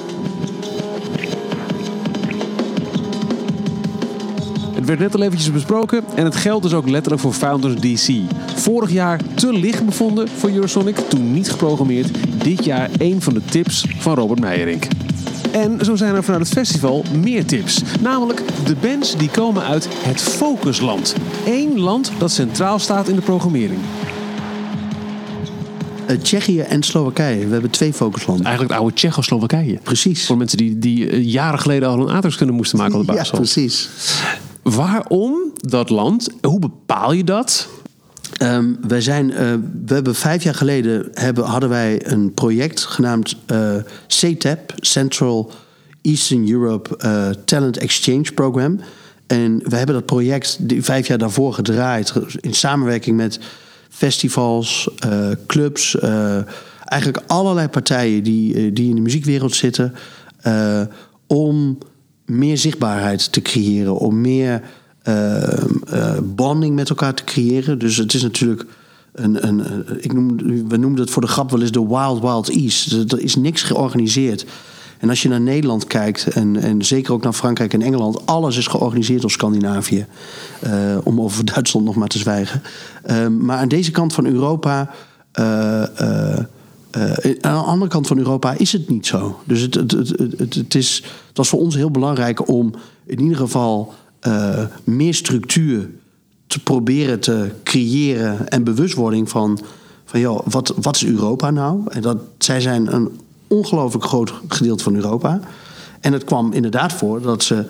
Het 4.75 4.89
werd 4.89 4.99
net 4.99 5.15
al 5.15 5.23
eventjes 5.23 5.53
besproken 5.53 6.05
en 6.17 6.25
het 6.25 6.37
geldt 6.37 6.63
dus 6.63 6.75
ook 6.75 6.89
letterlijk 6.89 7.23
voor 7.23 7.33
Founders 7.33 7.75
DC. 7.75 8.15
Vorig 8.57 8.91
jaar 8.91 9.21
te 9.35 9.53
licht 9.53 9.85
bevonden 9.85 10.29
voor 10.29 10.51
Eurosonic, 10.51 10.97
toen 10.97 11.33
niet 11.33 11.51
geprogrammeerd. 11.51 12.43
Dit 12.45 12.65
jaar 12.65 12.91
een 12.99 13.23
van 13.23 13.35
de 13.35 13.45
tips 13.45 13.87
van 13.99 14.15
Robert 14.15 14.41
Meijerink. 14.41 14.87
En 15.53 15.85
zo 15.85 15.97
zijn 15.97 16.15
er 16.15 16.25
vanuit 16.25 16.43
het 16.43 16.53
festival 16.53 17.05
meer 17.19 17.45
tips. 17.47 17.83
Namelijk 18.01 18.43
de 18.65 18.77
bands 18.81 19.17
die 19.17 19.29
komen 19.31 19.63
uit 19.63 19.89
het 19.93 20.21
focusland. 20.23 21.15
Eén 21.47 21.79
land 21.81 22.13
dat 22.19 22.31
centraal 22.31 22.79
staat 22.79 23.09
in 23.09 23.15
de 23.15 23.21
programmering. 23.23 23.79
Eh, 26.07 26.17
Tsjechië 26.17 26.61
en 26.61 26.83
Slowakije. 26.83 27.47
We 27.47 27.53
hebben 27.53 27.71
twee 27.71 27.93
focuslanden. 27.93 28.45
Eigenlijk 28.45 28.75
het 28.75 28.83
oude 28.83 28.97
Tsjechoslowakije. 28.97 29.79
Precies. 29.83 30.27
Voor 30.27 30.37
mensen 30.37 30.59
die, 30.59 30.79
die 30.79 31.09
eh, 31.11 31.25
jaren 31.25 31.59
geleden 31.59 31.89
al 31.89 32.01
een 32.01 32.11
aardrijkskunde 32.11 32.53
moesten 32.53 32.79
maken 32.79 32.95
op 32.95 33.07
de 33.07 33.13
Ja, 33.13 33.19
basisschool. 33.19 33.41
precies. 33.41 33.89
Waarom 34.63 35.35
dat 35.55 35.91
land? 35.91 36.29
Hoe 36.43 36.59
bepaal 36.59 37.13
je 37.13 37.25
dat? 37.25 37.69
Ehm, 38.37 38.75
wij 38.89 39.01
zijn, 39.01 39.33
eh, 39.33 39.55
we 39.87 39.95
hebben 39.95 40.15
vijf 40.15 40.43
jaar 40.43 40.55
geleden 40.55 41.09
hebben, 41.15 41.45
hadden 41.45 41.69
wij 41.69 42.11
een 42.11 42.35
project 42.35 42.81
genaamd 42.81 43.37
eh 43.47 43.77
CTAP, 44.07 44.75
Central 44.77 45.53
Eastern 46.03 46.51
Europe 46.51 46.97
eh, 46.97 47.29
Talent 47.45 47.77
Exchange 47.77 48.33
Program. 48.35 48.81
En 49.27 49.61
we 49.65 49.77
hebben 49.77 49.95
dat 49.95 50.07
project 50.07 50.57
die 50.61 50.85
vijf 50.85 51.07
jaar 51.07 51.19
daarvoor 51.19 51.55
gedraaid 51.55 52.13
in 52.41 52.55
samenwerking 52.55 53.17
met 53.17 53.41
festivals, 53.89 54.91
clubs, 55.47 55.99
eigenlijk 56.85 57.23
allerlei 57.27 57.69
partijen 57.69 58.23
die, 58.23 58.73
die 58.73 58.89
in 58.89 58.95
de 58.95 59.01
muziekwereld 59.01 59.55
zitten, 59.55 59.95
om 61.27 61.79
meer 62.25 62.59
zichtbaarheid 62.59 63.33
te 63.33 63.43
creëren, 63.43 63.97
om 63.97 64.21
meer 64.21 64.63
bonding 66.23 66.75
met 66.75 66.89
elkaar 66.89 67.15
te 67.15 67.25
creëren. 67.25 67.79
Dus 67.79 67.97
het 67.97 68.15
is 68.15 68.23
natuurlijk 68.23 68.67
een, 69.13 69.47
een, 69.49 69.73
een- 69.73 70.05
ik 70.05 70.13
noem, 70.13 70.37
we 70.69 70.77
noemden 70.77 71.01
het 71.01 71.11
voor 71.11 71.23
de 71.23 71.29
grap 71.29 71.51
wel 71.51 71.61
eens 71.61 71.73
de 71.73 71.87
Wild 71.87 72.21
Wild 72.21 72.49
East. 72.49 72.93
Er- 73.13 73.21
is 73.21 73.37
niks 73.37 73.63
georganiseerd. 73.63 74.47
En 74.99 75.09
als 75.09 75.23
je 75.23 75.29
naar 75.29 75.41
Nederland 75.41 75.87
kijkt, 75.87 76.27
en, 76.27 76.57
en 76.57 76.85
zeker 76.85 77.13
ook 77.13 77.23
naar 77.23 77.33
Frankrijk 77.33 77.73
en 77.75 77.83
Engeland, 77.83 78.27
alles 78.27 78.57
is 78.57 78.67
georganiseerd 78.67 79.21
door 79.21 79.31
Scandinavië. 79.31 80.07
Eh, 80.61 80.73
om 81.05 81.21
over 81.21 81.45
Duitsland 81.55 81.87
nog 81.87 81.95
maar 81.95 82.09
te 82.09 82.19
zwijgen. 82.19 82.63
Ehm, 83.03 83.45
maar 83.45 83.59
aan 83.59 83.69
deze 83.69 83.91
kant 83.91 84.13
van 84.13 84.27
Europa. 84.27 84.91
eh, 85.33 85.83
eh, 85.83 86.39
eh, 86.91 87.37
aan 87.41 87.55
de 87.59 87.65
andere 87.71 87.91
kant 87.91 88.07
van 88.07 88.19
Europa 88.19 88.55
is 88.59 88.73
het 88.73 88.89
niet 88.89 89.07
zo. 89.07 89.41
Dus 89.45 89.61
het, 89.61 89.75
het, 89.75 89.91
het, 90.37 90.55
het, 90.55 90.75
is, 90.75 91.03
het 91.29 91.37
was 91.37 91.49
voor 91.49 91.61
ons 91.61 91.75
heel 91.75 91.91
belangrijk 91.91 92.49
om 92.49 92.75
in 93.07 93.21
ieder 93.21 93.37
geval 93.37 93.95
eh, 94.21 94.65
meer 94.85 95.15
structuur 95.15 95.89
te 96.47 96.63
proberen 96.63 97.21
te 97.21 97.51
creëren 97.63 98.49
en 98.49 98.65
bewustwording 98.65 99.29
van, 99.29 99.61
van 100.05 100.21
joh, 100.21 100.47
wat, 100.47 100.75
wat 100.81 100.97
is 100.97 101.05
Europa 101.05 101.51
nou? 101.51 101.81
En 101.89 102.03
dat, 102.03 102.19
zij 102.39 102.61
zijn 102.61 102.95
een 102.95 103.21
ongelooflijk 103.47 104.05
groot 104.05 104.33
gedeelte 104.49 104.83
van 104.83 104.95
Europa. 104.95 105.41
En 106.01 106.13
het 106.13 106.25
kwam 106.25 106.53
inderdaad 106.53 106.93
voor 106.93 107.23
dat 107.23 107.43
ze 107.43 107.65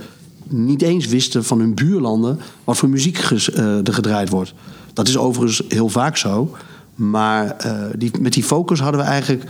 niet 0.48 0.82
eens 0.82 1.07
wisten 1.07 1.44
van 1.44 1.59
hun 1.59 1.74
buurlanden 1.74 2.38
wat 2.64 2.76
voor 2.76 2.88
muziek 2.88 3.18
eh, 3.18 3.86
er 3.86 3.94
gedraaid 3.94 4.28
wordt. 4.28 4.55
Dat 4.92 5.09
is 5.09 5.16
overigens 5.16 5.62
heel 5.68 5.88
vaak 5.88 6.16
zo. 6.16 6.57
Maar 6.94 7.57
eh, 7.57 7.74
die, 7.96 8.11
met 8.20 8.32
die 8.32 8.44
focus 8.44 8.80
hadden 8.80 9.01
we 9.01 9.07
eigenlijk, 9.07 9.44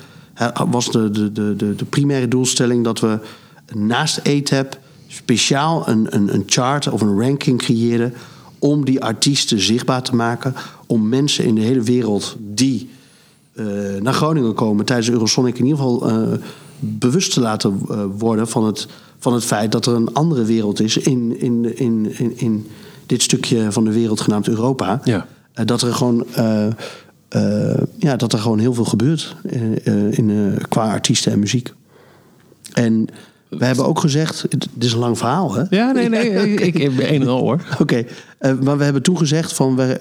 was 0.71 0.91
de, 0.91 1.11
de, 1.11 1.33
de, 1.33 1.75
de, 1.77 1.85
primaire 1.85 2.29
doelstelling 2.29 2.85
dat 2.85 3.01
we 3.01 3.19
naast 3.75 4.21
ATAP 4.29 4.79
speciaal 5.13 5.89
een, 5.89 6.07
een, 6.11 6.35
een 6.35 6.43
chart 6.47 6.89
of 6.89 7.01
een 7.01 7.21
ranking 7.21 7.59
creëerden 7.59 8.15
om 8.59 8.85
die 8.85 9.03
artiesten 9.03 9.61
zichtbaar 9.61 10.03
te 10.03 10.15
maken. 10.15 10.55
Om 10.87 11.09
mensen 11.09 11.45
in 11.45 11.55
de 11.55 11.61
hele 11.61 11.83
wereld 11.83 12.37
die 12.39 12.91
eh, 13.53 13.67
naar 14.01 14.13
Groningen 14.13 14.55
komen 14.55 14.85
tijdens 14.85 15.11
Eurosonic 15.11 15.59
in 15.59 15.65
ieder 15.65 15.79
geval 15.79 16.09
eh, 16.09 16.39
bewust 16.79 17.33
te 17.33 17.41
laten 17.41 17.81
eh, 17.89 18.05
worden 18.19 18.49
van 18.49 18.65
het, 18.65 18.87
van 19.19 19.33
het 19.33 19.45
feit 19.45 19.73
dat 19.73 19.87
er 19.87 19.95
een 19.95 20.15
andere 20.15 20.45
wereld 20.45 20.81
is 20.81 20.97
in, 20.97 21.41
in, 21.41 21.79
in, 21.79 22.19
in, 22.19 22.39
in 22.39 22.67
dit 23.07 23.23
stukje 23.23 23.73
van 23.73 23.85
de 23.85 23.93
wereld 23.93 24.21
genaamd 24.21 24.49
Europa. 24.49 25.01
Ja. 25.05 25.27
Dat 25.53 25.83
er 25.83 25.95
gewoon. 25.95 26.27
ja, 27.99 28.17
dat 28.17 28.33
er 28.33 28.39
gewoon 28.39 28.59
heel 28.59 28.75
veel 28.75 28.85
gebeurt 28.85 29.37
in, 30.11 30.59
qua 30.69 30.91
artiesten 30.91 31.33
en 31.33 31.39
muziek. 31.39 31.73
En 32.73 33.09
we 33.51 33.65
hebben 33.65 33.87
ook 33.87 33.99
gezegd, 34.01 34.43
het 34.43 34.69
is 34.79 34.93
een 34.93 34.99
lang 34.99 35.19
verhaal, 35.19 35.55
hè? 35.55 35.63
Ja, 35.71 35.93
nee, 35.93 36.09
nee. 36.09 36.31
ik, 36.53 36.61
ik, 36.61 36.79
ik 36.79 36.97
ben 36.97 37.15
een 37.15 37.21
en 37.21 37.29
al 37.29 37.41
hoor. 37.41 37.63
Oké, 37.81 38.05
eh, 38.39 38.59
maar 38.59 38.79
we 38.79 38.85
hebben 38.85 39.03
toen 39.03 39.19
gezegd 39.19 39.53
van 39.53 39.77
we, 39.77 39.93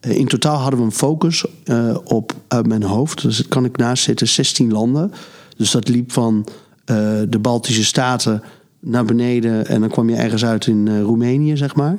eh, 0.00 0.18
in 0.18 0.26
totaal 0.26 0.56
hadden 0.58 0.78
we 0.78 0.84
een 0.84 0.92
focus 0.92 1.44
eh, 1.64 1.96
op 2.04 2.32
uit 2.48 2.66
mijn 2.66 2.82
hoofd. 2.82 3.22
Dus 3.22 3.36
dat 3.36 3.48
kan 3.48 3.64
ik 3.64 3.76
naast 3.76 4.02
zitten 4.02 4.28
16 4.28 4.72
landen. 4.72 5.12
Dus 5.56 5.70
dat 5.70 5.88
liep 5.88 6.12
van 6.12 6.46
de 7.28 7.38
Baltische 7.40 7.84
Staten 7.84 8.42
naar 8.80 9.04
beneden 9.04 9.66
en 9.66 9.80
dan 9.80 9.88
kwam 9.90 10.08
je 10.08 10.16
ergens 10.16 10.44
uit 10.44 10.66
in 10.66 11.00
Roemenië, 11.02 11.56
zeg 11.56 11.74
maar. 11.74 11.96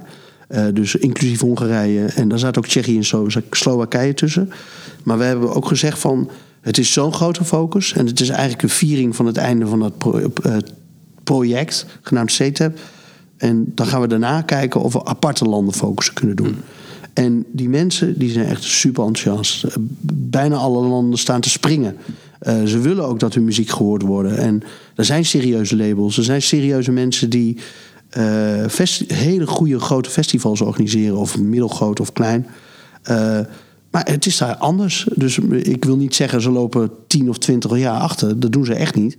Dus 0.74 0.96
inclusief 0.96 1.40
Hongarije. 1.40 2.06
En 2.06 2.28
daar 2.28 2.40
zat 2.40 2.58
ook 2.58 2.68
Tsjechië 2.68 2.98
en 2.98 3.04
Slo- 3.04 3.28
Slowakije 3.50 4.14
tussen. 4.14 4.52
Maar 5.04 5.18
we 5.18 5.24
hebben 5.24 5.54
ook 5.54 5.68
gezegd 5.68 6.00
van 6.00 6.30
het 6.64 6.78
is 6.78 6.92
zo'n 6.92 7.14
grote 7.14 7.44
focus 7.44 7.94
en 7.94 8.06
het 8.06 8.20
is 8.20 8.30
eigenlijk 8.30 8.62
een 8.64 8.70
viering 8.70 9.16
van 9.16 9.26
het 9.26 9.38
einde 9.38 9.68
van 9.68 9.80
dat 9.80 9.98
pro- 9.98 10.32
eh, 10.44 10.58
project 11.24 11.86
genaamd 12.02 12.32
CTEP. 12.32 12.80
En 13.38 13.72
dan 13.76 13.88
gaan 13.88 14.02
we 14.02 14.08
daarna 14.08 14.42
kijken 14.42 14.82
of 14.82 14.94
we 14.94 15.06
aparte 15.06 15.46
landenfocussen 15.46 16.14
kunnen 16.14 16.36
doen. 16.36 16.56
En 17.14 17.46
die 17.52 17.70
mensen 17.70 18.20
die 18.20 18.32
zijn 18.32 18.46
echt 18.48 18.64
super 18.64 19.04
enthousiast. 19.06 19.64
Eh, 19.64 19.72
Bijna 20.12 20.56
alle 20.56 20.88
landen 20.88 21.20
staan 21.20 21.42
te 21.42 21.50
springen. 21.50 21.96
Eh, 22.40 22.64
ze 22.64 22.80
willen 22.80 23.06
ook 23.06 23.20
dat 23.20 23.34
hun 23.34 23.44
muziek 23.44 23.70
gehoord 23.70 24.02
wordt. 24.02 24.34
En 24.34 24.64
er 24.96 25.06
zijn 25.06 25.26
serieuze 25.26 25.76
labels. 25.76 26.18
Er 26.18 26.24
zijn 26.24 26.42
serieuze 26.42 26.92
mensen 26.92 27.30
die 27.30 27.58
hele 29.08 29.48
goede 29.48 29.80
grote 29.80 30.10
festivals 30.10 30.62
organiseren. 30.62 31.18
Of 31.18 31.40
middelgroot 31.40 32.00
of 32.00 32.14
klein. 32.14 32.48
Maar 33.94 34.10
het 34.12 34.26
is 34.26 34.38
daar 34.38 34.56
anders. 34.56 35.08
Dus 35.16 35.38
ik 35.50 35.86
wil 35.86 35.96
niet 35.96 36.16
zeggen 36.16 36.42
ze 36.42 36.50
lopen 36.50 36.90
10 37.08 37.30
of 37.30 37.38
20 37.38 37.78
jaar 37.78 38.00
achter. 38.00 38.40
Dat 38.40 38.52
doen 38.52 38.66
ze 38.66 38.74
echt 38.74 38.96
niet. 38.96 39.18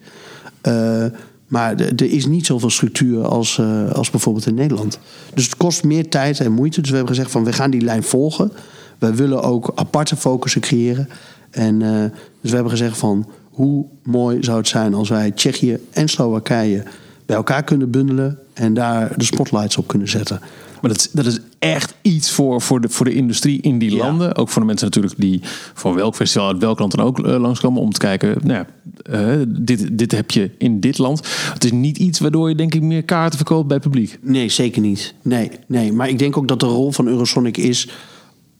Eh, 0.61 1.05
maar 1.47 1.75
er 1.77 2.13
is 2.13 2.27
niet 2.27 2.47
zoveel 2.47 2.71
structuur 2.71 3.27
als, 3.27 3.59
eh, 3.59 3.91
als 3.93 4.11
bijvoorbeeld 4.11 4.47
in 4.47 4.55
Nederland. 4.55 4.99
Dus 5.35 5.45
het 5.45 5.57
kost 5.57 5.85
meer 5.85 6.09
tijd 6.09 6.41
en 6.41 6.53
moeite. 6.53 6.81
Dus 6.81 6.91
we 6.91 6.97
hebben 6.97 7.15
gezegd 7.15 7.33
van 7.33 7.45
we 7.45 7.53
gaan 7.53 7.71
die 7.71 7.81
lijn 7.81 8.03
volgen. 8.03 8.53
We 8.99 9.15
willen 9.15 9.43
ook 9.43 9.73
aparte 9.75 10.17
focussen 10.17 10.61
creëren. 10.61 11.09
En 11.51 11.83
eh, 11.83 12.11
dus 12.41 12.51
we 12.51 12.55
hebben 12.55 12.71
gezegd 12.71 12.99
van 12.99 13.29
hoe 13.51 13.87
mooi 14.03 14.43
zou 14.43 14.59
het 14.59 14.69
zijn 14.69 14.95
als 14.95 15.09
wij 15.09 15.31
Tsjechië 15.31 15.79
en 15.91 16.09
Slowakije 16.09 16.83
bij 17.27 17.37
elkaar 17.37 17.65
kunnen 17.65 17.91
bundelen 17.91 18.39
en 18.53 18.75
daar 18.75 19.19
de 19.19 19.25
spotlights 19.25 19.77
op 19.77 19.87
kunnen 19.87 20.09
zetten. 20.09 20.41
Maar 20.85 20.93
dat 20.93 21.03
is, 21.03 21.11
dat 21.13 21.27
is 21.27 21.39
echt 21.59 21.95
iets 22.03 22.31
voor, 22.31 22.61
voor, 22.61 22.81
de, 22.81 22.89
voor 22.89 23.05
de 23.05 23.15
industrie 23.15 23.61
in 23.61 23.79
die 23.79 23.91
Ja. 23.95 23.97
landen. 23.97 24.37
Ook 24.37 24.49
voor 24.49 24.61
de 24.61 24.67
mensen 24.67 24.87
natuurlijk 24.87 25.15
die 25.17 25.41
van 25.75 25.95
welk 25.95 26.15
festival 26.15 26.49
uit 26.49 26.59
welk 26.59 26.79
land 26.79 26.97
dan 26.97 27.07
ook 27.07 27.19
eh, 27.19 27.41
langskomen. 27.41 27.83
Om 27.83 27.93
te 27.93 27.99
kijken, 27.99 28.37
nou 28.43 28.53
ja, 28.59 28.67
eh, 29.03 29.43
dit, 29.49 29.99
dit 29.99 30.13
heb 30.13 30.31
je 30.31 30.51
in 30.59 30.81
dit 30.81 30.99
land. 30.99 31.27
Het 31.53 31.65
is 31.65 31.73
niet 31.73 31.99
iets 31.99 32.19
waardoor 32.19 32.49
je 32.49 32.55
denk 32.55 32.75
ik 32.75 32.83
meer 32.83 33.03
kaarten 33.03 33.37
verkoopt 33.37 33.67
bij 33.67 33.77
het 33.77 33.85
publiek. 33.87 34.19
Nee, 34.23 34.49
zeker 34.49 34.81
niet. 34.81 35.15
Nee, 35.23 35.51
nee. 35.67 35.93
Maar 35.93 36.09
ik 36.09 36.19
denk 36.19 36.37
ook 36.37 36.49
dat 36.49 36.61
de 36.61 36.67
rol 36.67 36.93
van 36.93 37.07
Eurosonic 37.07 37.57
is, 37.57 37.89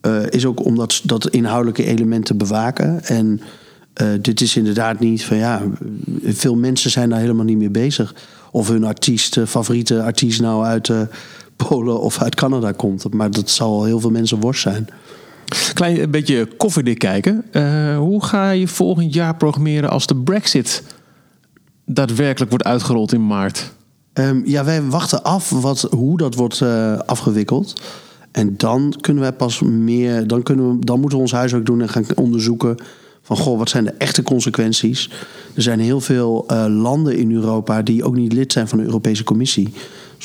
eh, 0.01 0.23
is 0.29 0.45
ook 0.45 0.65
om 0.65 0.75
dat, 1.05 1.27
inhoudelijke 1.29 1.85
element 1.85 2.25
te 2.25 2.35
bewaken. 2.35 3.03
En 3.03 3.41
dit 4.21 4.41
is 4.41 4.55
inderdaad 4.57 4.99
niet 4.99 5.25
van 5.25 5.37
ja, 5.37 5.61
veel 6.23 6.55
mensen 6.55 6.91
zijn 6.91 7.09
daar 7.09 7.19
helemaal 7.19 7.45
niet 7.45 7.57
mee 7.57 7.69
bezig. 7.69 8.15
Of 8.51 8.67
hun 8.67 8.83
artiest, 8.83 9.39
favoriete 9.45 10.03
artiest 10.03 10.41
nou 10.41 10.65
uit 10.65 10.91
Polen 11.55 12.01
of 12.01 12.21
uit 12.21 12.35
Canada 12.35 12.71
komt. 12.71 13.13
Maar 13.13 13.31
dat 13.31 13.49
zal 13.49 13.83
heel 13.83 13.99
veel 13.99 14.11
mensen 14.11 14.39
worst 14.39 14.61
zijn. 14.61 14.87
Klein 15.73 16.01
een 16.01 16.11
beetje 16.11 16.47
koffiedik 16.57 16.99
kijken. 16.99 17.43
Eh, 17.51 17.97
hoe 17.97 18.23
ga 18.23 18.49
je 18.49 18.67
volgend 18.67 19.13
jaar 19.13 19.35
programmeren 19.35 19.89
als 19.89 20.07
de 20.07 20.15
Brexit 20.15 20.83
daadwerkelijk 21.85 22.51
wordt 22.51 22.65
uitgerold 22.65 23.13
in 23.13 23.27
maart? 23.27 23.73
Ehm, 24.13 24.41
ja, 24.45 24.63
wij 24.63 24.83
wachten 24.83 25.23
af 25.23 25.49
wat, 25.49 25.81
hoe 25.81 26.17
dat 26.17 26.35
wordt 26.35 26.61
eh, 26.61 26.97
afgewikkeld. 26.97 27.81
En 28.31 28.53
dan 28.57 28.93
kunnen 29.01 29.23
wij 29.23 29.33
pas 29.33 29.61
meer. 29.61 30.27
Dan, 30.27 30.43
kunnen 30.43 30.69
we, 30.69 30.85
dan 30.85 30.99
moeten 30.99 31.17
we 31.17 31.23
ons 31.23 31.33
huiswerk 31.33 31.65
doen 31.65 31.81
en 31.81 31.89
gaan 31.89 32.05
onderzoeken. 32.15 32.75
Van 33.21 33.37
goh, 33.37 33.57
wat 33.57 33.69
zijn 33.69 33.83
de 33.83 33.93
echte 33.97 34.23
consequenties? 34.23 35.09
Er 35.55 35.61
zijn 35.61 35.79
heel 35.79 36.01
veel 36.01 36.43
eh, 36.47 36.65
landen 36.69 37.17
in 37.17 37.31
Europa 37.31 37.81
die 37.81 38.03
ook 38.03 38.15
niet 38.15 38.33
lid 38.33 38.51
zijn 38.51 38.67
van 38.67 38.77
de 38.77 38.83
Europese 38.83 39.23
Commissie. 39.23 39.73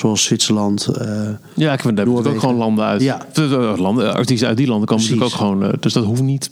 Zoals 0.00 0.24
Zwitserland. 0.24 0.86
eh, 0.86 1.28
Ja, 1.54 1.72
ik 1.72 1.80
vind 1.80 1.96
daar 1.96 2.06
ook 2.08 2.40
gewoon 2.40 2.56
landen 2.56 2.84
uit. 2.84 3.02
Ja. 3.02 3.26
Eh, 3.34 3.52
eh, 3.52 3.78
Landen, 3.78 4.14
artiesten 4.14 4.48
uit 4.48 4.56
die 4.56 4.66
landen 4.66 4.86
komen 4.88 5.04
Precies. 5.04 5.20
natuurlijk 5.22 5.52
ook 5.52 5.58
gewoon. 5.60 5.72
eh, 5.74 5.80
dus 5.82 5.92
dat 5.92 6.04
hoeft 6.04 6.22
niet 6.22 6.50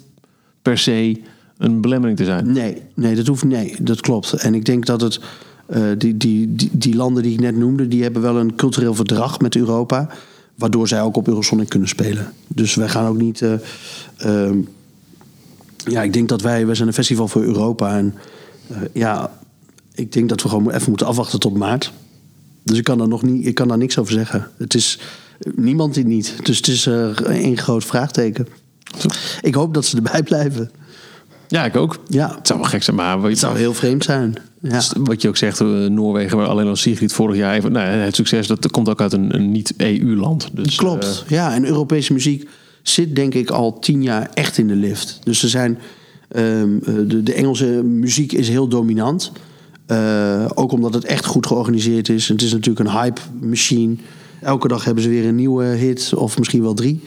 per 0.63 0.79
se 0.79 1.21
een 1.59 1.81
belemmering 1.81 2.19
te 2.19 2.25
zijn. 2.25 2.53
Nee, 2.53 2.83
nee, 2.95 3.15
dat 3.15 3.27
hoeft 3.27 3.45
nee, 3.45 3.77
dat 3.81 4.01
klopt. 4.01 4.33
En 4.33 4.55
ik 4.55 4.65
denk 4.65 4.87
dat 4.87 5.01
het. 5.01 5.21
eh, 5.67 5.83
die, 5.99 6.17
die, 6.17 6.55
die, 6.55 6.71
die 6.73 6.97
landen 6.97 7.23
die 7.23 7.33
ik 7.33 7.41
net 7.41 7.57
noemde, 7.57 7.89
die 7.89 8.03
hebben 8.03 8.23
wel 8.23 8.37
een 8.37 8.55
cultureel 8.55 8.95
verdrag 8.95 9.41
met 9.41 9.57
Europa. 9.57 10.09
Waardoor 10.55 10.89
zij 10.89 11.03
ook 11.03 11.17
op 11.17 11.29
Eurosonic 11.29 11.69
kunnen 11.69 11.89
spelen. 11.89 12.33
Dus 12.49 12.75
wij 12.75 12.89
gaan 12.89 13.07
ook 13.07 13.19
niet. 13.19 13.43
eh, 13.43 13.53
ehm, 14.17 14.59
ja, 15.85 16.03
ik 16.03 16.13
denk 16.13 16.29
dat 16.29 16.41
wij. 16.43 16.67
Wij 16.67 16.75
zijn 16.75 16.89
een 16.89 16.95
festival 16.95 17.29
voor 17.29 17.43
Europa. 17.43 17.97
En 17.97 18.15
eh, 18.69 18.77
ja, 18.93 19.31
ik 19.95 20.13
denk 20.13 20.29
dat 20.29 20.43
we 20.43 20.49
gewoon 20.49 20.71
even 20.71 20.89
moeten 20.89 21.07
afwachten 21.07 21.39
tot 21.41 21.55
maart. 21.57 21.93
Dus 22.69 22.79
ik 22.79 22.85
kan 22.85 22.99
daar 22.99 23.09
nog 23.09 23.23
niet. 23.23 23.47
Ik 23.47 23.55
kan 23.55 23.69
daar 23.69 23.79
niks 23.79 23.99
over 23.99 24.13
zeggen. 24.13 24.49
Het 24.59 24.75
is. 24.75 24.99
Niemand 25.57 25.95
die 25.95 26.05
niet. 26.07 26.35
Dus 26.43 26.57
het 26.57 26.69
is 26.69 26.87
eh, 26.87 27.09
één 27.19 27.59
groot 27.59 27.85
vraagteken. 27.85 28.47
Ik 29.41 29.55
hoop 29.55 29.75
dat 29.75 29.85
ze 29.87 29.97
erbij 29.97 30.23
blijven. 30.23 30.71
Ja, 31.49 31.65
ik 31.65 31.77
ook. 31.77 31.99
Ja. 32.09 32.35
Het 32.37 32.47
zou 32.47 32.59
wel 32.61 32.69
gek 32.69 32.83
zijn, 32.83 32.97
maar 32.97 33.23
Het 33.23 33.39
zou 33.39 33.57
heel 33.59 33.75
vreemd 33.75 34.05
zijn. 34.05 34.35
Ja. 34.63 34.83
wat 34.99 35.23
je 35.23 35.29
ook 35.29 35.37
zegt, 35.37 35.61
eh, 35.61 35.67
Noorwegen, 35.87 36.37
waar 36.37 36.47
alleen 36.47 36.67
al 36.67 36.77
Sigrid 36.77 37.13
vorig 37.13 37.37
jaar 37.37 37.55
even, 37.55 37.73
nou, 37.73 37.87
het 37.87 38.15
succes, 38.15 38.47
dat 38.47 38.71
komt 38.71 38.89
ook 38.89 39.01
uit 39.01 39.13
een, 39.13 39.35
een 39.35 39.53
niet-EU-land. 39.53 40.49
Dus, 40.53 40.77
Klopt. 40.77 41.05
eh, 41.27 41.31
ja, 41.31 41.55
en 41.55 41.65
Europese 41.67 42.13
muziek 42.13 42.49
zit 42.83 43.17
denk 43.17 43.35
ik 43.35 43.51
al 43.51 43.79
tien 43.79 44.03
jaar 44.03 44.31
echt 44.35 44.59
in 44.59 44.67
de 44.69 44.75
lift. 44.75 45.19
Dus 45.25 45.43
er 45.43 45.49
zijn. 45.49 45.79
ehm, 46.29 46.77
eh, 46.85 46.95
de, 47.07 47.23
de 47.23 47.33
Engelse 47.35 47.67
muziek 47.85 48.33
is 48.33 48.49
heel 48.49 48.69
dominant. 48.69 49.33
Eh, 49.89 50.45
ook 50.55 50.73
omdat 50.73 50.95
het 50.95 51.05
echt 51.05 51.25
goed 51.25 51.47
georganiseerd 51.47 52.09
is. 52.09 52.29
Het 52.29 52.43
is 52.43 52.53
natuurlijk 52.53 52.89
een 52.89 52.95
hype 53.01 53.21
machine. 53.41 53.97
Elke 54.41 54.69
dag 54.69 54.85
hebben 54.85 55.03
ze 55.03 55.09
weer 55.09 55.27
een 55.27 55.35
nieuwe 55.35 55.65
hit, 55.65 56.15
of 56.15 56.39
misschien 56.39 56.63
wel 56.63 56.75
drie. 56.75 57.03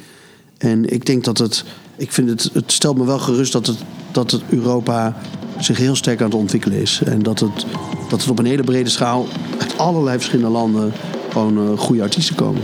En 0.58 0.94
ik 0.94 1.06
denk 1.06 1.24
dat 1.24 1.38
het. 1.38 1.64
Ik 1.96 2.12
vind 2.12 2.30
het. 2.30 2.50
Het 2.54 2.72
stelt 2.72 2.98
me 2.98 3.06
wel 3.06 3.20
gerust 3.20 3.52
dat 3.52 3.68
het, 3.68 3.78
dat 4.12 4.32
het 4.32 4.42
Europa 4.50 5.18
zich 5.60 5.78
heel 5.78 5.96
sterk 5.96 6.20
aan 6.20 6.26
het 6.26 6.36
ontwikkelen 6.36 6.78
is. 6.78 7.02
En 7.06 7.24
dat 7.24 7.40
het, 7.40 7.66
dat 8.10 8.22
het 8.22 8.30
op 8.30 8.40
een 8.40 8.46
hele 8.46 8.64
brede 8.64 8.90
schaal 8.90 9.28
uit 9.60 9.78
allerlei 9.78 10.18
verschillende 10.18 10.52
landen 10.52 10.92
gewoon 11.32 11.58
eh, 11.58 11.78
goede 11.78 12.02
artiesten 12.02 12.36
komen. 12.36 12.62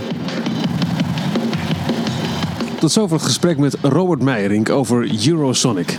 Tot 2.80 2.91
zover 2.91 3.15
het 3.15 3.26
gesprek 3.26 3.57
met 3.57 3.78
Robert 3.82 4.22
Meijerink 4.22 4.70
over 4.70 5.28
Eurosonic. 5.28 5.97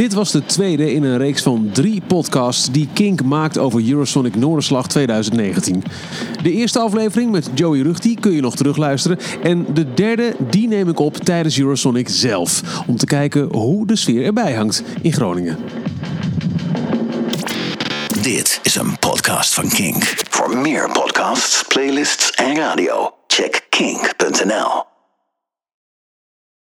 Dit 0.00 0.12
was 0.12 0.30
de 0.30 0.44
tweede 0.44 0.92
in 0.92 1.02
een 1.02 1.18
reeks 1.18 1.42
van 1.42 1.70
drie 1.72 2.02
podcasts 2.06 2.70
die 2.70 2.88
Kink 2.92 3.22
maakt 3.22 3.58
over 3.58 3.88
Eurosonic 3.88 4.34
Noorderslag 4.36 4.88
2019. 4.88 5.82
De 6.42 6.52
eerste 6.52 6.78
aflevering 6.78 7.30
met 7.30 7.50
Joey 7.54 7.80
Rugti 7.80 8.14
kun 8.14 8.32
je 8.32 8.40
nog 8.40 8.56
terugluisteren. 8.56 9.18
En 9.42 9.66
de 9.74 9.94
derde, 9.94 10.36
die 10.50 10.68
neem 10.68 10.88
ik 10.88 10.98
op 10.98 11.16
tijdens 11.16 11.58
Eurosonic 11.58 12.08
zelf. 12.08 12.62
Om 12.86 12.96
te 12.96 13.06
kijken 13.06 13.48
hoe 13.52 13.86
de 13.86 13.96
sfeer 13.96 14.24
erbij 14.24 14.54
hangt 14.54 14.82
in 15.02 15.12
Groningen. 15.12 15.58
Dit 18.22 18.60
is 18.62 18.74
een 18.74 18.98
podcast 18.98 19.54
van 19.54 19.68
Kink. 19.68 20.04
Voor 20.30 20.56
meer 20.56 20.90
podcasts, 20.90 21.64
playlists 21.68 22.30
en 22.30 22.56
radio, 22.56 23.10
check 23.26 23.66
kink.nl. 23.68 24.89